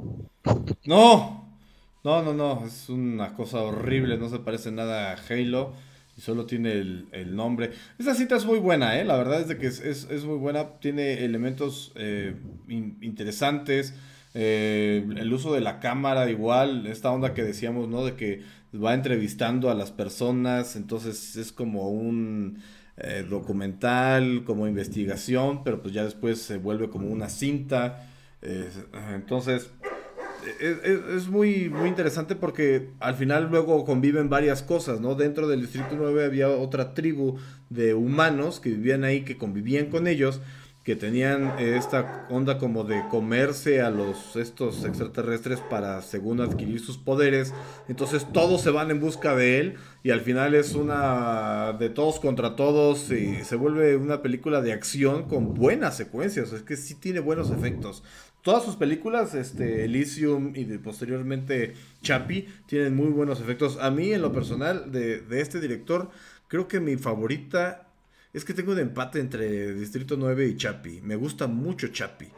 [0.84, 1.56] No,
[2.02, 5.74] no, no, no, es una cosa horrible, no se parece nada a Halo.
[6.22, 7.72] Solo tiene el, el nombre.
[7.98, 9.04] Esta cinta es muy buena, ¿eh?
[9.04, 12.36] La verdad es de que es, es, muy buena, tiene elementos eh,
[12.68, 13.92] in- interesantes.
[14.34, 18.04] eh, el uso de la cámara igual, esta onda que decíamos, ¿no?
[18.04, 18.42] De que
[18.72, 22.62] va entrevistando a las personas, entonces es como un
[22.98, 28.08] eh, documental, como investigación, pero pues ya después se vuelve como una cinta.
[29.14, 29.70] entonces,
[30.60, 35.14] es, es- muy, muy interesante porque al final luego conviven varias cosas, ¿no?
[35.14, 37.38] Dentro del Distrito 9 había otra tribu
[37.70, 40.40] de humanos que vivían ahí, que convivían con ellos,
[40.84, 46.80] que tenían eh, esta onda como de comerse a los estos extraterrestres para según adquirir
[46.80, 47.54] sus poderes.
[47.86, 52.18] Entonces todos se van en busca de él y al final es una de todos
[52.18, 56.96] contra todos y se vuelve una película de acción con buenas secuencias, es que sí
[56.96, 58.02] tiene buenos efectos.
[58.42, 63.78] Todas sus películas, este, Elysium y posteriormente Chappie, tienen muy buenos efectos.
[63.80, 66.10] A mí, en lo personal, de, de este director,
[66.48, 67.88] creo que mi favorita
[68.32, 71.02] es que tengo un empate entre Distrito 9 y Chappie.
[71.02, 72.32] Me gusta mucho Chappie.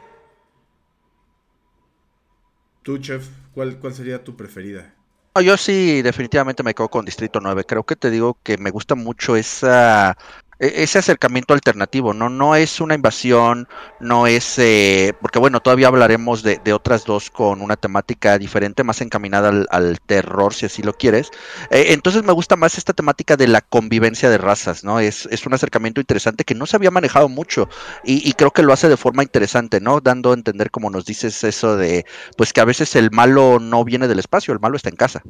[2.82, 4.94] Tú, chef, ¿cuál, cuál sería tu preferida?
[5.34, 7.64] No, Yo sí, definitivamente me quedo con Distrito 9.
[7.64, 10.16] Creo que te digo que me gusta mucho esa,
[10.64, 12.28] ese acercamiento alternativo, ¿no?
[12.28, 13.68] No es una invasión,
[14.00, 18.84] no es, eh, porque bueno, todavía hablaremos de, de otras dos con una temática diferente,
[18.84, 21.30] más encaminada al, al terror, si así lo quieres.
[21.70, 25.00] Eh, entonces me gusta más esta temática de la convivencia de razas, ¿no?
[25.00, 27.68] Es, es un acercamiento interesante que no se había manejado mucho
[28.04, 30.00] y, y creo que lo hace de forma interesante, ¿no?
[30.00, 32.04] Dando a entender, como nos dices, eso de,
[32.36, 35.22] pues que a veces el malo no viene del espacio, el malo está en casa.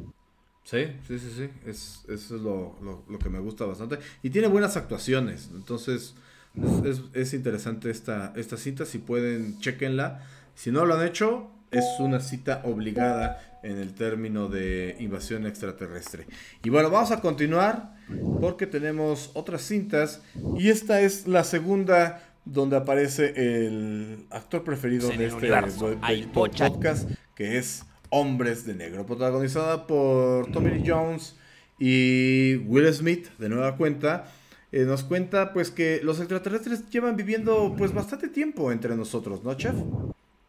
[0.65, 1.49] Sí, sí, sí, sí.
[1.65, 3.99] Es, eso es lo, lo- lo que me gusta bastante.
[4.23, 5.49] Y tiene buenas actuaciones.
[5.53, 6.15] Entonces,
[6.55, 8.85] es, es- es interesante esta, esta cinta.
[8.85, 10.21] Si pueden, chequenla.
[10.55, 16.25] Si no lo han hecho, es una cita obligada en el término de invasión extraterrestre.
[16.63, 17.95] Y bueno, vamos a continuar
[18.41, 20.21] porque tenemos otras cintas.
[20.57, 25.47] Y esta es la segunda donde aparece el actor preferido de este
[25.89, 26.27] de- de-
[26.69, 27.83] podcast, que es
[28.17, 31.35] Hombres de Negro, protagonizada por Tommy Lee Jones
[31.77, 34.31] y Will Smith, de nueva cuenta.
[34.71, 39.53] Eh, nos cuenta pues que los extraterrestres llevan viviendo pues bastante tiempo entre nosotros, ¿no,
[39.55, 39.75] chef?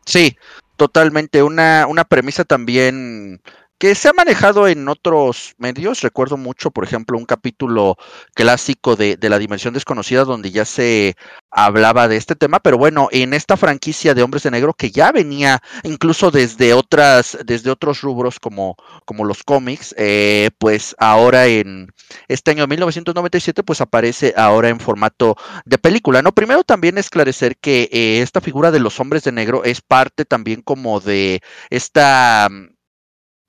[0.04, 0.36] Sí,
[0.76, 1.42] totalmente.
[1.42, 3.40] Una, una premisa también
[3.78, 6.00] que se ha manejado en otros medios.
[6.00, 7.96] Recuerdo mucho, por ejemplo, un capítulo
[8.34, 11.16] clásico de, de La Dimensión Desconocida donde ya se
[11.50, 15.12] hablaba de este tema, pero bueno, en esta franquicia de Hombres de Negro que ya
[15.12, 21.88] venía incluso desde otras, desde otros rubros como, como los cómics, eh, pues ahora en
[22.28, 26.32] este año 1997, pues aparece ahora en formato de película, ¿no?
[26.32, 30.62] Primero también esclarecer que eh, esta figura de los hombres de negro es parte también
[30.62, 31.40] como de
[31.70, 32.48] esta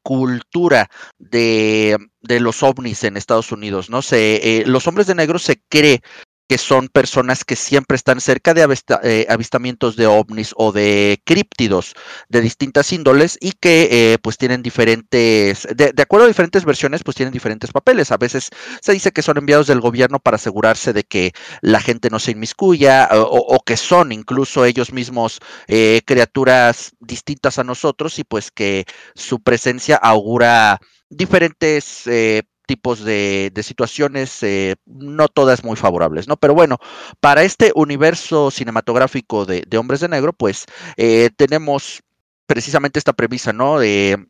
[0.07, 4.01] cultura de, de los ovnis en Estados Unidos, ¿no?
[4.01, 5.99] Se, eh, los hombres de negro se cree
[6.47, 8.65] que son personas que siempre están cerca de
[9.03, 11.93] eh, avistamientos de ovnis o de críptidos
[12.29, 17.03] de distintas índoles y que eh, pues tienen diferentes, de, de acuerdo a diferentes versiones,
[17.03, 18.11] pues tienen diferentes papeles.
[18.11, 18.49] A veces
[18.81, 22.31] se dice que son enviados del gobierno para asegurarse de que la gente no se
[22.31, 28.51] inmiscuya o, o que son incluso ellos mismos eh, criaturas distintas a nosotros y pues
[28.51, 30.79] que su presencia augura
[31.09, 36.37] diferentes eh, tipos de, de situaciones, eh, no todas muy favorables, ¿no?
[36.37, 36.77] Pero bueno,
[37.19, 40.65] para este universo cinematográfico de, de Hombres de Negro, pues
[40.97, 42.03] eh, tenemos
[42.45, 43.79] precisamente esta premisa, ¿no?
[43.79, 44.27] De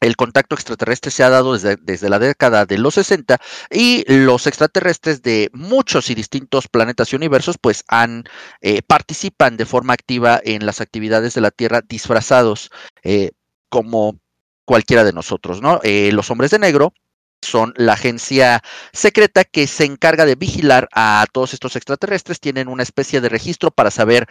[0.00, 3.38] el contacto extraterrestre se ha dado desde, desde, la década de los 60
[3.70, 8.24] y los extraterrestres de muchos y distintos planetas y universos pues han
[8.60, 12.70] eh, participan de forma activa en las actividades de la Tierra disfrazados
[13.04, 13.32] eh,
[13.70, 14.20] como
[14.66, 15.80] cualquiera de nosotros, ¿no?
[15.84, 16.92] Los hombres de negro
[17.42, 22.82] son la agencia secreta que se encarga de vigilar a todos estos extraterrestres, tienen una
[22.82, 24.26] especie de registro para saber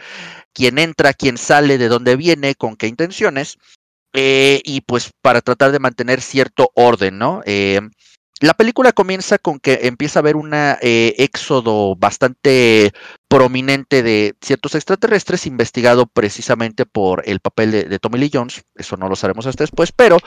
[0.52, 3.58] quién entra, quién sale, de dónde viene, con qué intenciones,
[4.12, 7.42] eh, y pues para tratar de mantener cierto orden, ¿no?
[7.44, 7.80] Eh,
[8.40, 12.92] la película comienza con que empieza a haber un eh, éxodo bastante
[13.28, 19.08] prominente de ciertos extraterrestres, investigado precisamente por el papel de, Tommy Lee Jones, eso no
[19.08, 20.18] lo sabemos hasta después, pero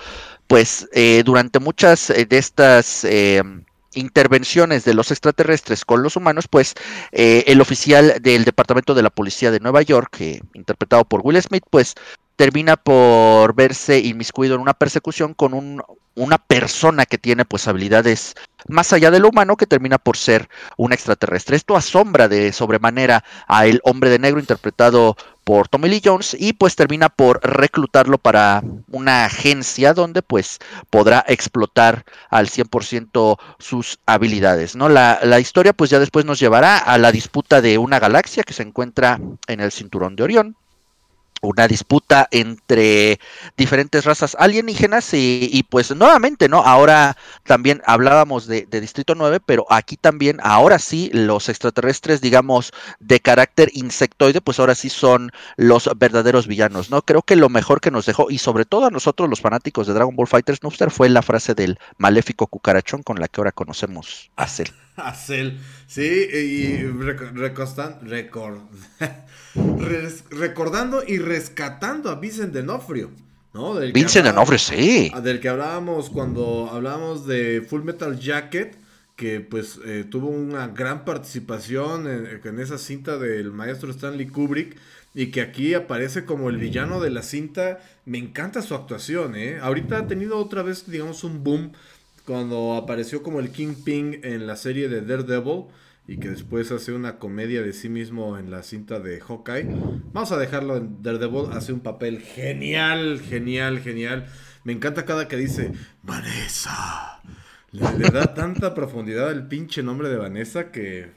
[0.47, 3.41] pues eh, durante muchas de estas eh,
[3.93, 6.75] intervenciones de los extraterrestres con los humanos, pues
[7.11, 11.41] eh, el oficial del Departamento de la Policía de Nueva York, eh, interpretado por Will
[11.41, 11.95] Smith, pues
[12.35, 15.83] termina por verse inmiscuido en una persecución con un,
[16.15, 18.35] una persona que tiene pues habilidades
[18.67, 21.55] más allá de lo humano que termina por ser un extraterrestre.
[21.55, 26.53] Esto asombra de sobremanera a el hombre de negro interpretado por Tommy Lee Jones y
[26.53, 28.61] pues termina por reclutarlo para
[28.91, 30.59] una agencia donde pues
[30.89, 34.89] podrá explotar al 100% sus habilidades, ¿no?
[34.89, 38.53] La, la historia pues ya después nos llevará a la disputa de una galaxia que
[38.53, 40.55] se encuentra en el cinturón de Orión,
[41.41, 43.19] una disputa entre
[43.57, 46.61] diferentes razas alienígenas y, pues nuevamente, ¿no?
[46.61, 53.19] Ahora también hablábamos de, Distrito 9, pero aquí también, ahora sí, los extraterrestres, digamos, de
[53.19, 57.01] carácter insectoide, pues ahora sí son los verdaderos villanos, ¿no?
[57.01, 59.93] Creo que lo mejor que nos dejó, y sobre todo a nosotros los fanáticos de
[59.93, 64.31] Dragon Ball Fighters Noobster, fue la frase del maléfico cucarachón con la que ahora conocemos
[64.35, 64.69] a Cell.
[64.99, 65.57] A Cell,
[65.87, 68.59] sí, y recostan, record,
[70.31, 73.11] recordando y rescatando a Vincent D'Onofrio.
[73.53, 73.75] ¿no?
[73.75, 75.11] Vincent D'Onofrio, sí.
[75.23, 78.77] Del que hablábamos cuando hablábamos de Full Metal Jacket,
[79.19, 84.77] que pues eh, tuvo una gran participación en, esa cinta del maestro Stanley Kubrick
[85.13, 87.79] y que aquí aparece como el villano de la cinta.
[88.05, 89.59] Me encanta su actuación, ¿eh?
[89.61, 91.73] Ahorita ha tenido otra vez, digamos, un boom
[92.29, 95.63] cuando apareció como el Kingpin en la serie de Daredevil
[96.07, 99.65] y que después hace una comedia de sí mismo en la cinta de Hawkeye.
[100.13, 104.27] Vamos a dejarlo en Daredevil, hace un papel genial, genial, genial.
[104.63, 105.71] Me encanta cada que dice
[106.03, 107.19] Vanessa.
[107.71, 111.09] Le, da tanta profundidad el pinche nombre de Vanessa que...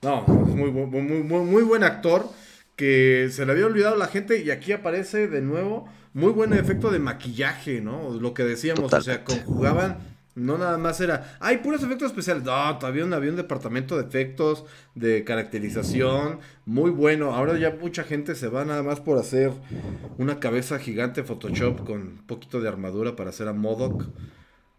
[0.00, 2.30] No, es muy, muy, muy, muy buen actor
[2.76, 6.90] que se le había olvidado la gente y aquí aparece de nuevo muy buen efecto
[6.90, 8.08] de maquillaje, ¿no?
[8.18, 12.44] Lo que decíamos, o sea, conjugaban no nada más era, hay puros efectos especiales.
[12.44, 17.34] No, todavía había un departamento de efectos, de caracterización, muy bueno.
[17.34, 19.50] Ahora ya mucha gente se va nada más por hacer
[20.18, 24.04] una cabeza gigante Photoshop con un poquito de armadura para hacer a Modoc.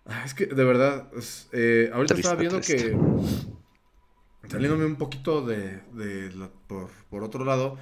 [0.06, 1.10] Ah, es que, de verdad,
[1.52, 2.96] eh, ahorita estaba viendo que,
[4.48, 6.32] saliéndome un poquito de, de
[6.68, 7.78] por, por otro lado,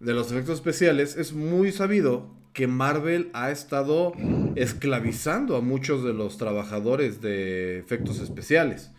[0.00, 4.12] de los efectos especiales, es muy sabido que Marvel ha estado
[4.56, 8.90] esclavizando a muchos de los trabajadores de efectos especiales.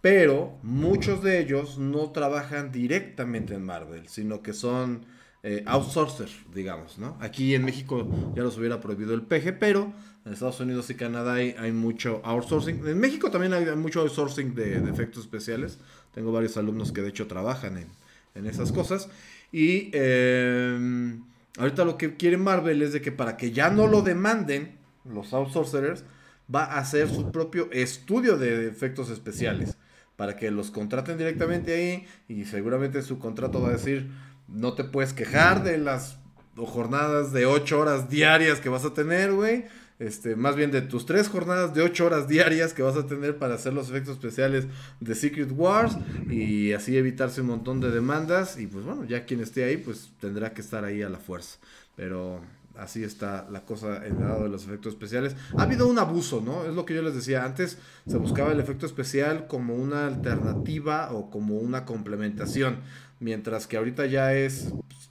[0.00, 5.06] Pero muchos de ellos no trabajan directamente en Marvel, sino que son
[5.42, 7.16] eh, outsourcers, digamos, ¿no?
[7.20, 9.92] Aquí en México ya los hubiera prohibido el PG, pero
[10.24, 12.86] en Estados Unidos y Canadá hay, mucho outsourcing.
[12.86, 15.78] En México también hay mucho outsourcing de, efectos especiales.
[16.14, 17.86] Tengo varios alumnos que de hecho trabajan en,
[18.34, 19.08] en esas cosas.
[19.52, 19.90] Y...
[19.92, 21.18] Eh,
[21.58, 25.32] Ahorita lo que quiere Marvel es de que para que ya no lo demanden los
[25.32, 26.04] outsourcers,
[26.52, 29.76] va a hacer su propio estudio de efectos especiales.
[30.16, 34.10] Para que los contraten directamente ahí y seguramente su contrato va a decir,
[34.48, 36.18] no te puedes quejar de las
[36.56, 39.64] jornadas de 8 horas diarias que vas a tener, güey
[39.98, 43.38] este, más bien de tus tres jornadas de ocho horas diarias que vas a tener
[43.38, 44.66] para hacer los efectos especiales
[45.00, 45.96] de Secret Wars
[46.30, 50.10] y así evitarse un montón de demandas y pues bueno, ya quien esté ahí pues
[50.20, 51.58] tendrá que estar ahí a la fuerza,
[51.96, 52.42] pero
[52.76, 55.34] así está la cosa en el lado de los efectos especiales.
[55.56, 56.66] Ha habido un abuso, ¿no?
[56.66, 61.10] Es lo que yo les decía, antes se buscaba el efecto especial como una alternativa
[61.12, 62.80] o como una complementación,
[63.18, 64.74] mientras que ahorita ya es...
[64.88, 65.10] Pues,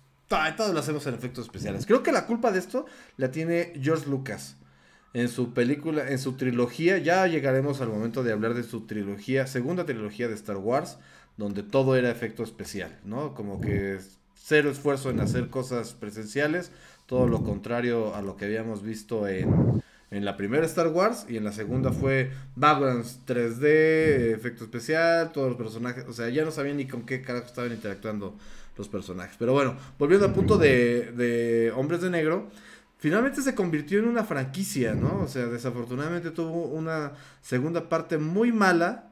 [0.58, 1.86] todo lo hacemos en efectos especiales.
[1.86, 2.86] Creo que la culpa de esto
[3.16, 4.58] la tiene George Lucas
[5.16, 9.48] en su película, en su trilogía, ya llegaremos al momento de hablar de su trilogía,
[9.48, 10.98] segunda trilogía de Star Wars,
[11.38, 13.34] donde todo era efecto especial, ¿no?
[13.34, 13.98] Como que
[14.36, 16.70] cero esfuerzo en hacer cosas presenciales,
[17.06, 19.82] todo lo contrario a lo que habíamos visto en,
[20.12, 25.48] en la primera Star Wars y en la segunda fue backgrounds 3D, efecto especial, todos
[25.48, 28.36] los personajes, o sea, ya no sabían ni con qué carajo estaban interactuando
[28.78, 29.38] los personajes.
[29.40, 32.50] Pero bueno, volviendo al punto de, de Hombres de Negro,
[33.06, 35.20] finalmente se convirtió en una franquicia, ¿no?
[35.20, 39.12] O sea, desafortunadamente tuvo una segunda parte muy mala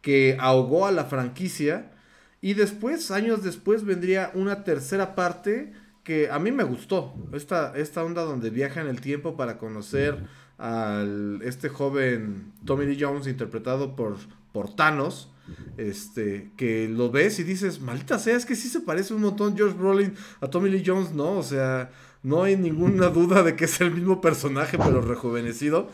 [0.00, 1.92] que ahogó a la franquicia.
[2.40, 7.14] Y después, años después, vendría una tercera parte que a mí me gustó.
[7.34, 10.24] Esta, esta onda donde viaja en el tiempo para conocer
[10.56, 14.16] al este joven Tommy Lee Jones interpretado por,
[14.52, 15.30] por Thanos.
[15.76, 19.54] Este, que lo ves y dices, maldita sea, es que sí se parece un montón
[19.54, 21.32] George Brolin a Tommy Lee Jones, ¿no?
[21.32, 21.90] O sea,
[22.24, 25.90] no hay ninguna duda de que es el mismo personaje, pero rejuvenecido.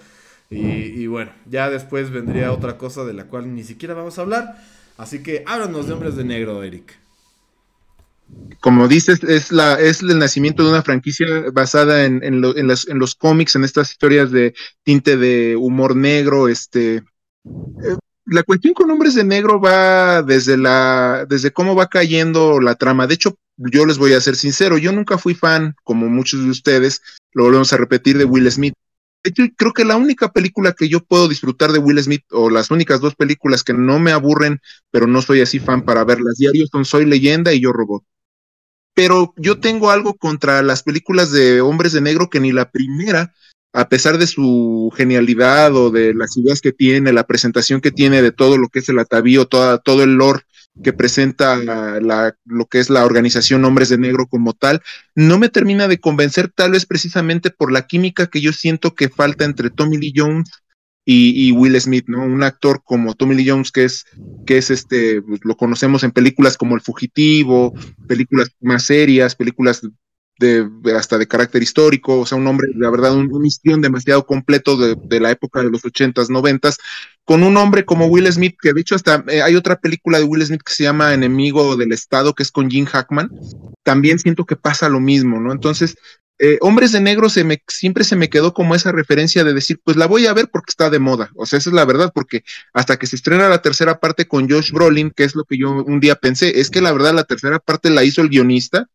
[0.48, 4.56] Y, bueno, ya después vendría otra cosa de la cual ni siquiera vamos a hablar.
[4.96, 6.98] Así que háblanos de Hombres de Negro, Eric.
[8.60, 13.14] Como dices, es, la, es el nacimiento de una franquicia basada en, en, en los
[13.16, 14.54] cómics, en estas historias de
[14.84, 17.96] tinte de humor negro, este, eh,
[18.26, 23.06] la cuestión con Hombres de Negro va desde la, desde cómo va cayendo la trama.
[23.06, 26.50] De hecho, yo les voy a ser sincero, yo nunca fui fan, como muchos de
[26.50, 27.02] ustedes,
[27.32, 28.74] lo volvemos a repetir, de Will Smith.
[29.22, 32.48] De hecho, creo que la única película que yo puedo disfrutar de Will Smith, o
[32.48, 34.60] las únicas dos películas que no me aburren,
[34.90, 38.02] pero no soy así fan para verlas diarios, son Soy Leyenda y Yo Robot.
[38.94, 43.34] Pero yo tengo algo contra las películas de hombres de negro que ni la primera,
[43.72, 48.22] a pesar de su genialidad o de las ideas que tiene, la presentación que tiene
[48.22, 50.42] de todo lo que es el atavío, toda, todo el lore
[50.82, 54.82] que presenta la, lo que es la organización Hombres de Negro como tal,
[55.14, 59.08] no me termina de convencer, tal vez precisamente por la química que yo siento que
[59.08, 60.50] falta entre Tommy Lee Jones
[61.04, 62.22] y, Will Smith, ¿no?
[62.22, 64.04] Un actor como Tommy Lee Jones, que es,
[64.46, 67.74] que es este, pues, lo conocemos en películas como El Fugitivo,
[68.06, 69.82] películas más serias, películas
[70.40, 74.76] de, hasta de carácter histórico, o sea, un hombre, la verdad, un, un demasiado completo
[74.76, 76.78] de, la época de los ochentas, noventas,
[77.24, 80.24] con un hombre como Will Smith, que de hecho hasta eh, hay otra película de
[80.24, 83.30] Will Smith que se llama Enemigo del Estado, que es con Jim Hackman,
[83.84, 85.52] también siento que pasa lo mismo, ¿no?
[85.52, 85.96] Entonces,
[86.38, 89.78] eh, Hombres de Negro se me, siempre se me quedó como esa referencia de decir,
[89.84, 91.30] pues la voy a ver porque está de moda.
[91.36, 94.48] O sea, esa es la verdad, porque hasta que se estrena la tercera parte con
[94.48, 97.24] Josh Brolin, que es lo que yo un día pensé, es que la verdad la
[97.24, 98.88] tercera parte la hizo el guionista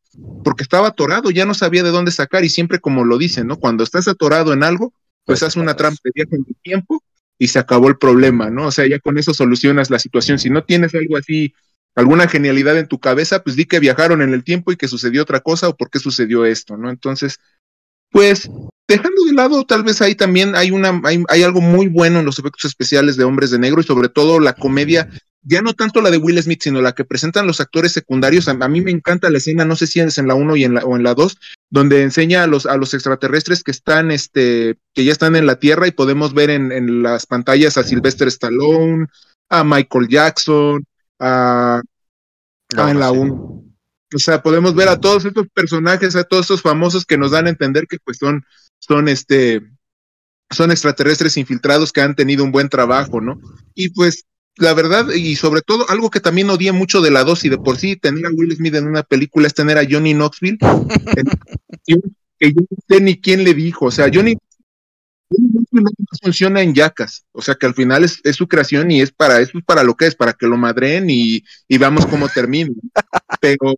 [0.43, 3.59] porque estaba atorado, ya no sabía de dónde sacar y siempre como lo dicen, ¿no?
[3.59, 4.91] Cuando estás atorado en algo,
[5.25, 7.03] pues, pues haz una trampa de viaje en tu tiempo
[7.37, 8.67] y se acabó el problema, ¿no?
[8.67, 10.39] O sea, ya con eso solucionas la situación.
[10.39, 11.53] Si no tienes algo así
[11.95, 15.21] alguna genialidad en tu cabeza, pues di que viajaron en el tiempo y que sucedió
[15.21, 16.89] otra cosa o por qué sucedió esto, ¿no?
[16.89, 17.39] Entonces,
[18.15, 18.49] pues
[18.87, 22.39] dejando de lado, tal vez ahí también hay una, hay, algo muy bueno en los
[22.39, 25.09] efectos especiales de Hombres de Negro y sobre todo la comedia,
[25.41, 28.47] ya no tanto la de Will Smith, sino la que presentan los actores secundarios.
[28.47, 30.75] A, mí me encanta la escena, no sé si es en la 1 y en
[30.75, 31.37] la, o en la 2,
[31.69, 35.59] donde enseña a los, a los extraterrestres que están, este, que ya están en la
[35.59, 39.07] Tierra y podemos ver en, en las pantallas a Sylvester Stallone,
[39.49, 40.85] a Michael Jackson,
[41.19, 41.81] a,
[42.77, 43.64] en la 1.
[44.13, 47.47] O sea, podemos ver a todos estos personajes, a todos estos famosos que nos dan
[47.47, 48.45] a entender que pues son,
[48.79, 49.61] son este,
[50.51, 53.39] son extraterrestres infiltrados que han tenido un buen trabajo, ¿no?
[53.73, 54.25] Y pues
[54.57, 57.57] la verdad, y sobre todo, algo que también odié mucho de la dos y de
[57.57, 60.57] por sí tener a Will Smith en una película es tener a Johnny Knoxville,
[61.85, 64.37] que yo no sé ni quién le dijo, o sea, Johnny
[65.71, 65.91] no
[66.21, 69.57] funciona en yacas, o sea que al final es, su creación y es para eso
[69.57, 72.71] es para lo que es, para que lo madren y, y veamos cómo termina.
[73.53, 73.73] Pero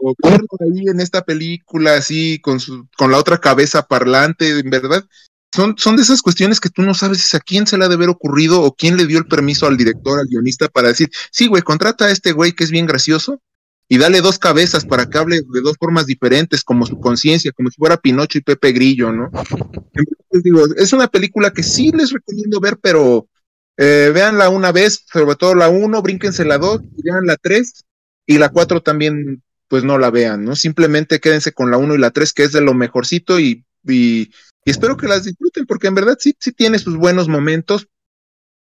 [0.59, 5.05] ahí en esta película así con su, con la otra cabeza parlante, en verdad,
[5.53, 7.95] son, son de esas cuestiones que tú no sabes a quién se le ha de
[7.95, 11.47] haber ocurrido o quién le dio el permiso al director, al guionista para decir, sí,
[11.47, 13.41] güey, contrata a este güey que es bien gracioso
[13.89, 17.69] y dale dos cabezas para que hable de dos formas diferentes, como su conciencia, como
[17.69, 19.31] si fuera Pinocho y Pepe Grillo, ¿no?
[20.43, 23.27] digo, es una película que sí les recomiendo ver, pero
[23.77, 27.85] eh, véanla una vez, sobre todo la uno, brínquense la dos, vean la tres,
[28.25, 30.55] y la cuatro también, pues no la vean, ¿no?
[30.55, 34.31] Simplemente quédense con la uno y la tres, que es de lo mejorcito, y, y,
[34.65, 37.87] espero que las disfruten, porque en verdad sí, sí tiene sus buenos momentos,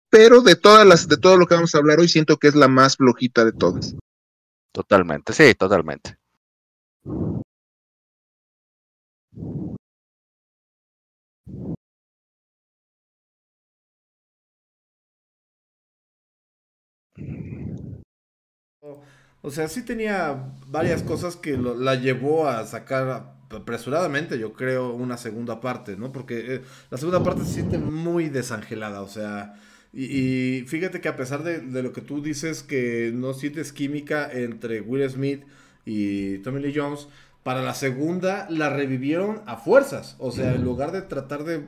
[0.10, 2.56] pero de todas las, de todo lo que vamos a hablar hoy, siento que es
[2.56, 3.96] la más flojita de todas.
[4.72, 6.18] Totalmente, sí, totalmente.
[19.46, 25.18] O sea, sí tenía varias cosas que la llevó a sacar apresuradamente, yo creo, una
[25.18, 26.12] segunda parte, ¿no?
[26.12, 29.54] Porque eh, la segunda parte se siente muy desangelada, o sea,
[29.94, 34.82] y, fíjate que a pesar de, lo que tú dices, que no sientes química entre
[34.82, 35.44] Will Smith
[35.86, 37.08] y Tommy Lee Jones,
[37.44, 40.16] para la segunda la revivieron a fuerzas.
[40.18, 41.66] O sea, en lugar de tratar de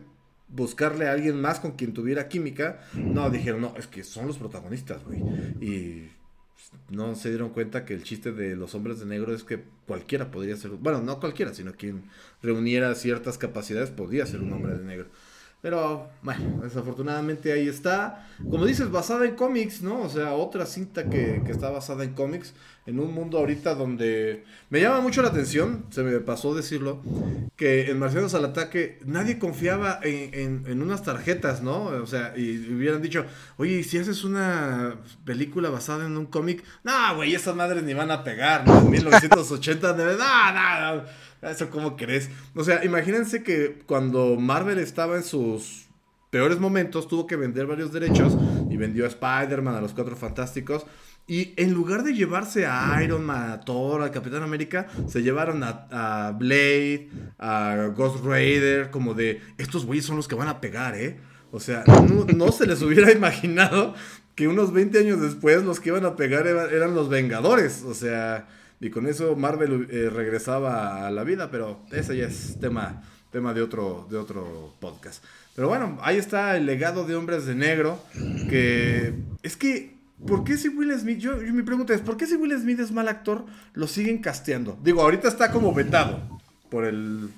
[0.49, 4.39] buscarle a alguien más con quien tuviera química, no, dijeron, no, es que son los
[4.39, 5.21] protagonistas, güey.
[5.61, 6.09] Y
[6.89, 10.31] no se dieron cuenta que el chiste de los hombres de negro es que cualquiera
[10.31, 12.03] podría ser, bueno, no cualquiera, sino quien
[12.41, 15.07] reuniera ciertas capacidades podría ser un hombre de negro.
[15.61, 18.27] Pero bueno, desafortunadamente ahí está.
[18.49, 20.01] Como dices, basada en cómics, ¿no?
[20.01, 22.53] O sea, otra cinta que, está basada en cómics.
[22.85, 27.01] En un mundo ahorita donde me llama mucho la atención, se me pasó decirlo,
[27.57, 31.85] que en Marcianos al Ataque nadie confiaba en, unas tarjetas, ¿no?
[31.85, 33.25] O sea, y hubieran dicho,
[33.57, 38.11] oye, si haces una película basada en un cómic, no, güey, esas madres ni van
[38.11, 38.79] a pegar, ¿no?
[38.79, 41.26] En 1980, no, no, no.
[41.41, 42.29] Eso, ¿cómo crees?
[42.55, 45.87] O sea, imagínense que cuando Marvel estaba en sus
[46.29, 48.37] peores momentos, tuvo que vender varios derechos
[48.69, 50.85] y vendió a Spider-Man, a los Cuatro Fantásticos.
[51.29, 55.61] Y en lugar de llevarse a Iron Man, a Thor, a Capitán América, se llevaron
[55.61, 60.95] a, Blade, a Ghost Raider, como de, estos güeyes son los que van a pegar,
[60.95, 61.19] ¿eh?
[61.51, 61.83] O sea,
[62.33, 63.93] no, se les hubiera imaginado
[64.35, 67.83] que unos 20 años después los que iban a pegar eran los Vengadores.
[67.83, 68.47] O sea,
[68.79, 73.53] y con eso Marvel eh, regresaba a la vida, pero ese ya es tema tema
[73.53, 75.23] de otro, de otro podcast.
[75.55, 77.99] Pero bueno, ahí está el legado de Hombres de Negro,
[78.49, 79.13] que
[79.43, 82.35] es que, ¿por qué si Will Smith, yo, yo mi pregunta es, ¿por qué si
[82.35, 84.77] Will Smith es mal actor, lo siguen casteando?
[84.83, 86.39] Digo, ahorita está como vetado
[86.69, 87.29] por el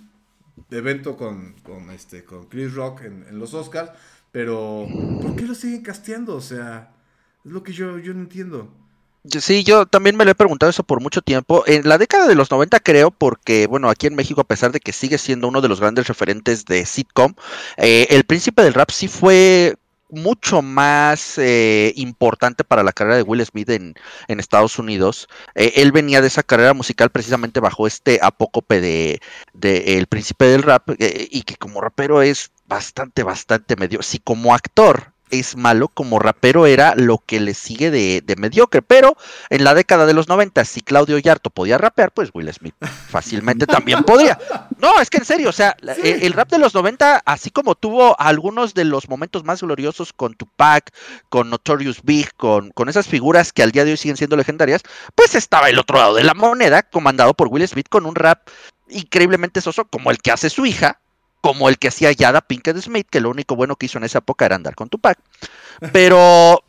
[0.69, 3.91] evento con, con, este, con Chris Rock en, en los Oscars,
[4.31, 4.87] pero
[5.21, 6.35] ¿por qué lo siguen casteando?
[6.35, 6.91] O sea,
[7.45, 8.71] es lo que yo, yo no entiendo.
[9.25, 11.63] Sí, yo también me lo he preguntado eso por mucho tiempo.
[11.67, 14.79] En la década de los 90 creo, porque bueno, aquí en México, a pesar de
[14.79, 17.33] que sigue siendo uno de los grandes referentes de sitcom,
[17.77, 19.75] eh, el príncipe del rap sí fue
[20.09, 23.95] mucho más eh, importante para la carrera de Will Smith en,
[24.27, 25.27] Estados Unidos.
[25.55, 29.21] Eh, él venía de esa carrera musical precisamente bajo este apócope de,
[29.53, 34.01] de El Príncipe del Rap eh, y que como rapero es bastante, bastante medio.
[34.01, 38.81] Si como actor es malo, como rapero era lo que le sigue de, de, mediocre.
[38.81, 39.15] Pero
[39.49, 42.75] en la década de los 90, si Claudio Yarto podía rapear, pues Will Smith
[43.09, 44.39] fácilmente también podría.
[44.77, 46.01] No, es que en serio, o sea, sí.
[46.03, 50.13] el, el, rap de los 90, así como tuvo algunos de los momentos más gloriosos
[50.13, 50.91] con Tupac,
[51.29, 54.81] con Notorious Big, con, con esas figuras que al día de hoy siguen siendo legendarias,
[55.15, 58.47] pues estaba el otro lado de la moneda, comandado por Will Smith con un rap
[58.89, 60.99] increíblemente soso como el que hace su hija,
[61.41, 64.19] como el que hacía Yada Pinkett Smith, que lo único bueno que hizo en esa
[64.19, 65.17] época era andar con Tupac.
[65.93, 66.63] Pero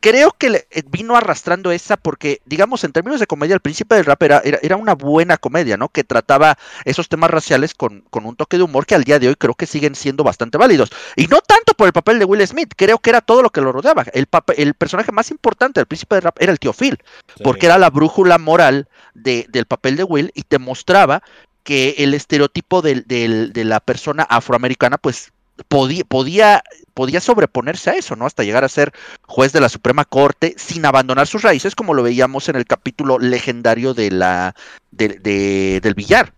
[0.00, 4.04] creo que eh, vino arrastrando esa porque, digamos, en términos de comedia, el príncipe del
[4.04, 5.88] rap era, era, era, una buena comedia, ¿no?
[5.88, 9.28] Que trataba esos temas raciales con, con, un toque de humor que al día de
[9.28, 10.90] hoy creo que siguen siendo bastante válidos.
[11.16, 13.60] Y no tanto por el papel de Will Smith, creo que era todo lo que
[13.60, 14.04] lo rodeaba.
[14.12, 16.98] El, el personaje más importante del príncipe del rap era el tío Phil,
[17.36, 17.42] sí.
[17.42, 21.22] porque era la brújula moral de, del papel de Will y te mostraba
[21.64, 25.32] que el estereotipo de, la persona afroamericana, pues
[25.68, 26.62] podía, podía,
[26.92, 28.26] podía sobreponerse a eso, ¿no?
[28.26, 28.92] Hasta llegar a ser
[29.22, 33.18] juez de la Suprema Corte sin abandonar sus raíces, como lo veíamos en el capítulo
[33.18, 34.54] legendario de la,
[34.90, 36.32] de, de, del billar.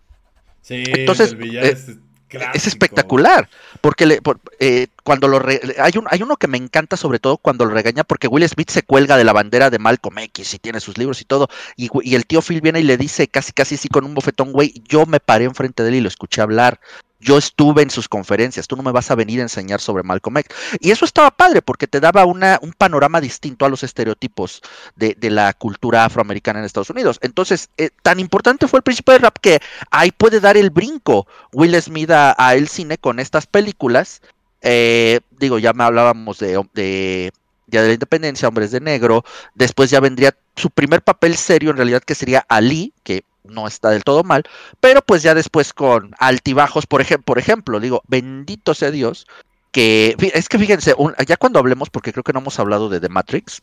[0.62, 1.98] Sí, Entonces, el billar eh, es,
[2.30, 3.48] es, espectacular,
[3.80, 7.18] porque le, por, eh, cuando lo re, hay, un, hay uno que me encanta sobre
[7.18, 10.54] todo cuando lo regaña, porque Will Smith se cuelga de la bandera de Malcolm X
[10.54, 13.28] y tiene sus libros y todo, y, y el tío Phil viene y le dice
[13.28, 16.08] casi casi así con un bofetón, güey, yo me paré enfrente de él y lo
[16.08, 16.80] escuché hablar,
[17.26, 20.38] yo estuve en sus conferencias, tú no me vas a venir a enseñar sobre Malcolm
[20.38, 20.56] X.
[20.80, 24.62] Y eso estaba padre porque te daba un panorama distinto a los estereotipos
[24.94, 27.18] de, la cultura afroamericana en Estados Unidos.
[27.20, 29.58] Entonces, eh, tan importante fue el príncipe de rap que
[29.90, 34.22] ahí puede dar el brinco Will Smith a, el cine con estas películas.
[34.62, 37.32] Eh, digo, ya me hablábamos de
[37.66, 39.24] Día de la Independencia, Hombres de Negro.
[39.54, 43.90] Después ya vendría su primer papel serio, en realidad, que sería Ali, que no está
[43.90, 44.44] del todo mal,
[44.80, 49.26] pero pues ya después con altibajos, por, ej por ejemplo, digo, bendito sea Dios,
[49.72, 50.94] que es que fíjense,
[51.26, 53.62] ya cuando hablemos, porque creo que no hemos hablado de The Matrix,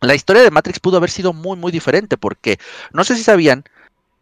[0.00, 2.58] la historia de Matrix pudo haber sido muy, muy diferente, porque
[2.92, 3.64] no sé si sabían,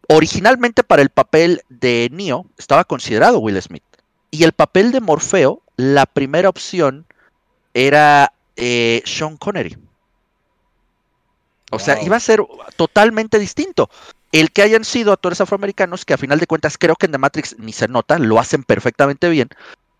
[0.07, 3.83] originalmente para el papel de Neo estaba considerado Will Smith,
[4.31, 7.05] y el papel de Morfeo, la primera opción
[7.73, 9.77] era eh, Sean Connery.
[11.69, 11.79] O wow.
[11.79, 12.41] sea, iba a ser
[12.75, 13.89] totalmente distinto
[14.31, 17.17] el que hayan sido actores afroamericanos, que a final de cuentas creo que en The
[17.17, 19.49] Matrix ni se nota, lo hacen perfectamente bien,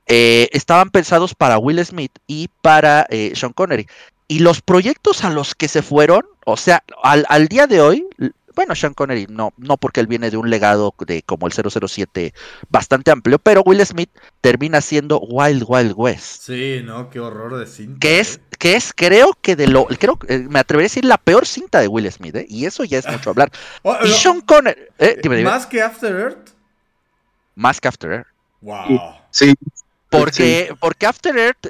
[0.08, 3.88] eh, estaban pensados para Will Smith y para eh, Sean Connery.
[4.28, 8.06] Y los proyectos a los que se fueron, o sea, al, al día de hoy,
[8.58, 12.34] bueno, Sean Connery no, no porque él viene de un legado de como el 007
[12.70, 14.10] bastante amplio, pero Will Smith
[14.42, 16.42] termina siendo Wild Wild West.
[16.42, 18.00] Sí, no, qué horror de cinta.
[18.00, 21.20] Que es, que es creo que de lo, creo, eh, me atrevería a decir la
[21.20, 22.48] peor cinta de Will Smith, ¿eh?
[22.50, 23.52] y eso ya es mucho hablar.
[23.84, 25.52] oh, y no, Sean Connery, eh, dime, dime.
[25.52, 26.50] más que After Earth.
[27.54, 28.28] Más que After Earth.
[28.62, 29.14] Wow.
[29.30, 29.54] Sí,
[30.10, 31.68] porque, porque After Earth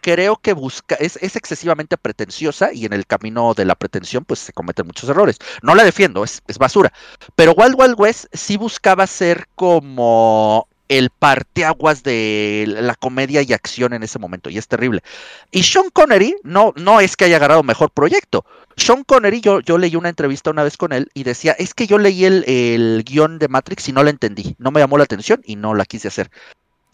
[0.00, 4.40] creo que busca, es, es, excesivamente pretenciosa y en el camino de la pretensión pues
[4.40, 5.38] se cometen muchos errores.
[5.62, 6.92] No la defiendo, es, es basura.
[7.34, 13.92] Pero Wild Wild West sí buscaba ser como el parteaguas de la comedia y acción
[13.92, 15.02] en ese momento, y es terrible.
[15.50, 18.44] Y Sean Connery no, no es que haya agarrado mejor proyecto.
[18.76, 21.86] Sean Connery, yo, yo leí una entrevista una vez con él y decía, es que
[21.86, 25.04] yo leí el, el guion de Matrix y no lo entendí, no me llamó la
[25.04, 26.30] atención y no la quise hacer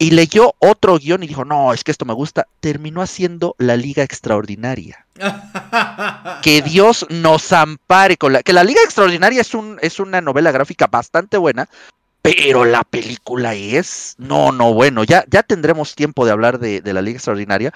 [0.03, 3.77] y leyó otro guion y dijo, no, es que esto me gusta, terminó haciendo la
[3.77, 5.05] Liga Extraordinaria.
[6.41, 8.43] que Dios nos ampare con la...
[8.43, 11.69] Que la Liga Extraordinaria es, un, es una novela gráfica bastante buena,
[12.21, 14.15] pero la película es...
[14.17, 17.73] No, no, bueno, ya, ya tendremos tiempo de hablar de, de la Liga Extraordinaria,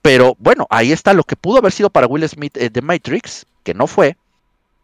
[0.00, 3.44] pero bueno, ahí está lo que pudo haber sido para Will Smith eh, de Matrix,
[3.64, 4.16] que no fue,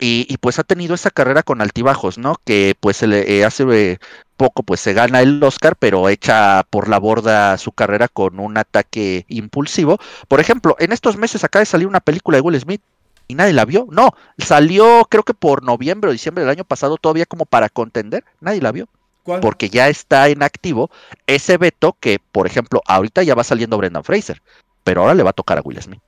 [0.02, 2.34] y, y, pues ha tenido esa carrera con altibajos, ¿no?
[2.44, 3.98] Que pues se le eh, hace
[4.36, 8.58] poco pues se gana el Oscar, pero echa por la borda su carrera con un
[8.58, 9.98] ataque impulsivo.
[10.26, 12.82] Por ejemplo, en estos meses acaba de salir una película de Will Smith
[13.28, 13.86] y nadie la vio.
[13.92, 18.24] No, salió creo que por noviembre o diciembre del año pasado todavía como para contender,
[18.40, 18.88] nadie la vio.
[19.22, 19.38] ¿Cuál?
[19.38, 20.90] porque ya está en activo
[21.28, 24.42] ese veto que, por ejemplo, ahorita ya va saliendo Brendan Fraser,
[24.82, 26.00] pero ahora le va a tocar a Will Smith.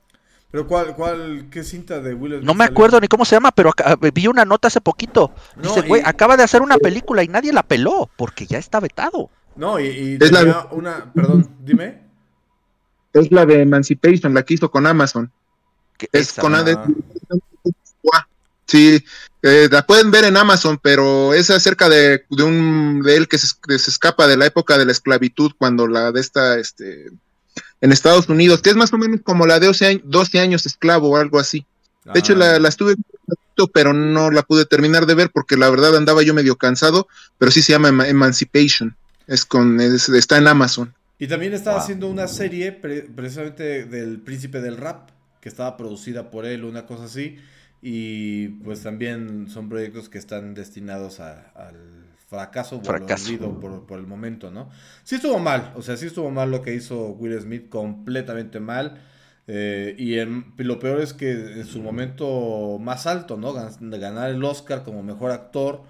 [0.55, 2.71] ¿Pero cuál, cuál, qué cinta de Will Smith No me salió?
[2.71, 5.33] acuerdo ni cómo se llama, pero acá- vi una nota hace poquito.
[5.61, 8.79] Dice, güey, y- acaba de hacer una película y nadie la peló porque ya está
[8.79, 9.29] vetado.
[9.57, 12.03] No, y, y Es la- tenía una, perdón, dime.
[13.11, 15.29] Es la de Emancipation, la que hizo con Amazon.
[16.13, 16.85] Es esa- con Ah.
[18.65, 19.03] Sí,
[19.41, 23.37] eh, la pueden ver en Amazon, pero es acerca de, de un de él que
[23.37, 27.07] se, que se escapa de la época de la esclavitud cuando la de esta este
[27.81, 30.65] en Estados Unidos, que es más o menos como la de 12 años, 12 años
[30.65, 31.65] esclavo o algo así.
[32.13, 35.57] De hecho, Ah, la, la estuve viendo, pero no la pude terminar de ver porque
[35.57, 37.07] la verdad andaba yo medio cansado,
[37.37, 38.95] pero sí se llama Ema- Emancipation.
[39.27, 40.93] Es con es- está en Amazon.
[41.17, 41.83] Y también estaba Wow.
[41.83, 45.09] haciendo una serie pre- precisamente del príncipe del rap,
[45.41, 47.37] que estaba producida por él, una cosa así.
[47.81, 52.04] Y pues también son proyectos que están destinados a- al
[52.81, 53.59] fracaso Fracaso.
[53.59, 54.69] por, por el momento, ¿no?
[55.03, 59.01] Sí estuvo mal, o sea, sí estuvo mal lo que hizo Will Smith, completamente mal.
[59.47, 63.53] Eh, y en- lo peor es que en su momento más alto, ¿no?
[63.53, 65.83] Gan- de ganar el Oscar como mejor actor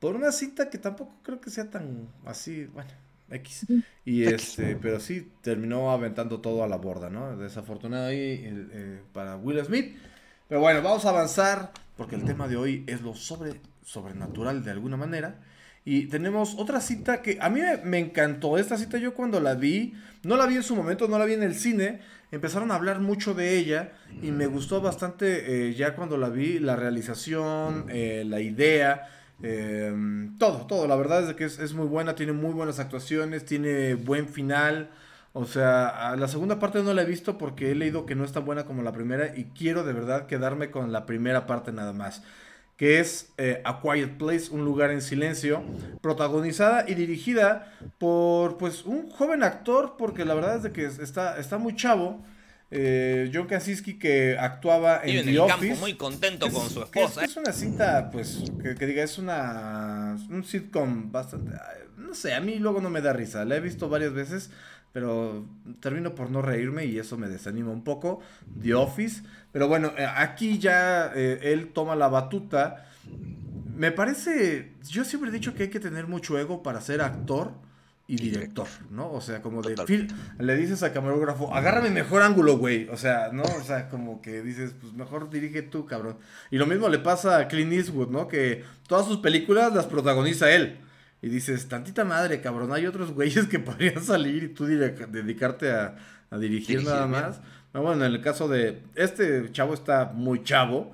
[0.00, 2.90] por una cita que tampoco creo que sea tan así, bueno,
[3.30, 3.66] X.
[4.04, 4.34] Y X.
[4.58, 7.36] este, pero sí terminó aventando todo a la borda, ¿no?
[7.36, 9.96] Desafortunado ahí eh, eh, para Will Smith.
[10.48, 14.70] Pero bueno, vamos a avanzar porque el tema de hoy es lo sobre, sobrenatural de
[14.70, 15.40] alguna manera.
[15.84, 18.56] Y tenemos otra cita que a mí me, encantó.
[18.56, 21.34] Esta cita yo cuando la vi, no la vi en su momento, no la vi
[21.34, 22.00] en el cine.
[22.30, 23.92] Empezaron a hablar mucho de ella
[24.22, 29.08] y me gustó bastante eh, ya cuando la vi, la realización, eh, la idea.
[29.42, 29.92] eh,
[30.38, 33.94] todo, todo, la verdad es que es, es muy buena, tiene muy buenas actuaciones, tiene
[33.94, 34.90] buen final.
[35.36, 38.30] O sea, la segunda parte no la he visto porque he leído que no es
[38.30, 41.92] tan buena como la primera y quiero de verdad quedarme con la primera parte nada
[41.92, 42.22] más.
[42.76, 45.62] Que es eh, A Quiet Place, un lugar en silencio,
[46.02, 51.38] protagonizada y dirigida por pues un joven actor, porque la verdad es de que está,
[51.38, 52.20] está muy chavo.
[52.70, 55.68] eh, John Krasinski que actuaba en The el Office.
[55.68, 57.20] campo muy contento con su es- esposa.
[57.20, 60.16] que Es, una cinta, pues, que, que diga, es una.
[60.28, 61.52] Un sitcom bastante.
[61.96, 63.44] No sé, a mí luego no me da risa.
[63.44, 64.50] La he visto varias veces,
[64.92, 65.46] pero
[65.80, 68.20] termino por no reírme y eso me desanima un poco.
[68.60, 69.22] The Office.
[69.54, 72.86] Pero bueno, eh, aquí ya eh, él toma la batuta.
[73.76, 74.72] Me parece.
[74.90, 77.52] Yo siempre he dicho que hay que tener mucho ego para ser actor
[78.08, 79.12] y director, ¿no?
[79.12, 79.76] O sea, como de.
[79.86, 82.88] "Phil", le dices al camarógrafo, agárrame mejor ángulo, güey.
[82.88, 83.44] O sea, ¿no?
[83.44, 86.16] O sea, como que dices, pues mejor dirige tú, cabrón.
[86.50, 88.26] Y lo mismo le pasa a Clint Eastwood, ¿no?
[88.26, 90.78] Que todas sus películas las protagoniza él.
[91.22, 95.94] Y dices, tantita madre, cabrón, hay otros güeyes que podrían salir y tú dedicarte a,
[96.28, 97.63] a dirigir, Dirigir, nada bien.
[97.74, 100.92] Pero bueno, en el caso de este chavo está muy chavo.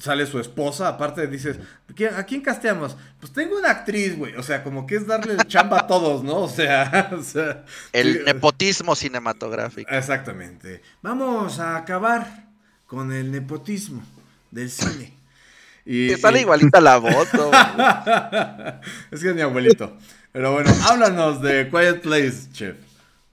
[0.00, 1.58] Sale su esposa, aparte dices,
[1.94, 2.96] ¿quién- ¿a quién casteamos?
[3.20, 4.34] Pues tengo una actriz, güey.
[4.34, 6.38] O sea, como que es darle chamba a todos, ¿no?
[6.42, 9.88] O sea, o sea El nepotismo cinematográfico.
[9.94, 10.82] Exactamente.
[11.02, 12.48] Vamos a acabar
[12.88, 14.02] con el nepotismo
[14.50, 15.14] del cine.
[15.90, 17.32] Y, Te sale y- igualita la voz.
[17.32, 17.50] ¿no?
[19.10, 19.96] es que es mi abuelito.
[20.32, 22.76] Pero bueno, háblanos de Quiet Place, chef.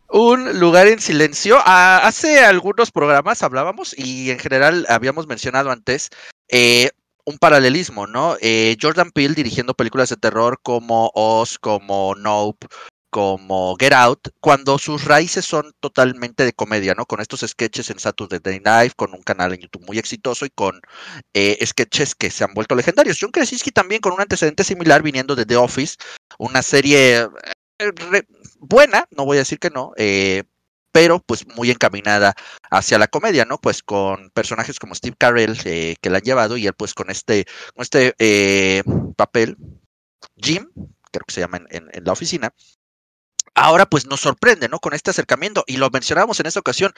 [0.09, 1.57] Un lugar en silencio.
[1.65, 6.09] Ah, hace algunos programas hablábamos y en general habíamos mencionado antes
[6.49, 6.91] eh,
[7.25, 8.37] un paralelismo, ¿no?
[8.39, 12.67] Eh, Jordan Peele dirigiendo películas de terror como Oz, como Nope,
[13.15, 17.05] como Get Out, cuando sus raíces son totalmente de comedia, ¿no?
[17.05, 20.49] Con estos sketches en Saturday Night Live, con un canal en YouTube muy exitoso y
[20.49, 20.81] con
[21.33, 23.17] eh, sketches que se han vuelto legendarios.
[23.19, 25.95] John Krasinski también con un antecedente similar viniendo de The Office,
[26.37, 27.27] una serie eh,
[27.79, 28.27] re-
[28.59, 30.43] buena, no voy a decir que no, eh,
[30.91, 32.35] pero pues muy encaminada
[32.71, 33.57] hacia la comedia, ¿no?
[33.57, 37.09] Pues con personajes como Steve Carell eh, que la han llevado y él pues con
[37.09, 38.83] este, con este eh,
[39.17, 39.57] papel,
[40.37, 40.69] Jim,
[41.11, 42.53] creo que se llama en la oficina.
[43.57, 44.79] Ahora pues nos sorprende, ¿no?
[44.79, 46.91] Con este acercamiento, y lo mencionábamos en esta ocasión,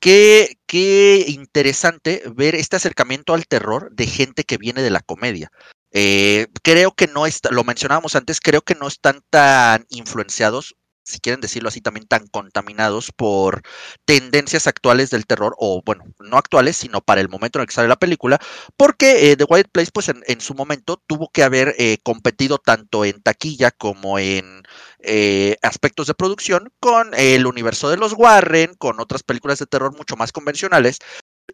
[0.00, 5.50] qué, qué interesante ver este acercamiento al terror de gente que viene de la comedia.
[5.94, 11.20] Eh, creo que no está, lo mencionábamos antes, creo que no están tan influenciados, si
[11.20, 13.62] quieren decirlo así, también tan contaminados por
[14.04, 17.74] tendencias actuales del terror, o bueno, no actuales, sino para el momento en el que
[17.74, 18.40] sale la película,
[18.76, 22.58] porque eh, The White Place, pues en, en su momento tuvo que haber eh, competido
[22.58, 24.62] tanto en taquilla como en
[25.00, 29.94] eh, aspectos de producción con el universo de los Warren, con otras películas de terror
[29.96, 30.98] mucho más convencionales,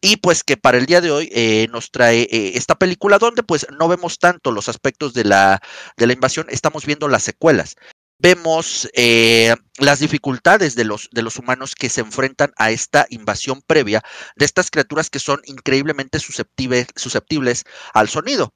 [0.00, 3.42] y pues que para el día de hoy eh, nos trae eh, esta película donde
[3.42, 5.60] pues no vemos tanto los aspectos de la,
[5.96, 7.76] de la invasión, estamos viendo las secuelas.
[8.18, 13.62] Vemos eh, las dificultades de los, de los humanos que se enfrentan a esta invasión
[13.66, 14.02] previa
[14.36, 17.64] de estas criaturas que son increíblemente susceptibles, susceptibles
[17.94, 18.52] al sonido.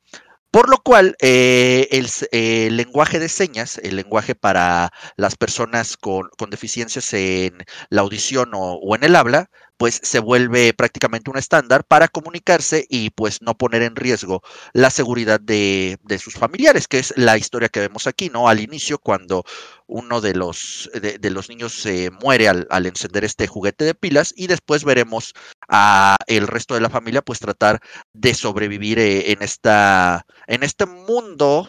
[0.55, 5.97] Por lo cual, eh, el, eh, el, lenguaje de señas, el lenguaje para las personas
[5.97, 11.31] con, con deficiencias en la audición o, o, en el habla, pues se vuelve prácticamente
[11.31, 14.43] un estándar para comunicarse y pues no poner en riesgo
[14.73, 18.49] la seguridad de, de, sus familiares, que es la historia que vemos aquí, ¿no?
[18.49, 19.45] Al inicio, cuando
[19.87, 24.33] uno de los, de, los niños se muere al, al, encender este juguete de pilas
[24.37, 25.35] y después veremos
[25.69, 27.81] a el resto de la familia pues tratar
[28.13, 31.69] de sobrevivir eh, en, esta, en este mundo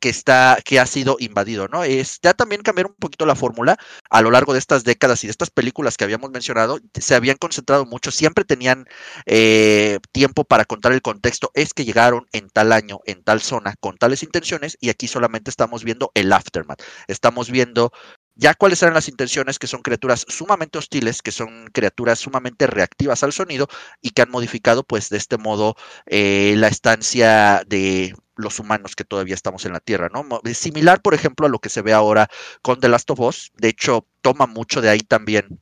[0.00, 1.84] que está que ha sido invadido, ¿no?
[1.84, 3.76] Es ya también cambiar un poquito la fórmula
[4.10, 7.36] a lo largo de estas décadas y de estas películas que habíamos mencionado, se habían
[7.36, 8.86] concentrado mucho, siempre tenían
[9.26, 13.74] eh, tiempo para contar el contexto, es que llegaron en tal año, en tal zona,
[13.80, 17.92] con tales intenciones, y aquí solamente estamos viendo el aftermath, estamos viendo
[18.34, 23.22] ya cuáles eran las intenciones, que son criaturas sumamente hostiles, que son criaturas sumamente reactivas
[23.22, 23.66] al sonido
[24.02, 25.74] y que han modificado, pues, de este modo
[26.06, 30.24] eh, la estancia de los humanos que todavía estamos en la Tierra, ¿no?
[30.52, 32.28] Similar, por ejemplo, a lo que se ve ahora
[32.62, 33.52] con The Last of Us.
[33.56, 35.60] De hecho, toma mucho de ahí también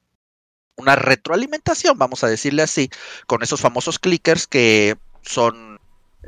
[0.77, 2.91] una retroalimentación, vamos a decirle así,
[3.27, 5.79] con esos famosos clickers que son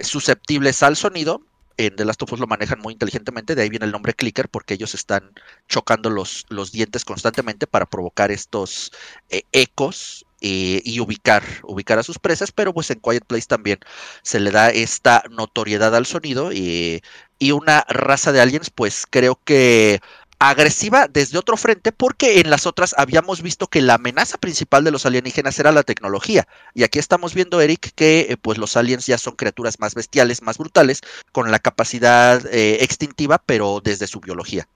[0.00, 1.42] susceptibles al sonido.
[1.78, 4.48] En The Last of Us lo manejan muy inteligentemente, de ahí viene el nombre clicker,
[4.48, 5.32] porque ellos están
[5.68, 8.92] chocando los, los dientes constantemente para provocar estos
[9.28, 13.78] eh, ecos eh, y ubicar, ubicar a sus presas, pero pues en Quiet Place también
[14.22, 17.02] se le da esta notoriedad al sonido y,
[17.38, 20.00] y una raza de aliens, pues creo que
[20.38, 24.90] agresiva desde otro frente porque en las otras habíamos visto que la amenaza principal de
[24.90, 29.06] los alienígenas era la tecnología y aquí estamos viendo Eric que eh, pues los aliens
[29.06, 31.00] ya son criaturas más bestiales, más brutales
[31.32, 34.68] con la capacidad eh, extintiva pero desde su biología.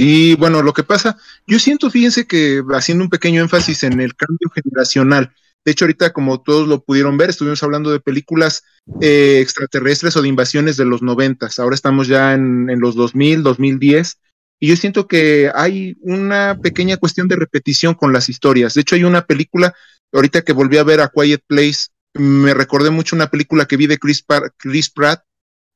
[0.00, 4.16] Sí, bueno, lo que pasa, yo siento, fíjense que haciendo un pequeño énfasis en el
[4.16, 8.64] cambio generacional, de hecho ahorita como todos lo pudieron ver, estuvimos hablando de películas
[9.02, 13.42] eh, extraterrestres o de invasiones de los noventas, ahora estamos ya en, en los 2000,
[13.42, 14.18] 2010,
[14.58, 18.72] y yo siento que hay una pequeña cuestión de repetición con las historias.
[18.72, 19.74] De hecho hay una película,
[20.14, 23.86] ahorita que volví a ver a Quiet Place, me recordé mucho una película que vi
[23.86, 24.24] de Chris,
[24.56, 25.24] Chris Pratt,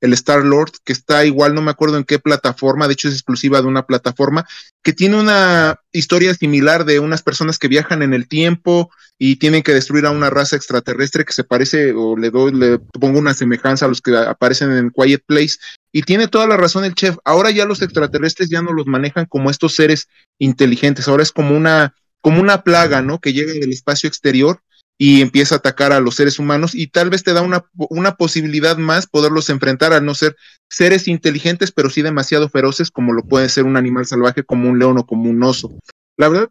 [0.00, 3.14] el Star Lord, que está igual, no me acuerdo en qué plataforma, de hecho es
[3.14, 4.46] exclusiva de una plataforma,
[4.82, 9.62] que tiene una historia similar de unas personas que viajan en el tiempo y tienen
[9.62, 13.32] que destruir a una raza extraterrestre que se parece, o le doy, le pongo una
[13.32, 15.56] semejanza a los que aparecen en Quiet Place.
[15.92, 17.16] Y tiene toda la razón el chef.
[17.24, 20.08] Ahora ya los extraterrestres ya no los manejan como estos seres
[20.38, 23.20] inteligentes, ahora es como una, como una plaga, ¿no?
[23.20, 24.60] Que llega del espacio exterior
[24.98, 28.16] y empieza a atacar a los seres humanos y tal vez te da una, una,
[28.16, 30.36] posibilidad más poderlos enfrentar al no ser
[30.68, 34.78] seres inteligentes, pero sí demasiado feroces como lo puede ser un animal salvaje como un
[34.78, 35.76] león o como un oso.
[36.16, 36.50] La verdad.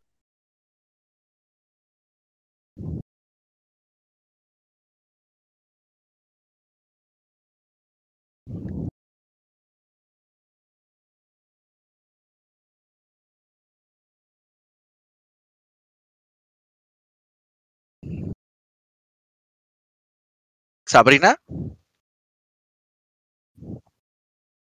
[20.94, 21.40] Sabrina.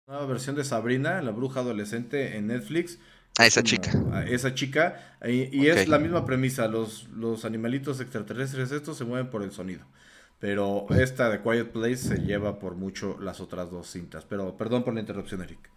[0.07, 2.99] Nueva versión de Sabrina, la bruja adolescente en Netflix.
[3.37, 3.93] A esa chica.
[4.15, 5.19] A esa chica.
[5.27, 5.83] Y, y okay.
[5.83, 6.69] es la misma premisa.
[6.69, 9.85] Los, los animalitos extraterrestres estos se mueven por el sonido.
[10.39, 14.25] Pero esta de Quiet Place se lleva por mucho las otras dos cintas.
[14.25, 15.69] Pero perdón por la interrupción, Eric.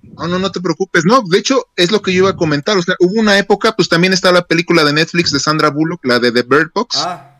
[0.00, 1.04] No, no, no te preocupes.
[1.04, 2.78] No, de hecho, es lo que yo iba a comentar.
[2.78, 6.02] O sea, hubo una época, pues también está la película de Netflix de Sandra Bullock,
[6.06, 6.96] la de The Bird Box.
[6.96, 7.35] Ah,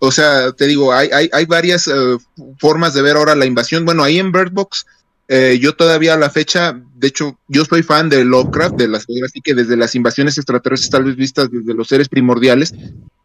[0.00, 2.18] o sea, te digo, hay, hay, hay varias uh,
[2.58, 3.84] formas de ver ahora la invasión.
[3.84, 4.86] Bueno, ahí en Bird Box,
[5.28, 9.06] eh, yo todavía a la fecha, de hecho, yo soy fan de Lovecraft, de las
[9.24, 12.74] así que desde las invasiones extraterrestres tal vez vistas desde los seres primordiales,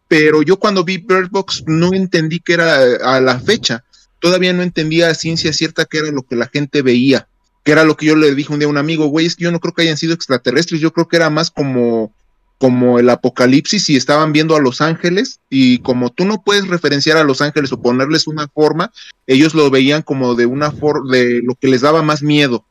[0.09, 3.85] pero yo cuando vi Bird Box no entendí que era a la fecha,
[4.19, 7.29] todavía no entendía a ciencia cierta qué era lo que la gente veía,
[7.63, 9.45] que era lo que yo le dije un día a un amigo, güey, es que
[9.45, 12.13] yo no creo que hayan sido extraterrestres, yo creo que era más como
[12.57, 17.17] como el apocalipsis y estaban viendo a los ángeles y como tú no puedes referenciar
[17.17, 18.91] a los ángeles o ponerles una forma,
[19.27, 22.65] ellos lo veían como de una forma de lo que les daba más miedo.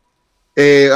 [0.56, 0.88] Eh,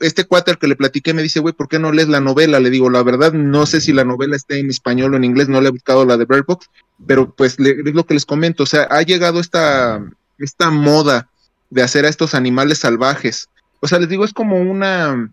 [0.00, 2.58] este cuate que le platiqué me dice, güey, ¿por qué no lees la novela?
[2.58, 5.48] Le digo, la verdad, no sé si la novela está en español o en inglés,
[5.48, 6.68] no le he buscado la de Bird Box,
[7.06, 10.04] pero pues le, es lo que les comento, o sea, ha llegado esta,
[10.38, 11.30] esta moda
[11.70, 13.48] de hacer a estos animales salvajes.
[13.80, 15.32] O sea, les digo, es como una,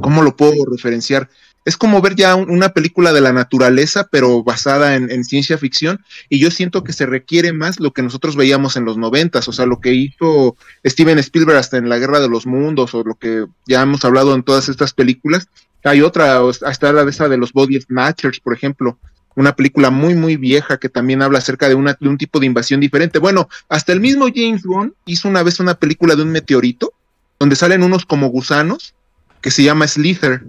[0.00, 1.28] ¿cómo lo puedo referenciar?
[1.66, 5.58] Es como ver ya un, una película de la naturaleza, pero basada en, en, ciencia
[5.58, 9.48] ficción, y yo siento que se requiere más lo que nosotros veíamos en los noventas,
[9.48, 13.02] o sea, lo que hizo Steven Spielberg hasta en la Guerra de los Mundos, o
[13.02, 15.48] lo que ya hemos hablado en todas estas películas.
[15.82, 18.96] Hay otra, hasta la de esa de los Body Snatchers, por ejemplo,
[19.34, 22.46] una película muy, muy vieja que también habla acerca de, una, de un tipo de
[22.46, 23.18] invasión diferente.
[23.18, 26.92] Bueno, hasta el mismo James Bond hizo una vez una película de un meteorito,
[27.38, 28.94] donde salen unos como gusanos,
[29.40, 30.42] que se llama Slither.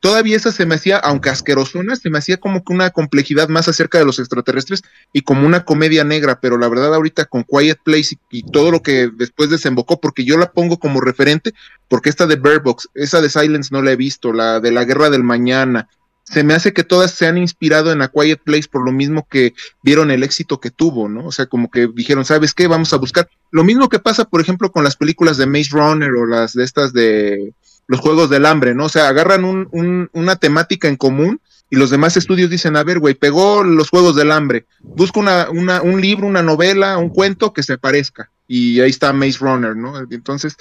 [0.00, 3.68] Todavía esa se me hacía, aunque asquerosona, se me hacía como que una complejidad más
[3.68, 4.82] acerca de los extraterrestres
[5.12, 8.82] y como una comedia negra, pero la verdad ahorita con Quiet Place y, todo lo
[8.82, 11.52] que después desembocó, porque yo la pongo como referente,
[11.86, 14.84] porque esta de Bird Box, esa de Silence no la he visto, la de la
[14.84, 15.86] Guerra del Mañana,
[16.24, 19.26] se me hace que todas se han inspirado en A Quiet Place por lo mismo
[19.28, 19.52] que
[19.82, 21.26] vieron el éxito que tuvo, ¿no?
[21.26, 22.68] O sea, como que dijeron, ¿sabes qué?
[22.68, 23.28] Vamos a buscar.
[23.50, 26.62] Lo mismo que pasa, por ejemplo, con las películas de Maze Runner o las de
[26.62, 27.52] estas de
[27.90, 28.84] los Juegos del Hambre, ¿no?
[28.84, 31.40] O sea, agarran un, un, una temática en común
[31.70, 35.50] y los demás estudios dicen, a ver, güey, pegó los Juegos del Hambre, busca una,
[35.50, 38.30] una, un libro, una novela, un cuento que se parezca.
[38.46, 39.98] Y ahí está Maze Runner, ¿no?
[40.08, 40.56] Entonces,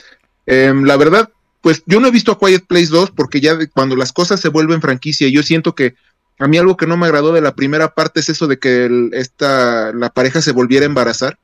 [0.47, 1.30] eh, la verdad,
[1.61, 4.49] pues yo no he visto a Quiet Place 2 porque ya cuando las cosas se
[4.49, 5.93] vuelven franquicia, yo siento que
[6.39, 8.89] a mí algo que no me agradó de la primera parte es eso de que
[9.11, 11.38] esta, la pareja se volviera a embarazar,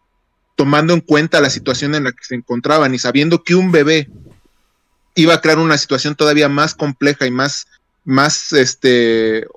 [0.55, 4.09] tomando en cuenta la situación en la que se encontraban y sabiendo que un bebé
[5.15, 7.67] iba a crear una situación todavía más compleja y más,
[8.03, 9.47] más, este,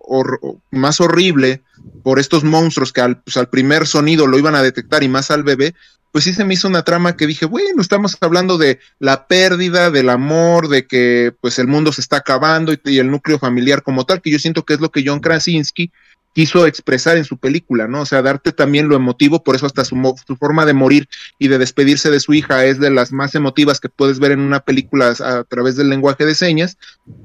[0.70, 1.62] más horrible
[2.02, 5.30] por estos monstruos que al, pues, al primer sonido lo iban a detectar y más
[5.30, 5.74] al bebé,
[6.12, 9.90] pues sí se me hizo una trama que dije, bueno, estamos hablando de la pérdida,
[9.90, 13.82] del amor, de que pues el mundo se está acabando y, y, el núcleo familiar
[13.82, 15.92] como tal, que yo siento que es lo que John Krasinski
[16.38, 18.02] quiso expresar en su película, ¿no?
[18.02, 21.48] O sea, darte también lo emotivo, por eso hasta su, su, forma de morir y
[21.48, 24.60] de despedirse de su hija es de las más emotivas que puedes ver en una
[24.60, 26.78] película a, través del lenguaje de señas,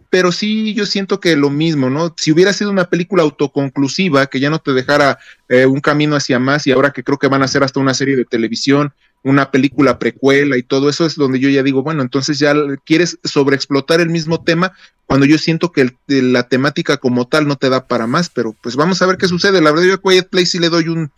[0.09, 2.15] pero sí yo siento que lo mismo, ¿no?
[2.17, 6.39] Si hubiera sido una película autoconclusiva, que ya no te dejara eh, un camino hacia
[6.39, 9.51] más y ahora que creo que van a hacer hasta una serie de televisión, una
[9.51, 12.53] película precuela y todo eso es donde yo ya digo, bueno, entonces ya
[12.85, 14.73] quieres sobreexplotar el mismo tema
[15.05, 18.75] cuando yo siento que la temática como tal no te da para más, pero pues
[18.75, 19.61] vamos a ver qué sucede.
[19.61, 21.11] La verdad yo a Quiet Place sí le doy un,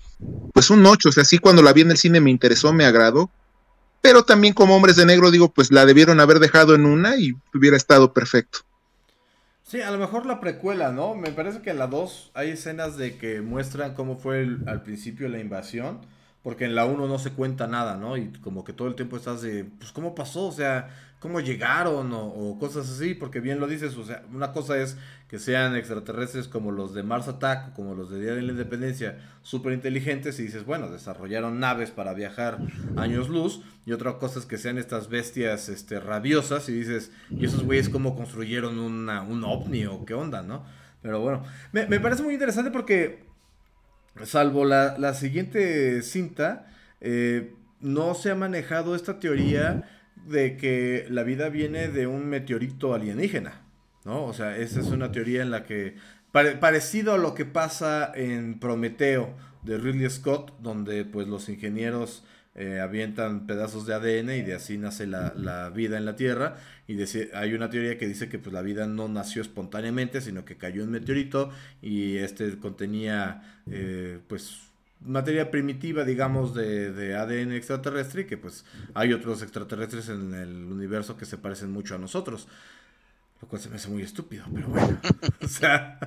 [0.54, 2.86] pues un 8, o sea, sí cuando la vi en el cine me interesó, me
[2.86, 3.32] agradó,
[4.02, 7.34] pero también como hombres de negro digo, pues la debieron haber dejado en una y
[7.54, 8.60] hubiera estado perfecto.
[9.64, 11.16] Sí, a lo mejor la precuela, ¿no?
[11.16, 15.28] Me parece que en la 2 hay escenas de que muestran cómo fue al principio
[15.28, 16.02] la invasión
[16.46, 18.18] porque en la 1 no se cuenta nada, ¿no?
[18.18, 20.46] Y como que todo el tiempo estás de, pues, ¿cómo pasó?
[20.46, 20.90] O sea,
[21.20, 22.14] ¿cómo llegaron?
[22.14, 24.96] O, o, cosas así, porque bien lo dices, o sea, una cosa es
[25.28, 29.18] que sean extraterrestres como los de Mars Attack, como los de Día de la Independencia,
[29.42, 32.60] súper inteligentes, y dices, bueno, desarrollaron naves para viajar
[32.96, 37.46] años luz, y otra cosa es que sean estas bestias este, rabiosas, y dices, ¿y
[37.46, 40.64] esos güeyes cómo construyeron una, un ovni o qué onda, no?
[41.02, 41.42] Pero bueno,
[41.72, 43.26] me, me parece muy interesante porque
[44.24, 46.68] salvo la, la siguiente cinta,
[47.02, 49.90] eh, no se ha manejado esta teoría
[50.28, 53.62] de que la vida viene de un meteorito alienígena,
[54.06, 54.24] ¿no?
[54.24, 55.96] O sea, esa es una teoría en la que,
[56.32, 62.24] pare, parecido a lo que pasa en Prometeo de Ridley Scott, donde pues los ingenieros
[62.58, 66.56] eh, avientan pedazos de ADN y de así nace la, la vida en la Tierra.
[66.88, 66.98] Y
[67.34, 70.84] hay una teoría que dice que pues, la vida no nació espontáneamente, sino que cayó
[70.84, 71.50] un meteorito
[71.82, 74.62] y este contenía eh, pues
[75.02, 78.64] materia primitiva, digamos, de, de, ADN extraterrestre y que pues
[78.94, 82.48] hay otros extraterrestres en el universo que se parecen mucho a nosotros.
[83.42, 84.98] Lo cual se me hace muy estúpido, pero bueno.
[85.42, 86.00] o sea,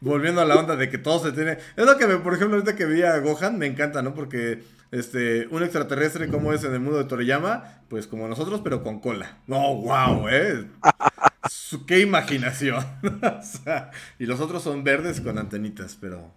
[0.00, 1.52] volviendo a la onda de que todo se tiene...
[1.76, 4.14] Es lo que, por ejemplo, ahorita que vi a Gohan, me encanta, ¿no?
[4.14, 4.62] Porque
[4.94, 9.00] este, un extraterrestre como es en el mundo de Toriyama, pues como nosotros, pero con
[9.00, 9.38] cola.
[9.48, 10.68] No, wow, eh.
[11.86, 12.84] Qué imaginación.
[13.02, 13.90] o sea,
[14.20, 16.32] y los otros son verdes con antenitas, pero...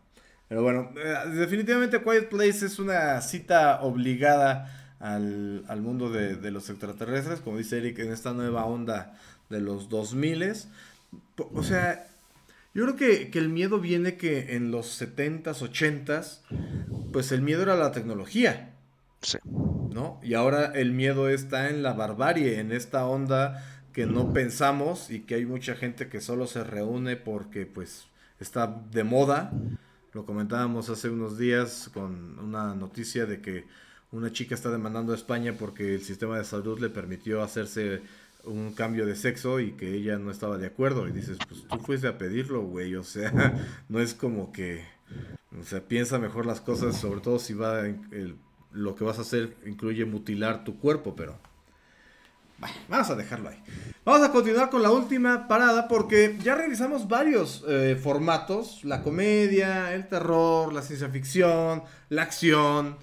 [0.49, 6.51] Pero bueno, eh, definitivamente Quiet Place es una cita obligada al, al mundo de, de,
[6.51, 9.13] los extraterrestres, como dice Eric, en esta nueva onda
[9.49, 10.53] de los 2000.
[11.53, 12.07] O sea,
[12.73, 16.41] yo creo que, que, el miedo viene que en los 70s, 80s,
[17.11, 18.75] pues el miedo era la tecnología.
[19.21, 19.39] Sí.
[19.43, 20.19] ¿No?
[20.21, 23.63] Y ahora el miedo está en la barbarie, en esta onda
[23.97, 28.05] que no pensamos y que hay mucha gente que solo se reúne porque pues
[28.39, 29.51] está de moda.
[30.13, 33.65] Lo comentábamos hace unos días con una noticia de que
[34.11, 38.03] una chica está demandando a España porque el sistema de salud le permitió hacerse
[38.43, 41.07] un cambio de sexo y que ella no estaba de acuerdo.
[41.07, 42.95] Y dices, pues tú fuiste a pedirlo, güey.
[42.95, 43.53] O sea,
[43.89, 44.85] no es como que.
[45.59, 47.83] O sea, piensa mejor las cosas, sobre todo si va.
[48.71, 51.39] Lo que vas a hacer incluye mutilar tu cuerpo, pero.
[52.59, 53.61] Bueno, vamos a dejarlo ahí.
[54.03, 59.93] Vamos a continuar con la última parada porque ya revisamos varios eh, formatos: la comedia,
[59.93, 62.97] el terror, la ciencia ficción, la acción.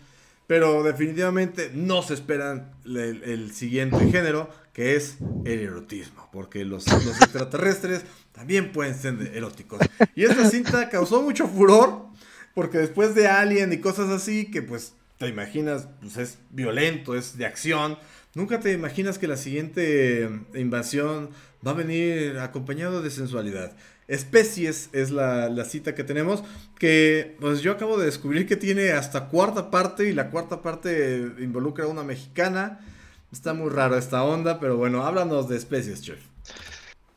[0.46, 7.20] Pero definitivamente no se esperan el, siguiente género, que es el erotismo, porque los, los
[7.20, 8.02] extraterrestres
[8.32, 9.80] también pueden ser eróticos.
[10.14, 12.06] Y esta cinta causó mucho furor,
[12.54, 17.38] porque después de Alien y cosas así, que pues te imaginas, pues es violento, es
[17.38, 17.98] de acción,
[18.34, 21.30] nunca te imaginas que la siguiente invasión
[21.66, 23.72] va a venir acompañado de sensualidad.
[24.06, 26.44] Especies es la, la, cita que tenemos,
[26.78, 31.32] que pues yo acabo de descubrir que tiene hasta cuarta parte y la cuarta parte
[31.39, 32.81] involucra a una mexicana.
[33.32, 36.20] Está muy raro esta onda, pero bueno, háblanos de especies, chef.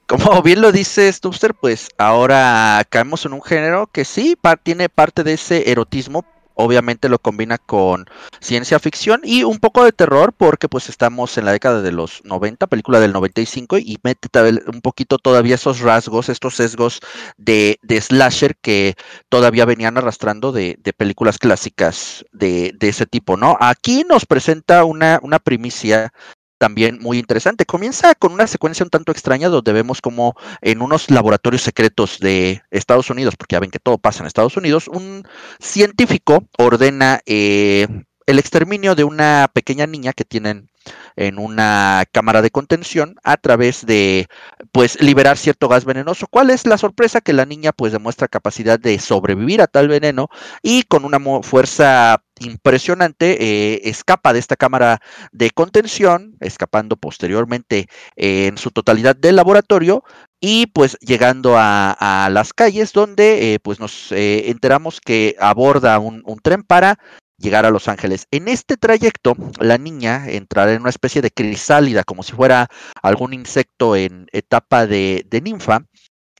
[0.07, 5.25] Como bien lo dice Stubster, pues ahora caemos en un género que sí tiene parte
[5.25, 6.25] de ese erotismo,
[6.57, 8.05] obviamente lo combina con
[8.41, 12.21] ciencia ficción y un poco de terror porque pues estamos en la década de los
[12.25, 14.27] 90, película del 95 y mete
[14.67, 16.99] un poquito todavía esos rasgos, estos sesgos
[17.37, 18.95] de, de slasher que
[19.29, 23.57] todavía venían arrastrando de, de películas clásicas de, de, ese tipo, ¿no?
[23.59, 26.11] Aquí nos presenta una, una primicia
[26.57, 27.65] también muy interesante.
[27.65, 32.61] Comienza con una secuencia un tanto extraña donde vemos como en unos laboratorios secretos de
[32.71, 35.23] Estados Unidos, porque ya ven que todo pasa en Estados Unidos, un
[35.59, 37.87] científico ordena eh,
[38.25, 40.69] el exterminio de una pequeña niña que tienen
[41.15, 44.27] en una cámara de contención a través de
[44.71, 46.27] pues liberar cierto gas venenoso.
[46.29, 47.21] ¿Cuál es la sorpresa?
[47.21, 50.29] Que la niña pues demuestra capacidad de sobrevivir a tal veneno
[50.61, 54.99] y con una fuerza impresionante eh, escapa de esta cámara
[55.31, 60.03] de contención, escapando posteriormente eh, en su totalidad del laboratorio
[60.39, 66.39] y pues llegando a, las calles donde eh, pues nos enteramos que aborda un, un
[66.39, 66.99] tren para
[67.37, 68.27] llegar a Los Ángeles.
[68.31, 72.67] En este trayecto, la niña entrará en una especie de crisálida, como si fuera
[73.01, 75.85] algún insecto en etapa de, ninfa,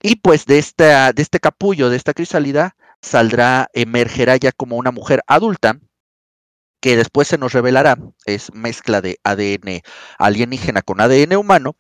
[0.01, 4.91] y pues de, esta, de este capullo, de esta crisálida, saldrá, emergerá ya como una
[4.91, 5.79] mujer adulta,
[6.79, 9.81] que después se nos revelará, es mezcla de ADN
[10.19, 11.75] alienígena con ADN humano,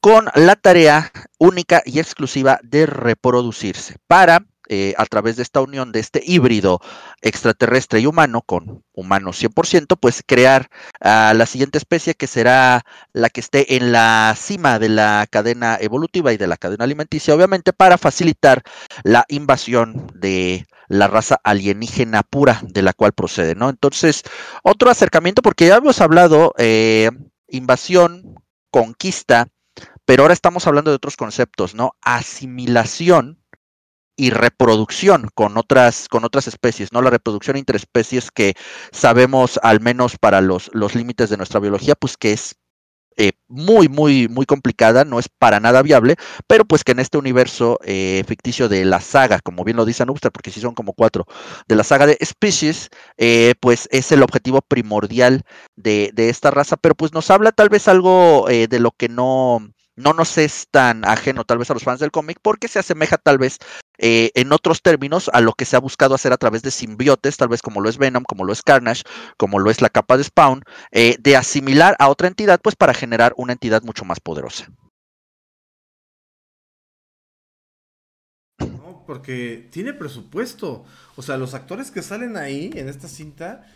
[0.00, 5.90] con la tarea única y exclusiva de reproducirse para eh, a través de esta unión
[5.90, 6.80] de este híbrido
[7.22, 10.70] extraterrestre y humano, con humano 100%, pues crear
[11.00, 12.82] a la siguiente especie que será
[13.12, 17.34] la que esté en la cima de la cadena evolutiva y de la cadena alimenticia,
[17.34, 18.62] obviamente para facilitar
[19.02, 23.70] la invasión de la raza alienígena pura de la cual procede, ¿no?
[23.70, 24.22] Entonces,
[24.62, 27.10] otro acercamiento, porque ya hemos hablado, eh,
[27.48, 28.36] invasión,
[28.70, 29.48] conquista,
[30.04, 31.96] pero ahora estamos hablando de otros conceptos, ¿no?
[32.02, 33.39] Asimilación
[34.20, 37.00] y reproducción con otras, con otras especies, ¿no?
[37.00, 38.52] La reproducción interespecies que
[38.92, 42.56] sabemos, al menos para los, los límites de nuestra biología, pues que es
[43.16, 46.16] eh, muy, muy, muy complicada, no es para nada viable,
[46.46, 50.02] pero pues que en este universo eh, ficticio de la saga, como bien lo dice
[50.02, 51.24] Anubster, porque sí son como cuatro,
[51.66, 55.44] de la saga de Species, eh, pues es el objetivo primordial
[55.76, 59.60] de, de, esta raza, pero pues nos habla tal vez algo de lo que no,
[59.96, 63.18] no nos es tan ajeno tal vez a los fans del cómic porque se asemeja
[63.18, 63.58] tal vez
[63.98, 67.36] eh, en otros términos a lo que se ha buscado hacer a través de simbiotes,
[67.36, 69.02] tal vez como lo es Venom, como lo es Carnage,
[69.36, 72.94] como lo es la capa de Spawn, eh, de asimilar a otra entidad pues para
[72.94, 74.68] generar una entidad mucho más poderosa.
[78.58, 80.84] No, porque tiene presupuesto.
[81.16, 83.66] O sea, los actores que salen ahí en esta cinta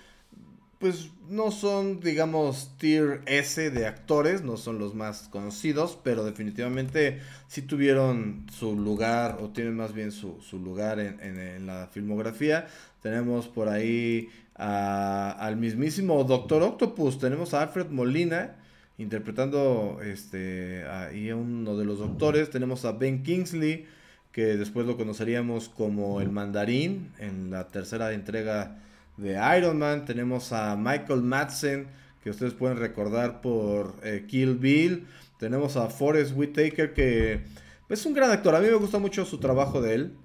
[0.85, 7.23] pues no son, digamos, tier S de actores, no son los más conocidos, pero definitivamente
[7.49, 12.67] sí tuvieron su lugar, o tienen más bien su, lugar en, la filmografía.
[13.01, 18.57] Tenemos por ahí al mismísimo Doctor Octopus, tenemos a Alfred Molina
[18.99, 23.87] interpretando este, ahí a uno de los doctores, tenemos a Ben Kingsley,
[24.33, 28.83] que después lo conoceríamos como el mandarín en la tercera entrega
[29.17, 30.05] de Iron Man.
[30.05, 31.89] Tenemos a Michael Madsen,
[32.23, 35.07] que ustedes pueden recordar por eh, Kill Bill.
[35.39, 37.41] Tenemos a Forrest Whitaker, que
[37.89, 38.55] es un gran actor.
[38.55, 40.17] A mí me gusta mucho su trabajo de él.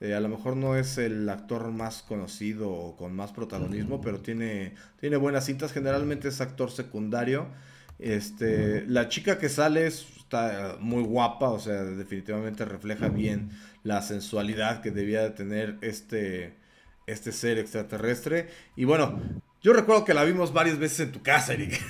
[0.00, 4.20] Eh, a lo mejor no es el actor más conocido o con más protagonismo, pero
[4.20, 5.72] tiene, tiene buenas cintas.
[5.72, 7.48] Generalmente es actor secundario.
[7.98, 13.50] Este, la chica que sale está muy guapa, o sea, definitivamente refleja bien
[13.82, 16.54] la sensualidad que debía de tener este,
[17.08, 18.48] este ser extraterrestre.
[18.76, 19.20] Y bueno,
[19.62, 21.72] yo recuerdo que la vimos varias veces en tu casa, Eric.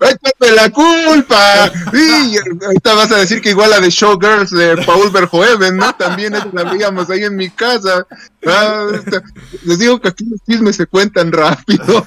[0.00, 1.70] ¡Échate la culpa!
[1.92, 5.94] Y ahorita vas a decir que igual la de Showgirls de Paul Verhoeven, ¿no?
[5.94, 8.06] También la veíamos ahí en mi casa.
[8.46, 8.86] Ah,
[9.64, 11.98] les digo que aquí los chismes se cuentan rápido.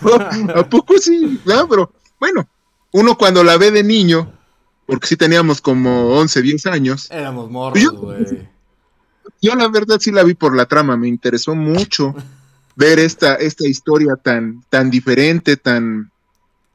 [0.56, 1.40] ¿A poco sí?
[1.48, 2.48] Ah, pero bueno,
[2.92, 4.34] uno cuando la ve de niño,
[4.86, 7.08] porque sí teníamos como 11, 10 años.
[7.12, 8.57] Éramos morros, güey
[9.42, 12.16] yo la verdad sí la vi por la trama, me interesó mucho.
[12.78, 16.12] ver esta, esta historia tan, tan diferente, tan,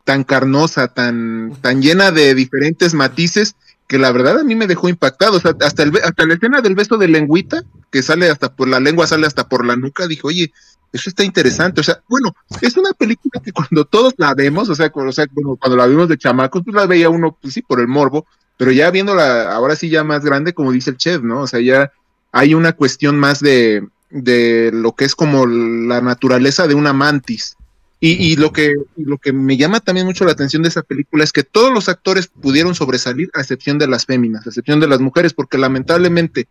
[0.05, 3.55] tan carnosa, tan, tan llena de diferentes matices,
[3.87, 5.37] que la verdad a mí me dejó impactado.
[5.37, 8.69] O sea, hasta, el, hasta la escena del beso de lengüita, que sale hasta por
[8.69, 10.53] la lengua, sale hasta por la nuca, dije, oye,
[10.93, 11.81] eso está interesante.
[11.81, 15.12] O sea, bueno, es una película que cuando todos la vemos, o sea, cuando,
[15.57, 18.27] cuando la vimos de chamacos, pues la veía uno, pues sí, por el morbo,
[18.57, 21.43] pero ya viéndola ahora sí ya más grande, como dice el chef, ¿no?
[21.43, 21.93] O sea, ya
[22.33, 27.57] hay una cuestión más de, de lo que es como la naturaleza de una mantis.
[28.05, 31.31] Y, lo, que, lo que me llama también mucho la atención de esa película es
[31.31, 34.99] que todos los actores pudieron sobresalir, a excepción de las féminas, a excepción de las
[34.99, 36.49] mujeres, porque lamentablemente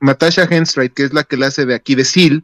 [0.00, 2.42] Natasha Henstridge, que es la que la hace de aquí de Seal,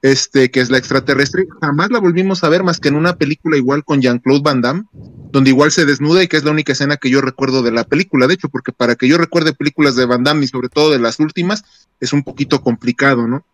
[0.00, 3.56] este, que es la extraterrestre, jamás la volvimos a ver más que en una película
[3.56, 4.84] igual con Jean-Claude Van Damme,
[5.32, 7.82] donde igual se desnuda y que es la única escena que yo recuerdo de la
[7.82, 8.28] película.
[8.28, 11.00] De hecho, porque para que yo recuerde películas de Van Damme y sobre todo de
[11.00, 11.64] las últimas,
[12.00, 13.44] es un poquito complicado, ¿no?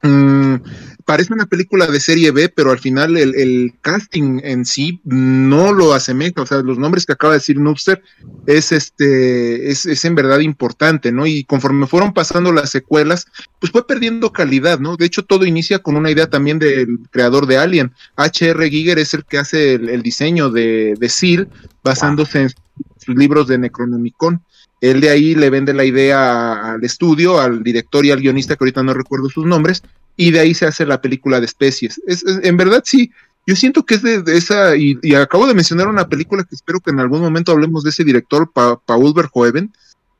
[0.00, 0.58] Mm,
[1.04, 5.92] parece una película de serie B, pero al final el, casting en sí no lo
[5.92, 6.42] asemeja.
[6.42, 8.02] O sea, los nombres que acaba de decir Nubster
[8.46, 11.26] es este, es, es, en verdad importante, ¿no?
[11.26, 13.26] Y conforme fueron pasando las secuelas,
[13.58, 14.96] pues fue perdiendo calidad, ¿no?
[14.96, 17.92] De hecho, todo inicia con una idea también del creador de Alien.
[18.16, 18.70] H.R.
[18.70, 21.48] Giger es el que hace el, diseño de, de Seal,
[21.82, 22.50] basándose en
[22.98, 24.42] sus libros de Necronomicon.
[24.80, 28.64] Él de ahí le vende la idea al estudio, al director y al guionista, que
[28.64, 29.82] ahorita no recuerdo sus nombres,
[30.16, 32.00] y de ahí se hace la película de especies.
[32.06, 33.12] Es, en verdad, sí,
[33.46, 36.90] yo siento que es de, esa, y, acabo de mencionar una película que espero que
[36.90, 39.72] en algún momento hablemos de ese director, Paul Verhoeven,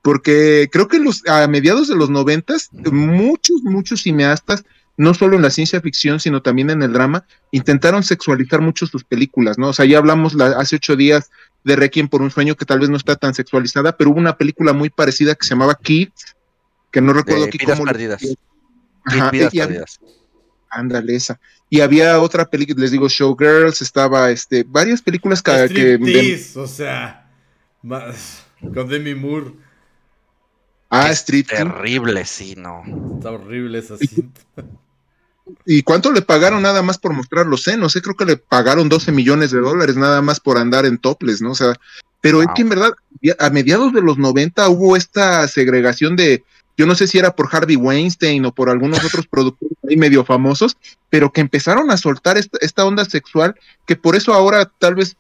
[0.03, 4.65] porque creo que los, a mediados de los noventas, muchos, muchos cineastas,
[4.99, 9.05] no solo en la ciencia ficción, sino también en el drama, intentaron sexualizar mucho sus
[9.05, 9.69] películas, ¿no?
[9.69, 11.31] O sea, ya hablamos hace ocho días
[11.65, 14.37] de Requiem por un sueño que tal vez no está tan sexualizada, pero hubo una
[14.37, 16.37] película muy parecida que se llamaba Kids,
[16.91, 18.23] que no recuerdo aquí cómo perdidas.
[19.05, 19.31] Ajá,
[20.71, 21.41] Ándale, esa.
[21.71, 25.69] Y había otra película, les digo, Showgirls, estaba este, varias películas que.
[26.05, 27.31] que o sea,
[27.83, 28.45] más,
[28.75, 29.53] con Demi Moore.
[30.91, 31.47] Ah, Street.
[31.47, 32.83] Terrible, sí, no.
[33.17, 34.41] Está horrible esa cinta.
[35.67, 37.93] ¿Y cuánto le pagaron nada más por mostrar los senos?
[37.93, 41.41] sé creo que le pagaron 12 millones de dólares nada más por andar en toples,
[41.43, 41.53] ¿no?
[41.53, 41.75] O sea,
[42.21, 42.93] pero es que en verdad,
[43.39, 46.45] a mediados de los 90 hubo esta segregación de,
[46.77, 50.25] yo no sé si era por Harvey Weinstein o por algunos otros productores ahí medio
[50.25, 50.77] famosos,
[51.11, 53.55] pero que empezaron a soltar esta, onda sexual,
[53.87, 55.17] que por eso ahora tal vez,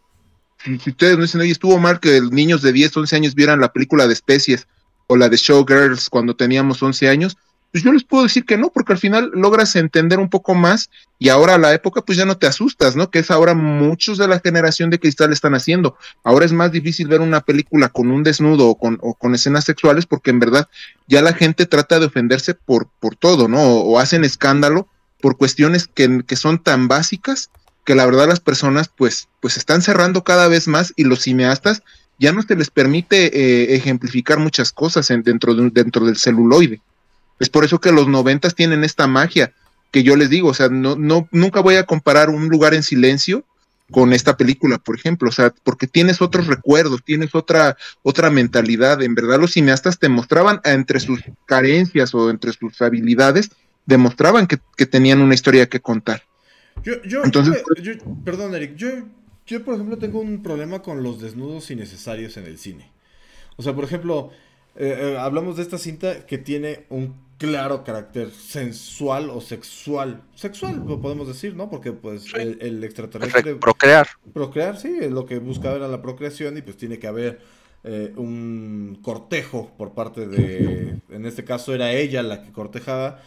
[0.65, 3.73] si, ustedes no dicen, oye, estuvo mal que niños de 10, 11 años vieran la
[3.73, 4.67] película de especies
[5.07, 7.37] o la de Showgirls cuando teníamos 11 años,
[7.71, 10.89] pues yo les puedo decir que no, porque al final logras entender un poco más
[11.19, 13.11] y ahora a la época pues ya no te asustas, ¿no?
[13.11, 15.97] Que es ahora muchos de la generación de cristal están haciendo.
[16.25, 19.65] Ahora es más difícil ver una película con un desnudo o con, o con escenas
[19.65, 20.69] sexuales porque en verdad
[21.09, 23.61] ya la gente trata de ofenderse por, por todo, ¿no?
[23.61, 24.89] O, hacen escándalo
[25.21, 27.51] por cuestiones que, que, son tan básicas
[27.85, 31.83] que la verdad las personas pues, pues están cerrando cada vez más y los cineastas
[32.19, 36.81] ya no se les permite eh, ejemplificar muchas cosas en, dentro, de, dentro del celuloide.
[37.41, 39.53] Es por eso que los noventas tienen esta magia
[39.91, 42.83] que yo les digo, o sea, no, no, nunca voy a comparar un lugar en
[42.83, 43.45] silencio
[43.91, 49.01] con esta película, por ejemplo, o sea, porque tienes otros recuerdos, tienes otra, otra mentalidad.
[49.03, 53.51] En verdad, los cineastas te mostraban entre sus carencias o entre sus habilidades,
[53.87, 56.23] demostraban que, tenían una historia que contar.
[56.83, 57.93] Yo, yo, Entonces, yo,
[58.25, 58.89] perdón, Eric, yo,
[59.47, 62.91] yo, por ejemplo, tengo un problema con los desnudos innecesarios en el cine.
[63.57, 64.31] O sea, por ejemplo,
[64.77, 70.23] eh, eh, hablamos de esta cinta que tiene un claro carácter sensual o sexual.
[70.35, 71.71] Sexual, lo podemos decir, ¿no?
[71.71, 73.55] Porque pues el, extraterrestre...
[73.55, 74.09] Procrear.
[74.35, 77.41] Procrear, sí, lo que buscaba era la procreación y pues tiene que haber
[77.85, 81.01] eh, un cortejo por parte de...
[81.11, 83.23] En este caso era ella la que cortejaba.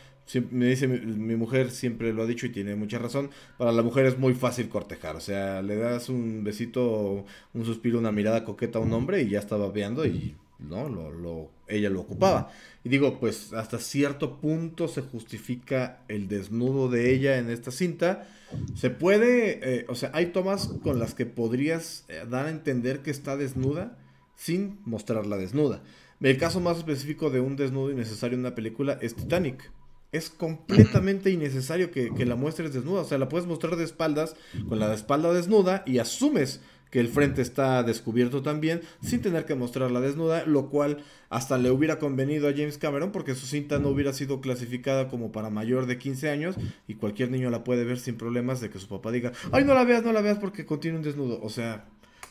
[0.52, 4.06] me dice mi, mujer, siempre lo ha dicho y tiene mucha razón, para la mujer
[4.06, 8.78] es muy fácil cortejar, o sea, le das un besito, un suspiro, una mirada coqueta
[8.80, 10.90] a un hombre y ya estaba veando y ¿no?
[10.90, 12.52] Lo, lo, ella lo ocupaba.
[12.84, 18.28] Y digo, pues hasta cierto punto se justifica el desnudo de ella en esta cinta.
[18.76, 23.02] Se puede, eh, o sea, hay tomas con las que podrías eh, dar a entender
[23.02, 23.98] que está desnuda
[24.36, 25.84] sin mostrarla desnuda.
[26.20, 29.72] El caso más específico de un desnudo innecesario en una película es Titanic.
[30.12, 33.02] Es completamente innecesario que, que, la muestres desnuda.
[33.02, 34.36] O sea, la puedes mostrar de espaldas,
[34.68, 36.60] con la espalda desnuda, y asumes
[36.92, 41.72] que el frente está descubierto también, sin tener que mostrarla desnuda, lo cual hasta le
[41.72, 45.86] hubiera convenido a James Cameron porque su cinta no hubiera sido clasificada como para mayor
[45.86, 46.56] de 15 años
[46.88, 49.74] y cualquier niño la puede ver sin problemas de que su papá diga, ay, no
[49.74, 51.40] la veas, no la veas porque contiene un desnudo.
[51.42, 51.86] O sea,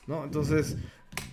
[0.06, 0.24] ¿no?
[0.24, 0.76] Entonces,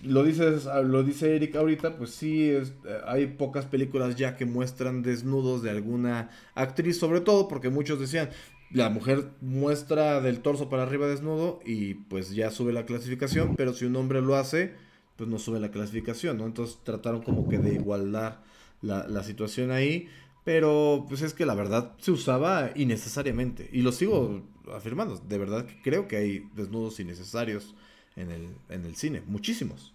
[0.02, 2.64] lo dices, lo dice Eric ahorita, pues sí, eh,
[3.06, 8.30] hay pocas películas ya que muestran desnudos de alguna actriz, sobre todo porque muchos decían,
[8.70, 13.72] la mujer muestra del torso para arriba desnudo y pues ya sube la clasificación, pero
[13.72, 14.74] si un hombre lo hace,
[15.16, 16.46] pues no sube la clasificación, ¿no?
[16.46, 18.42] Entonces trataron como que de igualar
[18.82, 20.08] la, la situación ahí,
[20.44, 24.42] pero pues es que la verdad se usaba innecesariamente y lo sigo
[24.74, 27.74] afirmando, de verdad que creo que hay desnudos innecesarios
[28.16, 29.94] en el, en el cine, muchísimos.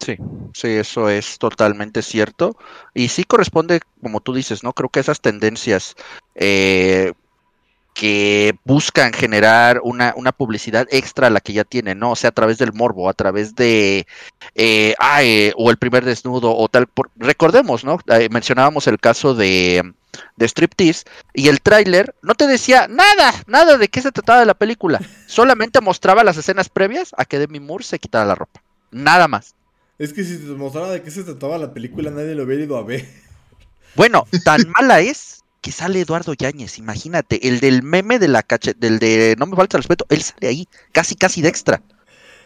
[0.00, 0.16] Sí,
[0.52, 2.56] sí, eso es totalmente cierto.
[2.92, 4.72] Y sí corresponde, como tú dices, ¿no?
[4.74, 5.94] Creo que esas tendencias
[6.34, 7.14] eh,
[7.94, 12.10] que buscan generar una, una, publicidad extra a la que ya tienen, ¿no?
[12.10, 14.06] O sea, a través del morbo, a través de,
[14.56, 16.88] eh, ay, o el primer desnudo, o tal.
[16.88, 18.00] Por, recordemos, ¿no?
[18.08, 19.94] Eh, mencionábamos el caso de,
[20.36, 21.04] de Striptease,
[21.34, 25.00] y el tráiler no te decía nada, nada de qué se trataba de la película.
[25.26, 28.60] Solamente mostraba las escenas previas a que Demi Moore se quitara la ropa.
[28.90, 29.54] Nada más.
[30.00, 32.76] Es que si te mostraba de qué se trataba la película, nadie lo hubiera ido
[32.76, 33.06] a ver.
[33.94, 38.74] Bueno, tan mala es que sale Eduardo Yáñez, imagínate, el del meme de la cache,
[38.74, 41.80] del de No me falta respeto, él sale ahí, casi casi de extra.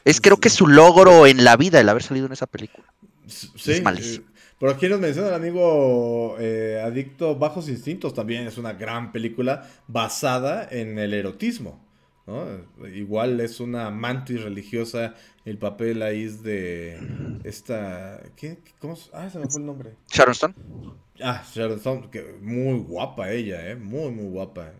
[0.04, 2.86] Es creo que su logro en la vida el haber salido en esa película.
[3.26, 4.24] Sí, es malísimo.
[4.24, 4.30] Eh,
[4.60, 9.68] por aquí nos menciona el amigo eh, Adicto Bajos Instintos, también es una gran película
[9.88, 11.84] basada en el erotismo.
[12.28, 12.46] ¿no?
[12.86, 18.22] Igual es una mantis religiosa, el papel ahí es de esta...
[18.36, 18.58] ¿qué?
[18.78, 18.96] ¿Cómo?
[19.12, 19.96] Ah, se me fue el nombre.
[20.08, 20.54] Sharon Stone.
[21.22, 23.76] Ah, Sharon Stone, que muy guapa ella, ¿eh?
[23.76, 24.72] Muy, muy guapa.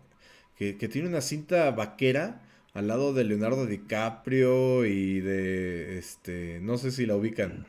[0.55, 2.41] Que, que tiene una cinta vaquera
[2.73, 7.65] al lado de Leonardo DiCaprio y de, este, no sé si la ubican.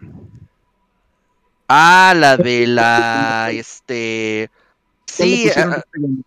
[1.68, 4.50] Ah, la de la, este,
[5.06, 5.50] sí.
[5.56, 6.22] Uh,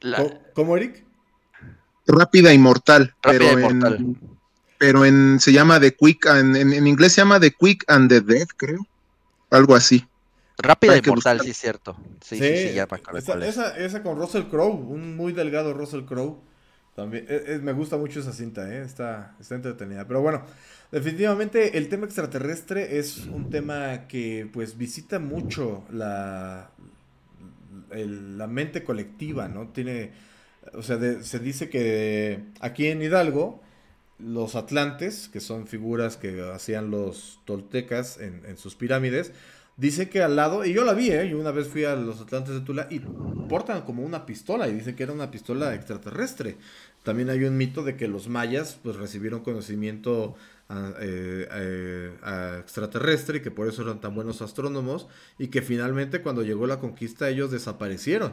[0.00, 0.40] la...
[0.54, 1.04] ¿Cómo, Eric?
[2.06, 3.14] Rápida y mortal.
[3.22, 3.96] Rápida pero y mortal.
[3.96, 4.20] En,
[4.78, 8.08] pero en, se llama The Quick, en, en, en, inglés se llama The Quick and
[8.08, 8.86] the Dead, creo.
[9.50, 10.06] Algo así.
[10.58, 11.96] Rápida y mortal, sí, es cierto.
[12.22, 16.38] Sí, sí, sí, ya esa, esa, esa, con Russell Crowe, un muy delgado Russell Crowe.
[16.94, 18.82] También, es, es, me gusta mucho esa cinta, ¿eh?
[18.82, 20.06] está, está entretenida.
[20.06, 20.44] Pero bueno,
[20.90, 26.70] definitivamente el tema extraterrestre es un tema que pues visita mucho la,
[27.90, 29.68] el, la mente colectiva, ¿no?
[29.68, 30.12] Tiene,
[30.72, 33.62] o sea, de, se dice que aquí en Hidalgo,
[34.18, 39.32] los atlantes, que son figuras que hacían los toltecas en, en sus pirámides,
[39.78, 41.28] Dice que al lado, y yo la vi, ¿eh?
[41.28, 44.74] Yo una vez fui a los Atlantes de Tula y portan como una pistola y
[44.74, 46.56] dicen que era una pistola extraterrestre.
[47.02, 50.34] También hay un mito de que los mayas pues recibieron conocimiento
[50.70, 55.08] a, eh, a extraterrestre y que por eso eran tan buenos astrónomos
[55.38, 58.32] y que finalmente cuando llegó la conquista ellos desaparecieron.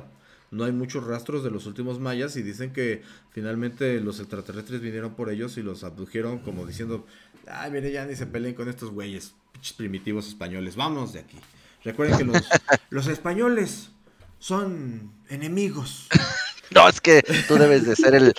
[0.50, 3.02] No hay muchos rastros de los últimos mayas y dicen que
[3.32, 7.06] finalmente los extraterrestres vinieron por ellos y los abdujeron como diciendo,
[7.48, 9.36] ay, mire, ya ni se peleen con estos güeyes
[9.78, 10.76] primitivos españoles.
[10.76, 11.38] Vámonos de aquí.
[11.84, 12.44] Recuerden que los,
[12.90, 13.92] los españoles
[14.40, 16.08] son enemigos.
[16.74, 18.34] No, es que tú debes de ser el,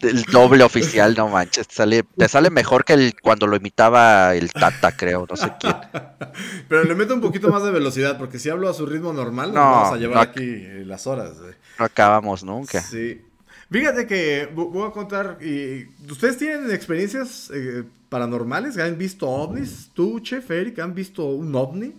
[0.00, 1.66] el doble oficial, no manches.
[1.66, 5.50] Te sale, te sale mejor que el cuando lo imitaba el Tata, creo, no sé
[5.58, 5.74] quién.
[6.68, 9.54] Pero le meto un poquito más de velocidad, porque si hablo a su ritmo normal,
[9.54, 11.36] no, vamos a llevar no, aquí las horas.
[11.78, 12.82] No acabamos nunca.
[12.82, 13.22] Sí.
[13.70, 18.78] Fíjate que voy a contar, y ¿ustedes tienen experiencias eh, paranormales?
[18.78, 19.90] ¿Han visto ovnis?
[19.94, 21.92] ¿Tú, Chef Eric, han visto un ovni?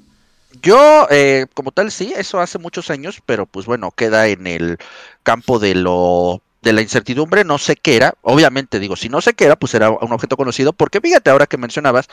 [0.62, 4.78] Yo, eh, como tal, sí, eso hace muchos años, pero pues bueno, queda en el
[5.24, 9.34] campo de lo de la incertidumbre, no sé qué era, obviamente digo, si no sé
[9.34, 12.08] qué era, pues era un objeto conocido, porque fíjate ahora que mencionabas,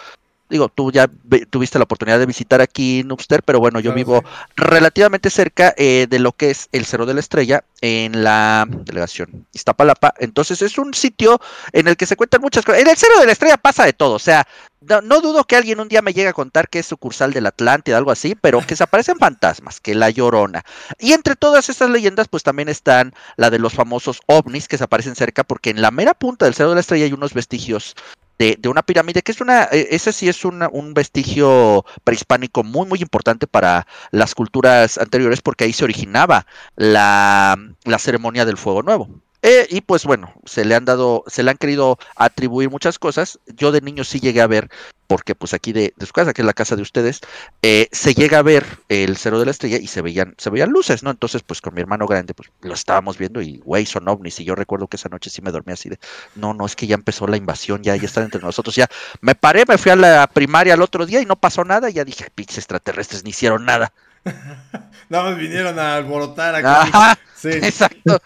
[0.52, 1.08] digo, tú ya
[1.50, 4.52] tuviste la oportunidad de visitar aquí Nubster, pero bueno, yo claro, vivo sí.
[4.56, 9.46] relativamente cerca eh, de lo que es el Cerro de la Estrella en la delegación
[9.52, 10.14] Iztapalapa.
[10.18, 11.40] Entonces es un sitio
[11.72, 12.82] en el que se cuentan muchas cosas.
[12.82, 14.46] En el Cerro de la Estrella pasa de todo, o sea,
[14.82, 17.46] no, no, dudo que alguien un día me llegue a contar que es sucursal del
[17.46, 20.64] Atlántida, algo así, pero que se aparecen fantasmas, que la llorona.
[20.98, 24.84] Y entre todas estas leyendas, pues también están la de los famosos ovnis que se
[24.84, 27.94] aparecen cerca, porque en la mera punta del Cerro de la Estrella hay unos vestigios
[28.58, 33.00] de, una pirámide, que es una, ese sí es una, un vestigio prehispánico muy, muy
[33.00, 36.46] importante para las culturas anteriores, porque ahí se originaba
[36.76, 39.08] la, la ceremonia del fuego nuevo.
[39.42, 43.40] Eh, y pues bueno, se le han dado, se le han querido atribuir muchas cosas.
[43.46, 44.70] Yo de niño sí llegué a ver,
[45.08, 47.20] porque pues aquí de, de su casa, que es la casa de ustedes,
[47.60, 50.70] eh, se llega a ver el cero de la estrella y se veían, se veían
[50.70, 51.10] luces, ¿no?
[51.10, 54.38] Entonces, pues con mi hermano grande, pues lo estábamos viendo y güey, son ovnis.
[54.38, 55.98] Y yo recuerdo que esa noche sí me dormí así de,
[56.36, 58.86] no, no, es que ya empezó la invasión, ya, ya están entre nosotros, ya.
[59.20, 61.94] Me paré, me fui a la primaria el otro día y no pasó nada, y
[61.94, 63.92] ya dije, pinches extraterrestres ni hicieron nada.
[65.08, 66.66] Nada más vinieron a alborotar aquí.
[66.66, 67.50] Ajá, sí.
[67.50, 68.20] Exacto.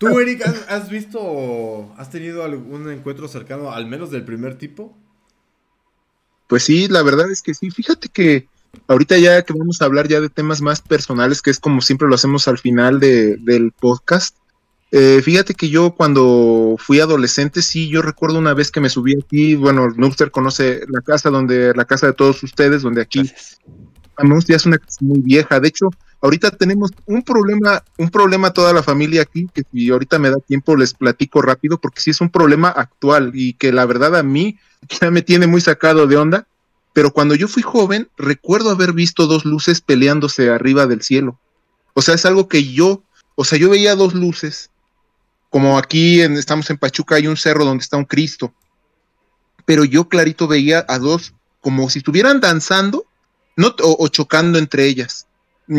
[0.00, 4.96] ¿Tú, Eric, has, has, visto, has tenido algún encuentro cercano, al menos del primer tipo?
[6.48, 7.70] Pues sí, la verdad es que sí.
[7.70, 8.48] Fíjate que
[8.88, 12.08] ahorita ya que vamos a hablar ya de temas más personales, que es como siempre
[12.08, 14.36] lo hacemos al final de, del podcast,
[14.92, 19.14] Eh, fíjate que yo cuando fui adolescente, sí, yo recuerdo una vez que me subí
[19.16, 23.30] aquí, bueno, Noobster conoce la casa donde, la casa de todos ustedes, donde aquí,
[24.46, 25.90] ya es una muy vieja, de hecho,
[26.20, 30.38] ahorita tenemos un problema, un problema toda la familia aquí, que si ahorita me da
[30.38, 34.22] tiempo les platico rápido, porque sí es un problema actual y que la verdad a
[34.22, 34.58] mí
[35.00, 36.46] ya me tiene muy sacado de onda,
[36.92, 41.38] pero cuando yo fui joven, recuerdo haber visto dos luces peleándose arriba del cielo.
[41.94, 43.02] O sea, es algo que yo,
[43.36, 44.70] o sea, yo veía dos luces
[45.50, 48.54] como aquí estamos en Pachuca, hay un cerro donde está un Cristo.
[49.66, 53.04] Pero yo clarito veía a dos como si estuvieran danzando
[53.56, 55.26] no, o, chocando entre ellas.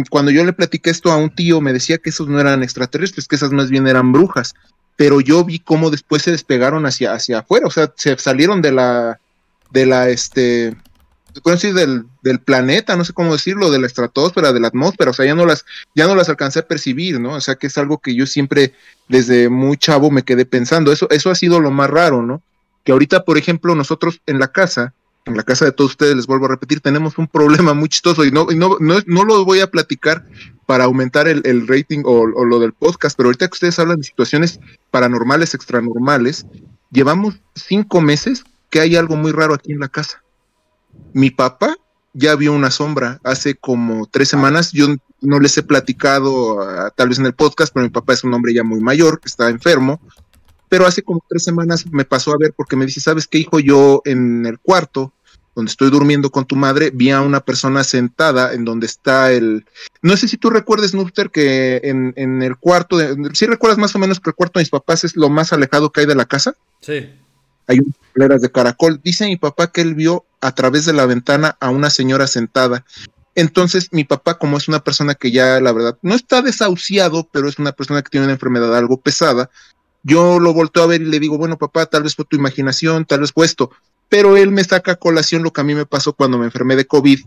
[0.10, 3.27] Cuando yo le platiqué esto a un tío, me decía que esos no eran extraterrestres,
[3.27, 4.53] que esas más bien eran brujas.
[4.95, 8.72] Pero yo vi cómo después se despegaron hacia, hacia afuera, o sea, se salieron de
[8.72, 9.19] la,
[9.72, 10.76] de la, este,
[11.45, 15.14] decir del, del, planeta, no sé cómo decirlo, de la estratosfera, de la atmósfera, o
[15.14, 15.65] sea, ya no las,
[15.95, 17.34] ya no las alcancé a percibir, ¿no?
[17.35, 18.73] O sea, que es algo que yo siempre,
[19.07, 20.91] desde muy chavo, me quedé pensando.
[20.91, 22.41] Eso, eso ha sido lo más raro, ¿no?
[22.84, 24.93] Que ahorita, por ejemplo, nosotros en la casa,
[25.26, 28.26] en la casa de todos ustedes, les vuelvo a repetir, tenemos un problema muy chistoso
[28.26, 30.26] y no, no, no, no lo voy a platicar
[30.65, 34.03] para aumentar el, el rating o, lo del podcast, pero ahorita que ustedes hablan de
[34.03, 36.45] situaciones paranormales, extranormales,
[36.91, 40.22] llevamos cinco meses que hay algo muy raro aquí en la casa
[41.14, 41.76] mi papá
[42.14, 44.72] ya vio una sombra hace como tres semanas.
[44.72, 44.88] Yo
[45.22, 48.34] no les he platicado, uh, tal vez en el podcast, pero mi papá es un
[48.34, 50.02] hombre ya muy mayor, que está enfermo.
[50.72, 53.60] Pero hace como tres semanas me pasó a ver porque me dice, ¿sabes qué, hijo?
[53.60, 55.11] Yo en el cuarto
[55.53, 59.65] donde estoy durmiendo con tu madre, vi a una persona sentada en donde está el...
[60.02, 63.18] No sé si tú recuerdes, Nuster, que en, en el cuarto, de...
[63.34, 65.91] ¿sí recuerdas más o menos que el cuarto de mis papás es lo más alejado
[65.91, 66.56] que hay de la casa?
[66.80, 67.10] Sí
[67.72, 68.99] hay unas escaleras de caracol.
[69.03, 72.85] Dice mi papá que él vio a través de la ventana a una señora sentada.
[73.35, 77.48] Entonces mi papá, como es una persona que ya, la verdad, no está desahuciado, pero
[77.48, 79.49] es una persona que tiene una enfermedad algo pesada,
[80.03, 83.06] yo lo volteo a ver y le digo, bueno, papá, tal vez fue tu imaginación,
[83.06, 83.72] tal vez fue esto.
[84.10, 86.76] Pero él me saca a colación lo que a mí me pasó cuando me enfermé
[86.76, 87.19] de COVID,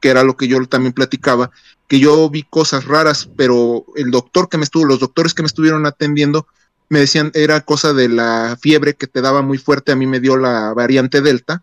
[0.00, 1.50] que era lo que yo también platicaba,
[1.86, 5.46] que yo vi cosas raras, pero el doctor que me estuvo, los doctores que me
[5.46, 6.46] estuvieron atendiendo,
[6.88, 10.20] me decían era cosa de la fiebre que te daba muy fuerte, a mí me
[10.20, 11.62] dio la variante Delta,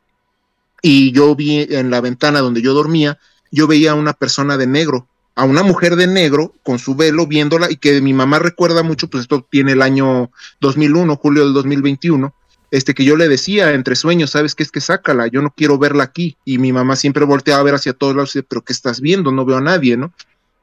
[0.82, 3.18] y yo vi en la ventana donde yo dormía,
[3.52, 5.08] yo veía a una persona de negro,
[5.38, 9.08] a una mujer de negro con su velo viéndola y que mi mamá recuerda mucho,
[9.08, 10.32] pues esto tiene el año
[10.62, 12.34] 2001, julio del 2021,
[12.72, 15.28] este que yo le decía entre sueños, ¿sabes qué es que sácala?
[15.28, 16.36] Yo no quiero verla aquí.
[16.44, 19.00] Y mi mamá siempre volteaba a ver hacia todos lados y dice, pero ¿qué estás
[19.00, 19.32] viendo?
[19.32, 20.12] No veo a nadie, ¿no?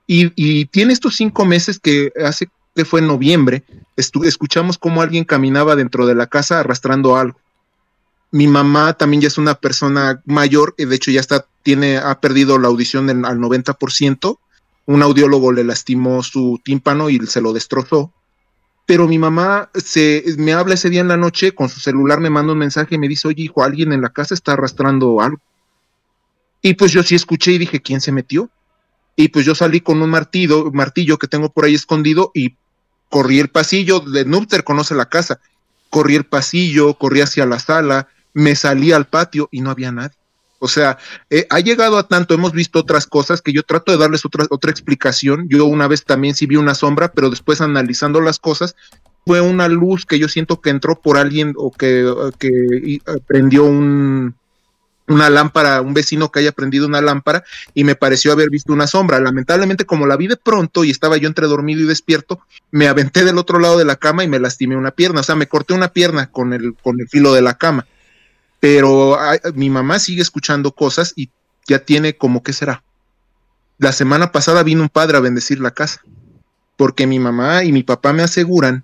[0.08, 3.62] Y, y tiene estos cinco meses que hace que fue en noviembre,
[3.94, 7.38] escuchamos cómo alguien caminaba dentro de la casa arrastrando algo.
[8.32, 12.58] Mi mamá también ya es una persona mayor, de hecho ya está, tiene, ha perdido
[12.58, 14.38] la audición al 90%.
[14.86, 18.12] Un audiólogo le lastimó su tímpano y se lo destrozó.
[18.86, 22.28] Pero mi mamá se, me habla ese día en la noche, con su celular me
[22.28, 25.40] manda un mensaje y me dice, oye hijo, alguien en la casa está arrastrando algo.
[26.60, 28.50] Y pues yo sí escuché y dije, ¿quién se metió?
[29.16, 32.56] Y pues yo salí con un martillo, martillo que tengo por ahí escondido y
[33.08, 35.40] corrí el pasillo, de Nupter conoce la casa,
[35.88, 40.16] corrí el pasillo, corrí hacia la sala, me salí al patio y no había nadie.
[40.64, 40.96] O sea,
[41.28, 44.46] eh, ha llegado a tanto, hemos visto otras cosas que yo trato de darles otra,
[44.48, 45.46] otra explicación.
[45.50, 48.74] Yo una vez también sí vi una sombra, pero después analizando las cosas,
[49.26, 53.64] fue una luz que yo siento que entró por alguien o que, que eh, prendió
[53.64, 54.34] un,
[55.06, 58.86] una lámpara, un vecino que haya prendido una lámpara y me pareció haber visto una
[58.86, 59.20] sombra.
[59.20, 63.22] Lamentablemente, como la vi de pronto y estaba yo entre dormido y despierto, me aventé
[63.22, 65.20] del otro lado de la cama y me lastimé una pierna.
[65.20, 67.86] O sea, me corté una pierna con el, con el filo de la cama.
[68.64, 69.18] Pero
[69.52, 71.28] mi mamá sigue escuchando cosas y
[71.68, 72.82] ya tiene como, ¿qué será?
[73.76, 76.00] La semana pasada vino un padre a bendecir la casa,
[76.78, 78.82] porque mi mamá y mi papá me aseguran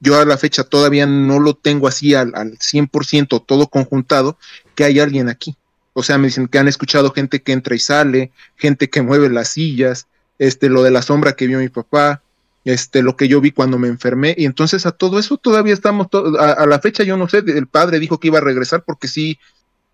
[0.00, 4.38] yo a la fecha todavía no lo tengo así al, al 100% todo conjuntado,
[4.74, 5.56] que hay alguien aquí.
[5.92, 9.28] O sea, me dicen que han escuchado gente que entra y sale, gente que mueve
[9.28, 10.06] las sillas,
[10.38, 12.22] este, lo de la sombra que vio mi papá,
[12.64, 16.08] este, lo que yo vi cuando me enfermé, y entonces a todo eso todavía estamos,
[16.38, 19.08] a, a, la fecha yo no sé, el padre dijo que iba a regresar porque
[19.08, 19.38] sí,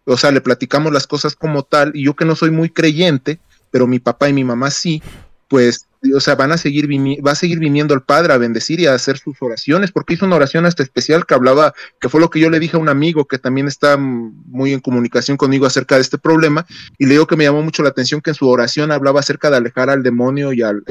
[0.05, 3.41] o sea, le platicamos las cosas como tal, y yo que no soy muy creyente,
[3.71, 5.03] pero mi papá y mi mamá sí,
[5.49, 6.89] pues o sea, van a seguir
[7.27, 10.27] va a seguir viniendo el Padre a bendecir y a hacer sus oraciones, porque hizo
[10.27, 12.89] una oración hasta especial que hablaba, que fue lo que yo le dije a un
[12.89, 16.67] amigo que también está muy en comunicación conmigo acerca de este problema,
[16.99, 19.51] y le digo que me llamó mucho la atención que en su oración hablaba acerca
[19.51, 20.85] de alejar al demonio y al,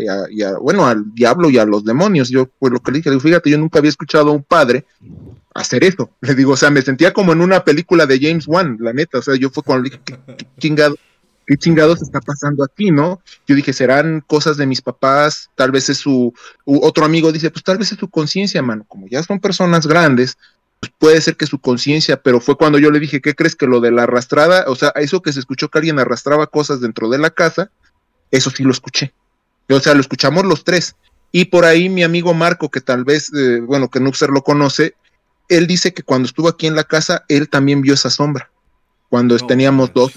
[0.61, 2.29] bueno, al diablo y a los demonios.
[2.29, 4.43] Yo, pues lo que le dije, le digo, fíjate, yo nunca había escuchado a un
[4.43, 4.85] padre
[5.53, 6.11] hacer eso.
[6.21, 9.19] Le digo, o sea, me sentía como en una película de James Wan, la neta,
[9.19, 10.19] o sea, yo fue cuando le dije,
[10.59, 10.95] chingado
[11.47, 13.21] ¿qué chingados está pasando aquí, no?
[13.47, 16.33] Yo dije, serán cosas de mis papás, tal vez es su,
[16.65, 20.37] otro amigo dice, pues tal vez es su conciencia, mano, como ya son personas grandes,
[20.81, 23.65] pues puede ser que su conciencia, pero fue cuando yo le dije, ¿qué crees que
[23.65, 27.09] lo de la arrastrada, o sea, eso que se escuchó que alguien arrastraba cosas dentro
[27.09, 27.71] de la casa,
[28.29, 29.13] eso sí lo escuché.
[29.69, 30.95] O sea, lo escuchamos los tres.
[31.31, 34.95] Y por ahí mi amigo Marco, que tal vez, eh, bueno, que Nuxer lo conoce,
[35.47, 38.51] él dice que cuando estuvo aquí en la casa, él también vio esa sombra,
[39.09, 40.11] cuando teníamos dos.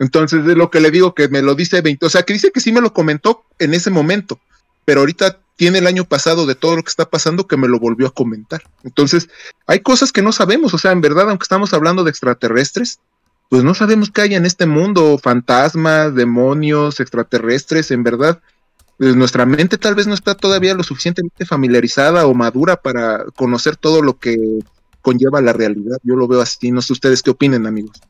[0.00, 2.50] Entonces, de lo que le digo, que me lo dice 20, o sea, que dice
[2.50, 4.40] que sí me lo comentó en ese momento,
[4.86, 7.78] pero ahorita tiene el año pasado de todo lo que está pasando que me lo
[7.78, 8.62] volvió a comentar.
[8.82, 9.28] Entonces,
[9.66, 12.98] hay cosas que no sabemos, o sea, en verdad, aunque estamos hablando de extraterrestres,
[13.50, 18.40] pues no sabemos qué hay en este mundo, fantasmas, demonios, extraterrestres, en verdad.
[18.96, 23.76] Pues nuestra mente tal vez no está todavía lo suficientemente familiarizada o madura para conocer
[23.76, 24.38] todo lo que
[25.02, 25.98] conlleva la realidad.
[26.04, 26.70] Yo lo veo así.
[26.70, 28.00] No sé ustedes qué opinen, amigos.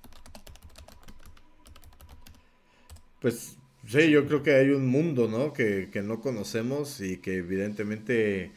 [3.21, 3.57] Pues
[3.87, 5.53] Sí, yo creo que hay un mundo, ¿no?
[5.53, 8.53] Que, no conocemos y que evidentemente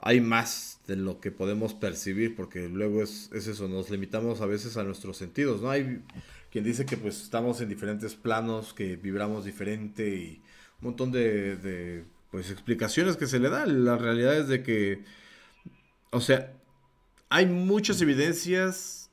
[0.00, 4.76] hay más de lo que podemos percibir, porque luego es, eso, nos limitamos a veces
[4.76, 5.70] a nuestros sentidos, ¿no?
[5.70, 6.02] Hay
[6.50, 10.42] quien dice que pues estamos en diferentes planos, que vibramos diferente y
[10.80, 13.84] un montón de, de pues explicaciones que se le dan.
[13.84, 15.04] La realidad es de que,
[16.10, 16.52] o sea,
[17.30, 19.03] hay muchas evidencias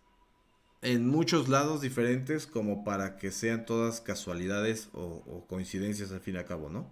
[0.81, 6.37] en muchos lados diferentes como para que sean todas casualidades o, coincidencias al fin y
[6.39, 6.87] al cabo, ¿no?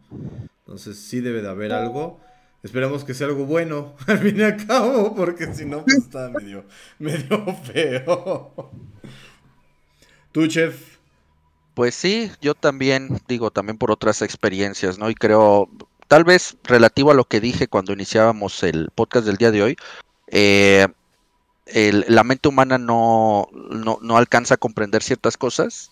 [0.60, 2.20] Entonces sí debe de haber algo.
[2.62, 6.30] Esperamos que sea algo bueno al fin y al cabo, porque si no, pues está
[6.30, 6.66] medio,
[7.00, 8.72] medio feo.
[10.32, 10.98] ¿Tú, chef?
[11.74, 15.10] Pues sí, yo también, digo, también por otras experiencias, ¿no?
[15.10, 15.70] Y creo,
[16.08, 19.78] tal vez relativo a lo que dije cuando iniciábamos el podcast del día de hoy,
[20.28, 20.88] eh,
[21.74, 25.92] la mente humana no, no, alcanza a comprender ciertas cosas.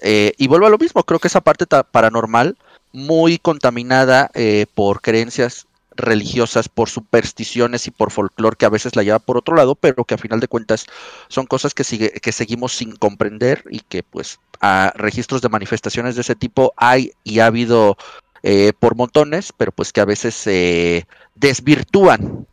[0.00, 2.56] Eh, y vuelvo a lo mismo, creo que esa parte paranormal,
[2.92, 9.02] muy contaminada eh, por creencias religiosas, por supersticiones y por folclore que a veces la
[9.02, 10.86] lleva por otro lado, pero que a final de cuentas
[11.28, 16.14] son cosas que, sigue, que seguimos sin comprender y que pues a registros de manifestaciones
[16.14, 17.96] de ese tipo hay y ha habido
[18.44, 22.46] eh, por montones, pero pues que a veces se desvirtúan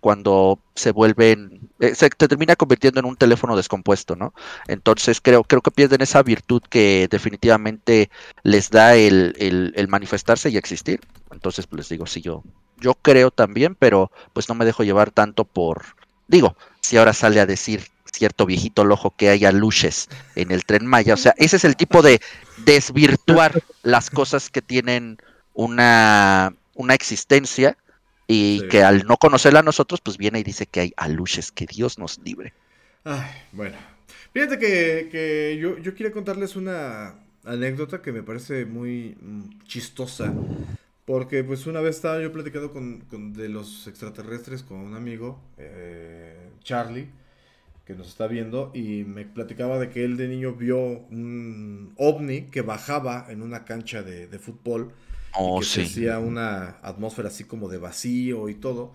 [0.00, 4.34] cuando se vuelven eh, se termina convirtiendo en un teléfono descompuesto, ¿no?
[4.68, 8.10] Entonces creo, creo que pierden esa virtud que definitivamente
[8.42, 11.00] les da el, manifestarse y existir.
[11.30, 12.42] Entonces, pues les digo, sí, yo,
[12.78, 15.82] yo creo también, pero pues no me dejo llevar tanto por,
[16.28, 20.86] digo, si ahora sale a decir cierto viejito lojo que haya luces en el tren
[20.86, 22.20] Maya, o sea, ese es el tipo de
[22.64, 25.18] desvirtuar las cosas que tienen
[25.52, 27.76] una, una existencia
[28.26, 31.66] y que al no conocerla a nosotros, pues viene y dice que hay aluches, que
[31.66, 32.52] Dios nos libre.
[33.04, 33.76] Ay, bueno.
[34.32, 37.14] Fíjate que, yo, yo quería contarles una
[37.44, 40.32] anécdota que me parece muy mm, chistosa.
[41.04, 46.48] Porque pues una vez estaba yo platicando con, de los extraterrestres con un amigo, eh,
[46.62, 47.10] Charlie,
[47.84, 52.44] que nos está viendo, y me platicaba de que él de niño vio un ovni
[52.44, 54.92] que bajaba en una cancha de, de fútbol
[55.36, 58.94] Oh, que hacía una atmósfera así como de vacío y todo.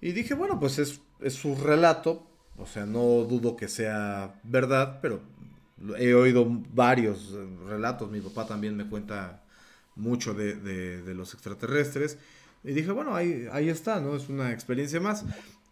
[0.00, 2.26] Y dije, bueno, pues es, es su relato,
[2.58, 5.20] o sea, no dudo que sea verdad, pero
[5.98, 7.32] he oído varios
[7.66, 9.42] relatos, mi papá también me cuenta
[9.96, 12.18] mucho de, de, los extraterrestres.
[12.64, 14.16] Y dije, bueno, ahí, ahí está, ¿no?
[14.16, 15.24] Es una experiencia más.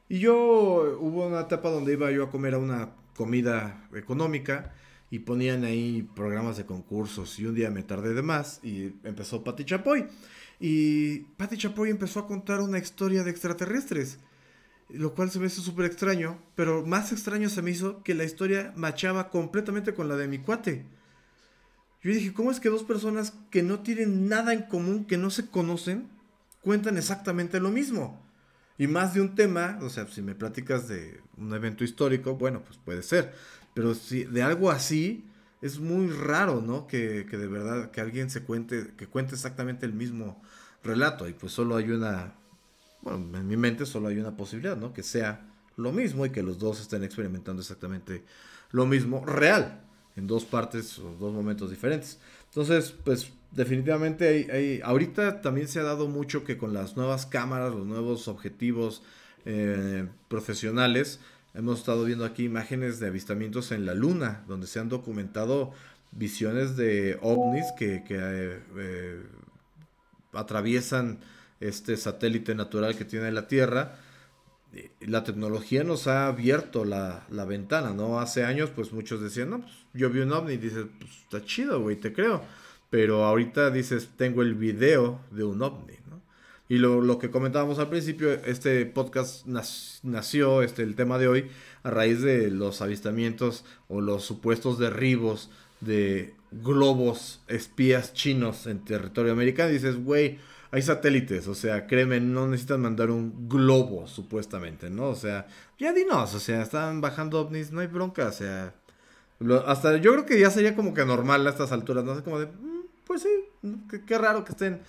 [0.09, 0.37] Y yo
[1.01, 4.73] hubo una etapa donde iba yo a comer a una comida económica
[5.11, 9.43] y ponían ahí programas de concursos y un día me tardé de más y empezó
[9.43, 10.07] Patti Chapoy.
[10.61, 14.19] Y Patti Chapoy empezó a contar una historia de extraterrestres,
[14.91, 18.25] lo cual se me hizo súper extraño, pero más extraño se me hizo que la
[18.25, 20.85] historia machaba completamente con la de mi cuate.
[22.03, 25.31] Yo dije, ¿cómo es que dos personas que no tienen nada en común, que no
[25.31, 26.09] se conocen,
[26.63, 28.25] cuentan exactamente lo mismo?
[28.79, 32.63] Y más de un tema, o sea, si me platicas de un evento histórico, bueno,
[32.65, 33.35] pues puede ser.
[33.79, 35.25] Pero si de algo así
[35.63, 36.89] es muy raro, ¿no?
[36.89, 40.43] Que, de verdad que alguien se cuente, que cuente exactamente el mismo
[40.83, 41.29] relato.
[41.29, 42.35] Y pues solo hay una,
[43.03, 44.93] bueno, en mi mente solo hay una posibilidad, ¿no?
[44.93, 48.25] Que sea lo mismo y que los dos estén experimentando exactamente
[48.73, 49.85] lo mismo, real,
[50.17, 52.19] en dos partes o dos momentos diferentes.
[52.47, 57.73] Entonces, pues definitivamente hay, ahorita también se ha dado mucho que con las nuevas cámaras,
[57.73, 59.05] los nuevos objetivos
[59.45, 61.21] eh, profesionales,
[61.59, 65.73] Hemos estado viendo aquí imágenes de avistamientos en la Luna, donde se han documentado
[66.13, 69.23] visiones de ovnis que, eh, eh,
[70.35, 71.19] atraviesan
[71.59, 73.97] este satélite natural que tiene la Tierra.
[75.01, 78.21] la tecnología nos ha abierto la, ventana, ¿no?
[78.21, 81.45] Hace años, pues muchos decían, no, pues yo vi un ovni y dices, pues está
[81.45, 82.45] chido, güey, te creo.
[82.89, 85.98] Pero ahorita dices, tengo el video de un ovni.
[86.69, 91.51] Y lo, lo que comentábamos al principio, este podcast nació, este, el tema de hoy,
[91.83, 95.51] a raíz de los avistamientos o los supuestos derribos
[95.81, 99.71] de globos espías chinos en territorio americano.
[99.71, 100.39] Dices, güey,
[100.71, 105.09] hay satélites, o sea, créeme, no necesitan mandar un globo, supuestamente, ¿no?
[105.09, 105.47] O sea,
[105.79, 108.75] ya dinos, o sea, están bajando ovnis, no hay bronca, o sea,
[109.67, 112.17] hasta yo creo que ya sería como que normal a estas alturas, ¿no?
[112.17, 112.39] sé, como
[113.09, 113.29] pues sí,
[114.07, 114.81] qué, raro que estén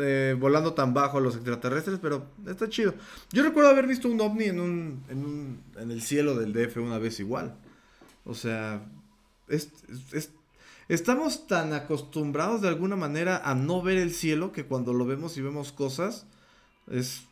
[0.00, 2.94] eh, volando tan bajo los extraterrestres, pero está chido.
[3.30, 6.78] Yo recuerdo haber visto un ovni en un, en un, en el cielo del DF
[6.78, 7.54] una vez igual.
[8.24, 8.84] O sea,
[9.46, 9.70] es,
[10.12, 10.30] es
[10.88, 15.36] Estamos tan acostumbrados de alguna manera a no ver el cielo que cuando lo vemos
[15.36, 16.26] y vemos cosas,
[16.86, 17.22] es...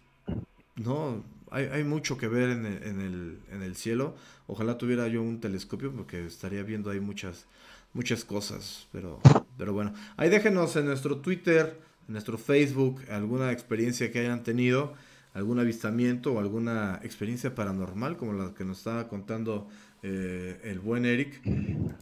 [0.76, 4.14] No, hay, mucho que ver en el, en, el, cielo.
[4.46, 7.44] Ojalá tuviera yo un telescopio porque estaría viendo ahí muchas,
[7.92, 8.86] muchas cosas.
[8.92, 9.20] Pero,
[9.60, 11.78] pero bueno, ahí déjenos en nuestro Twitter,
[12.08, 14.94] en nuestro Facebook, alguna experiencia que hayan tenido,
[15.34, 19.68] algún avistamiento o alguna experiencia paranormal como la que nos estaba contando
[20.02, 21.42] eh, el buen Eric,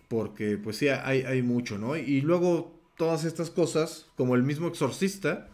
[0.06, 1.96] porque pues sí, hay, hay mucho, ¿no?
[1.96, 5.48] Y luego todas estas cosas, como el mismo exorcista,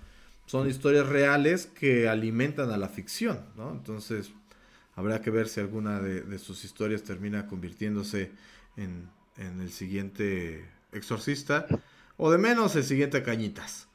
[0.45, 3.73] son historias reales que alimentan a la ficción, ¿no?
[3.73, 4.31] Entonces,
[4.95, 8.31] habrá que ver si alguna de, sus historias termina convirtiéndose
[8.77, 9.09] en,
[9.39, 11.67] en, el siguiente exorcista,
[12.17, 13.89] o de menos el siguiente Cañitas.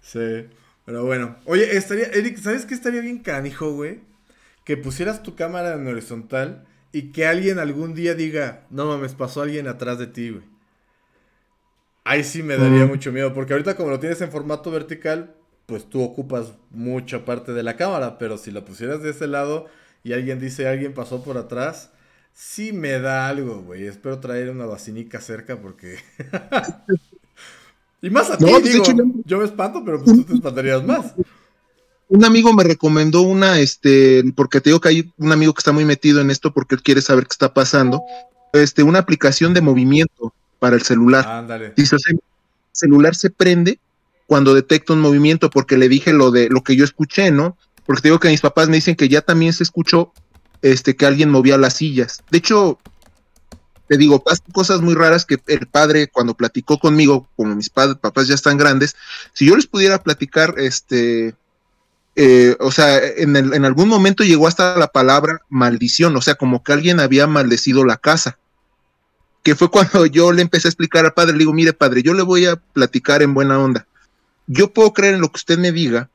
[0.00, 0.48] Sí.
[0.84, 4.00] Pero bueno, oye, estaría, Eric, ¿sabes qué estaría bien canijo, güey?
[4.64, 9.42] Que pusieras tu cámara en horizontal y que alguien algún día diga, no mames, pasó
[9.42, 10.44] alguien atrás de ti, güey.
[12.04, 12.88] Ahí sí me daría mm.
[12.88, 15.34] mucho miedo, porque ahorita como lo tienes en formato vertical,
[15.64, 19.66] pues tú ocupas mucha parte de la cámara, pero si la pusieras de ese lado
[20.02, 21.90] y alguien dice, alguien pasó por atrás,
[22.34, 23.86] sí me da algo, güey.
[23.86, 25.98] Espero traer una vacinica cerca porque...
[28.02, 28.84] Y más a ti, digo,
[29.24, 31.14] yo me espanto, pero pues tú te espantarías más.
[32.08, 35.72] Un amigo me recomendó una, este, porque te digo que hay un amigo que está
[35.72, 38.02] muy metido en esto porque él quiere saber qué está pasando,
[38.52, 41.26] este, una aplicación de movimiento para el celular.
[41.26, 41.72] Ándale.
[41.74, 42.20] Dice, el
[42.72, 43.78] celular se prende
[44.26, 47.56] cuando detecta un movimiento, porque le dije lo de lo que yo escuché, ¿no?
[47.86, 50.12] Porque te digo que mis papás me dicen que ya también se escuchó
[50.72, 52.22] este que alguien movía las sillas.
[52.30, 52.78] De hecho,
[53.86, 57.98] te digo, pasan cosas muy raras que el padre cuando platicó conmigo, como mis padres,
[58.00, 58.96] papás ya están grandes,
[59.34, 61.34] si yo les pudiera platicar, este,
[62.16, 66.62] eh, o sea, en, en, algún momento llegó hasta la palabra maldición, o sea, como
[66.62, 68.38] que alguien había maldecido la casa.
[69.42, 72.14] Que fue cuando yo le empecé a explicar al padre, le digo, mire padre, yo
[72.14, 73.86] le voy a platicar en buena onda.
[74.46, 76.08] Yo puedo creer en lo que usted me diga,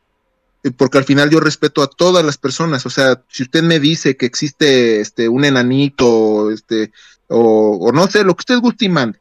[0.77, 4.17] porque al final yo respeto a todas las personas, o sea, si usted me dice
[4.17, 6.91] que existe este un enanito, este
[7.27, 9.19] o, no sé, lo que usted guste y mande.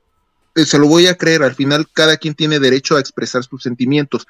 [0.55, 3.63] Eh, se lo voy a creer, al final cada quien tiene derecho a expresar sus
[3.63, 4.27] sentimientos,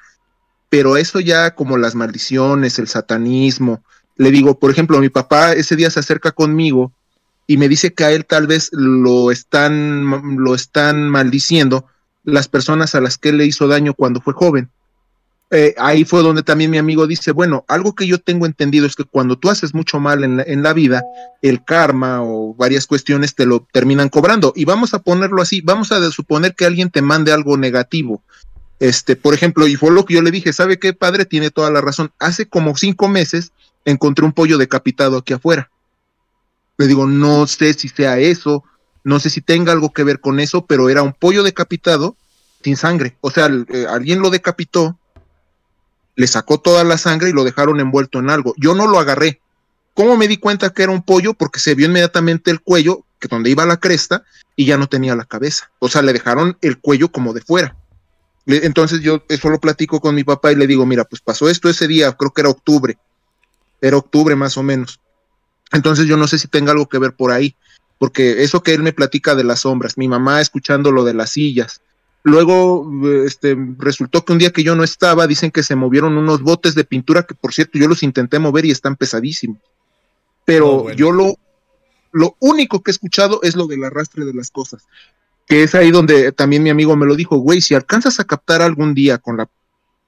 [0.69, 3.83] pero eso ya como las maldiciones, el satanismo,
[4.17, 6.91] le digo, por ejemplo, mi papá ese día se acerca conmigo
[7.47, 11.85] y me dice que a él tal vez lo están, lo están maldiciendo
[12.23, 14.69] las personas a las que él le hizo daño cuando fue joven.
[15.51, 18.95] Eh, ahí fue donde también mi amigo dice, bueno, algo que yo tengo entendido es
[18.95, 21.03] que cuando tú haces mucho mal en la, en la, vida,
[21.41, 24.53] el karma o varias cuestiones te lo terminan cobrando.
[24.55, 28.21] Y vamos a ponerlo así, vamos a suponer que alguien te mande algo negativo.
[28.79, 31.25] Este, por ejemplo, y fue lo que yo le dije, ¿sabe qué, padre?
[31.25, 32.11] Tiene toda la razón.
[32.19, 33.51] Hace como cinco meses
[33.85, 35.71] encontré un pollo decapitado aquí afuera.
[36.77, 38.63] Le digo, no sé si sea eso,
[39.03, 42.15] no sé si tenga algo que ver con eso, pero era un pollo decapitado
[42.63, 43.17] sin sangre.
[43.21, 44.98] O sea, eh, alguien lo decapitó
[46.19, 48.53] le sacó toda la sangre y lo dejaron envuelto en algo.
[48.57, 49.39] Yo no lo agarré.
[49.93, 51.33] ¿Cómo me di cuenta que era un pollo?
[51.33, 54.25] Porque se vio inmediatamente el cuello, que donde iba la cresta,
[54.57, 55.71] y ya no tenía la cabeza.
[55.79, 57.77] O sea, le dejaron el cuello como de fuera.
[58.45, 61.69] Entonces yo eso lo platico con mi papá y le digo, mira, pues pasó esto
[61.69, 62.97] ese día, creo que era octubre.
[63.79, 64.99] Era octubre más o menos.
[65.71, 67.55] Entonces yo no sé si tenga algo que ver por ahí,
[67.97, 71.29] porque eso que él me platica de las sombras, mi mamá escuchando lo de las
[71.29, 71.79] sillas,
[72.23, 72.89] Luego,
[73.25, 76.75] este, resultó que un día que yo no estaba, dicen que se movieron unos botes
[76.75, 79.59] de pintura que, por cierto, yo los intenté mover y están pesadísimos.
[80.45, 81.37] Pero oh, yo lo,
[82.11, 84.83] lo único que he escuchado es lo del arrastre de las cosas.
[85.47, 88.61] Que es ahí donde también mi amigo me lo dijo, güey, si alcanzas a captar
[88.61, 89.49] algún día con la,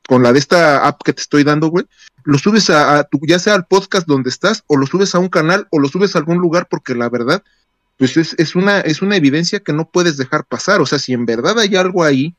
[0.07, 1.85] con la de esta app que te estoy dando, güey,
[2.23, 5.19] lo subes a, a tu, ya sea al podcast donde estás, o lo subes a
[5.19, 7.41] un canal, o lo subes a algún lugar, porque la verdad,
[8.01, 10.81] pues es, una, es una evidencia que no puedes dejar pasar.
[10.81, 12.33] O sea, si en verdad hay algo ahí,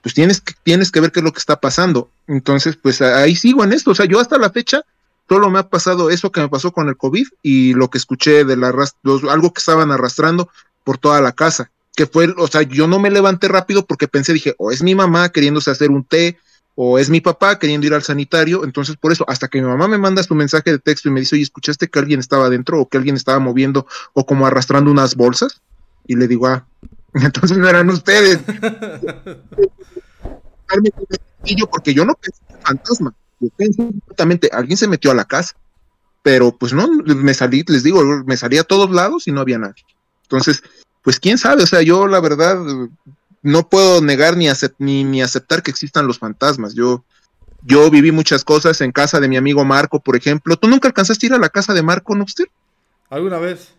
[0.00, 2.08] pues tienes que, tienes que ver qué es lo que está pasando.
[2.26, 3.90] Entonces, pues ahí sigo en esto.
[3.90, 4.80] O sea, yo hasta la fecha
[5.28, 8.46] solo me ha pasado eso que me pasó con el COVID y lo que escuché
[8.46, 8.68] de la
[9.30, 10.48] algo que estaban arrastrando
[10.84, 11.70] por toda la casa.
[11.94, 14.94] Que fue, o sea, yo no me levanté rápido porque pensé, dije, o es mi
[14.94, 16.38] mamá queriéndose hacer un té,
[16.76, 18.64] o es mi papá queriendo ir al sanitario.
[18.64, 21.20] Entonces, por eso, hasta que mi mamá me manda su mensaje de texto y me
[21.20, 24.90] dice, oye, ¿escuchaste que alguien estaba adentro o que alguien estaba moviendo o como arrastrando
[24.90, 25.62] unas bolsas?
[26.06, 26.66] Y le digo, ah,
[27.14, 28.40] entonces no eran ustedes.
[31.70, 33.14] porque yo no pensé en fantasma.
[33.40, 35.54] Yo pensé exactamente, alguien se metió a la casa.
[36.22, 39.58] Pero pues no, me salí, les digo, me salí a todos lados y no había
[39.58, 39.84] nadie.
[40.22, 40.62] Entonces,
[41.02, 42.56] pues quién sabe, o sea, yo la verdad
[43.44, 44.48] no puedo negar ni,
[45.04, 46.74] ni, aceptar que existan los fantasmas.
[46.74, 47.04] Yo,
[47.62, 50.56] yo viví muchas cosas en casa de mi amigo Marco, por ejemplo.
[50.56, 52.50] ¿Tú nunca alcanzaste a ir a la casa de Marco, Nobster?
[53.10, 53.74] ¿Alguna vez?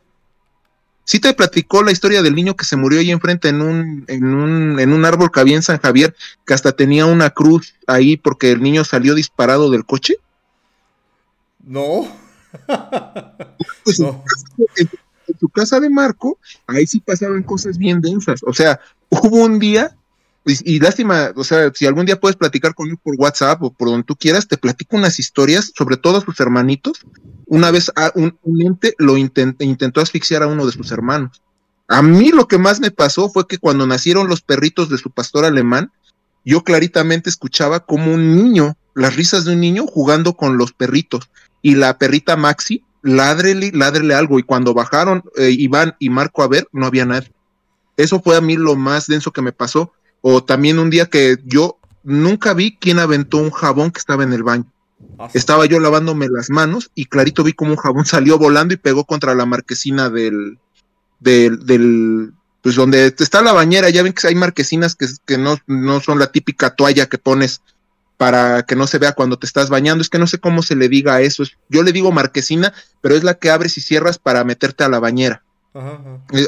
[1.03, 4.25] Sí te platicó la historia del niño que se murió ahí enfrente en un, en
[4.25, 8.17] un, en un árbol que había en San Javier, que hasta tenía una cruz ahí
[8.17, 10.17] porque el niño salió disparado del coche.
[11.63, 12.07] No.
[13.83, 13.99] pues
[14.77, 16.37] En, su casa de Marco,
[16.67, 18.41] ahí sí pasaban cosas bien densas.
[18.43, 18.79] O sea,
[19.23, 19.95] hubo un día,
[20.45, 24.05] y, lástima, o sea, si algún día puedes platicar conmigo por WhatsApp o por donde
[24.05, 26.99] tú quieras, te platico unas historias sobre todos sus hermanitos,
[27.47, 31.41] una vez un, ente lo intentó asfixiar a uno de sus hermanos.
[31.87, 35.09] A mí lo que más me pasó fue que cuando nacieron los perritos de su
[35.09, 35.91] pastor alemán,
[36.43, 41.29] yo claritamente escuchaba como un niño, las risas de un niño jugando con los perritos.
[41.63, 44.37] Y la perrita Maxi, ládrele, ládrele algo.
[44.37, 47.31] Y cuando bajaron eh, Iván y Marco a ver, no había nadie.
[47.97, 49.93] Eso fue a mí lo más denso que me pasó.
[50.21, 54.33] O también un día que yo nunca vi quién aventó un jabón que estaba en
[54.33, 54.65] el baño.
[55.19, 58.77] Ah, Estaba yo lavándome las manos y clarito vi como un jabón salió volando y
[58.77, 60.57] pegó contra la marquesina del,
[61.19, 65.57] del, del pues donde está la bañera, ya ven que hay marquesinas que, que no,
[65.67, 67.61] no son la típica toalla que pones
[68.17, 70.01] para que no se vea cuando te estás bañando.
[70.01, 71.43] Es que no sé cómo se le diga a eso.
[71.69, 74.99] Yo le digo marquesina, pero es la que abres y cierras para meterte a la
[74.99, 75.43] bañera.
[76.31, 76.45] Eh,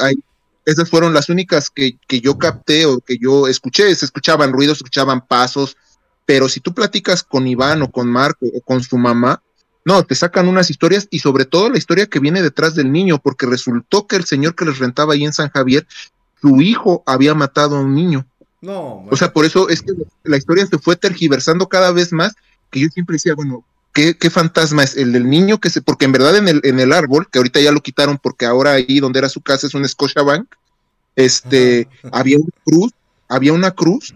[0.67, 3.95] esas fueron las únicas que, que, yo capté o que yo escuché.
[3.95, 5.77] Se escuchaban ruidos, se escuchaban pasos,
[6.25, 9.41] pero si tú platicas con Iván o con Marco o con su mamá,
[9.85, 13.17] no, te sacan unas historias y sobre todo la historia que viene detrás del niño,
[13.17, 15.87] porque resultó que el señor que les rentaba ahí en San Javier,
[16.41, 18.25] su hijo había matado a un niño.
[18.59, 19.05] No.
[19.09, 19.93] O sea, por eso es que
[20.25, 22.33] la historia se fue tergiversando cada vez más,
[22.69, 23.63] que yo siempre decía, bueno,
[23.93, 26.91] ¿qué, fantasma es el del niño que se, porque en verdad en el, en el
[26.91, 29.87] árbol, que ahorita ya lo quitaron porque ahora ahí donde era su casa es un
[29.87, 30.47] Scotiabank,
[31.17, 32.91] este, había una cruz,
[33.27, 34.13] había una cruz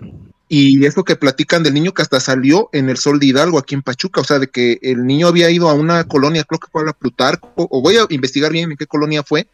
[0.48, 3.74] y eso que platican del niño que hasta salió en el Sol de Hidalgo, aquí
[3.74, 6.68] en Pachuca, o sea, de que el niño había ido a una colonia, creo que
[6.72, 9.48] fue a la Plutarco, o voy a investigar bien en qué colonia fue,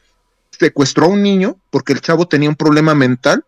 [0.51, 3.45] secuestró a un niño porque el chavo tenía un problema mental,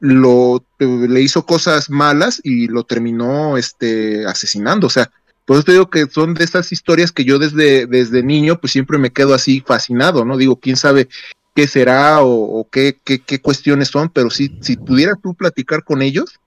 [0.00, 5.10] lo le hizo cosas malas y lo terminó este asesinando, o sea,
[5.44, 8.72] por eso te digo que son de estas historias que yo desde, desde niño pues
[8.72, 10.36] siempre me quedo así fascinado, ¿no?
[10.36, 11.08] Digo, quién sabe
[11.54, 16.02] qué será o, qué, qué, qué, cuestiones son, pero si, si pudieras tú platicar con
[16.02, 16.40] ellos,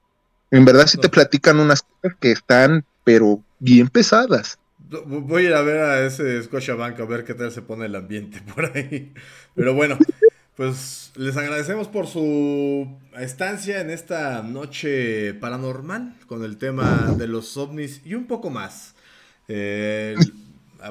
[0.51, 4.57] en verdad sí te platican unas cosas que están, pero bien pesadas.
[5.05, 7.95] Voy a ir a ver a ese Scotiabank a ver qué tal se pone el
[7.95, 9.13] ambiente por ahí.
[9.55, 9.97] Pero bueno,
[10.55, 17.57] pues les agradecemos por su estancia en esta noche paranormal con el tema de los
[17.57, 18.95] ovnis y un poco más.
[19.47, 20.15] Eh,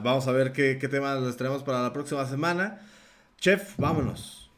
[0.02, 2.80] vamos a ver qué, qué temas les traemos para la próxima semana.
[3.38, 4.50] Chef, vámonos.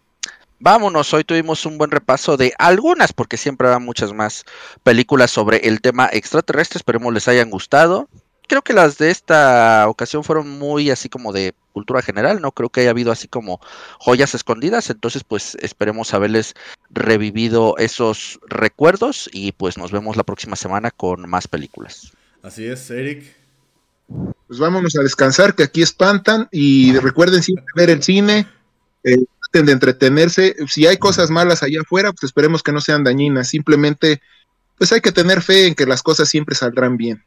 [0.58, 4.44] Vámonos, hoy tuvimos un buen repaso de algunas, porque siempre habrá muchas más
[4.82, 8.08] películas sobre el tema extraterrestre, esperemos les hayan gustado.
[8.48, 12.70] Creo que las de esta ocasión fueron muy así como de cultura general, no creo
[12.70, 13.60] que haya habido así como
[13.98, 16.54] joyas escondidas, entonces pues esperemos haberles
[16.88, 22.12] revivido esos recuerdos y pues nos vemos la próxima semana con más películas.
[22.42, 23.36] Así es, Eric.
[24.46, 28.46] Pues vámonos a descansar, que aquí espantan y recuerden siempre ver el cine.
[29.06, 30.56] Eh, de entretenerse.
[30.68, 33.48] Si hay cosas malas allá afuera, pues esperemos que no sean dañinas.
[33.48, 34.20] Simplemente,
[34.76, 37.22] pues hay que tener fe en que las cosas siempre saldrán bien.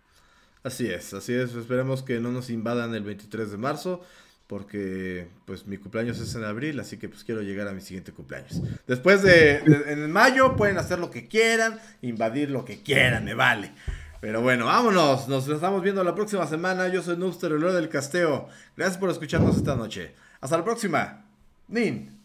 [0.64, 1.56] Así es, así es.
[1.56, 4.02] Esperemos que no nos invadan el 23 de marzo,
[4.48, 8.12] porque pues mi cumpleaños es en abril, así que pues quiero llegar a mi siguiente
[8.12, 8.62] cumpleaños.
[8.86, 13.72] Después de, en mayo pueden hacer lo que quieran, invadir lo que quieran, me vale.
[14.22, 15.30] Pero bueno, vámonos.
[15.30, 16.90] Nos estamos viendo la próxima semana.
[16.90, 18.50] Yo soy Nuster, el del Casteo.
[18.76, 20.14] Gracias por escucharnos esta noche.
[20.42, 21.29] Hasta la próxima.
[21.70, 22.19] Niin,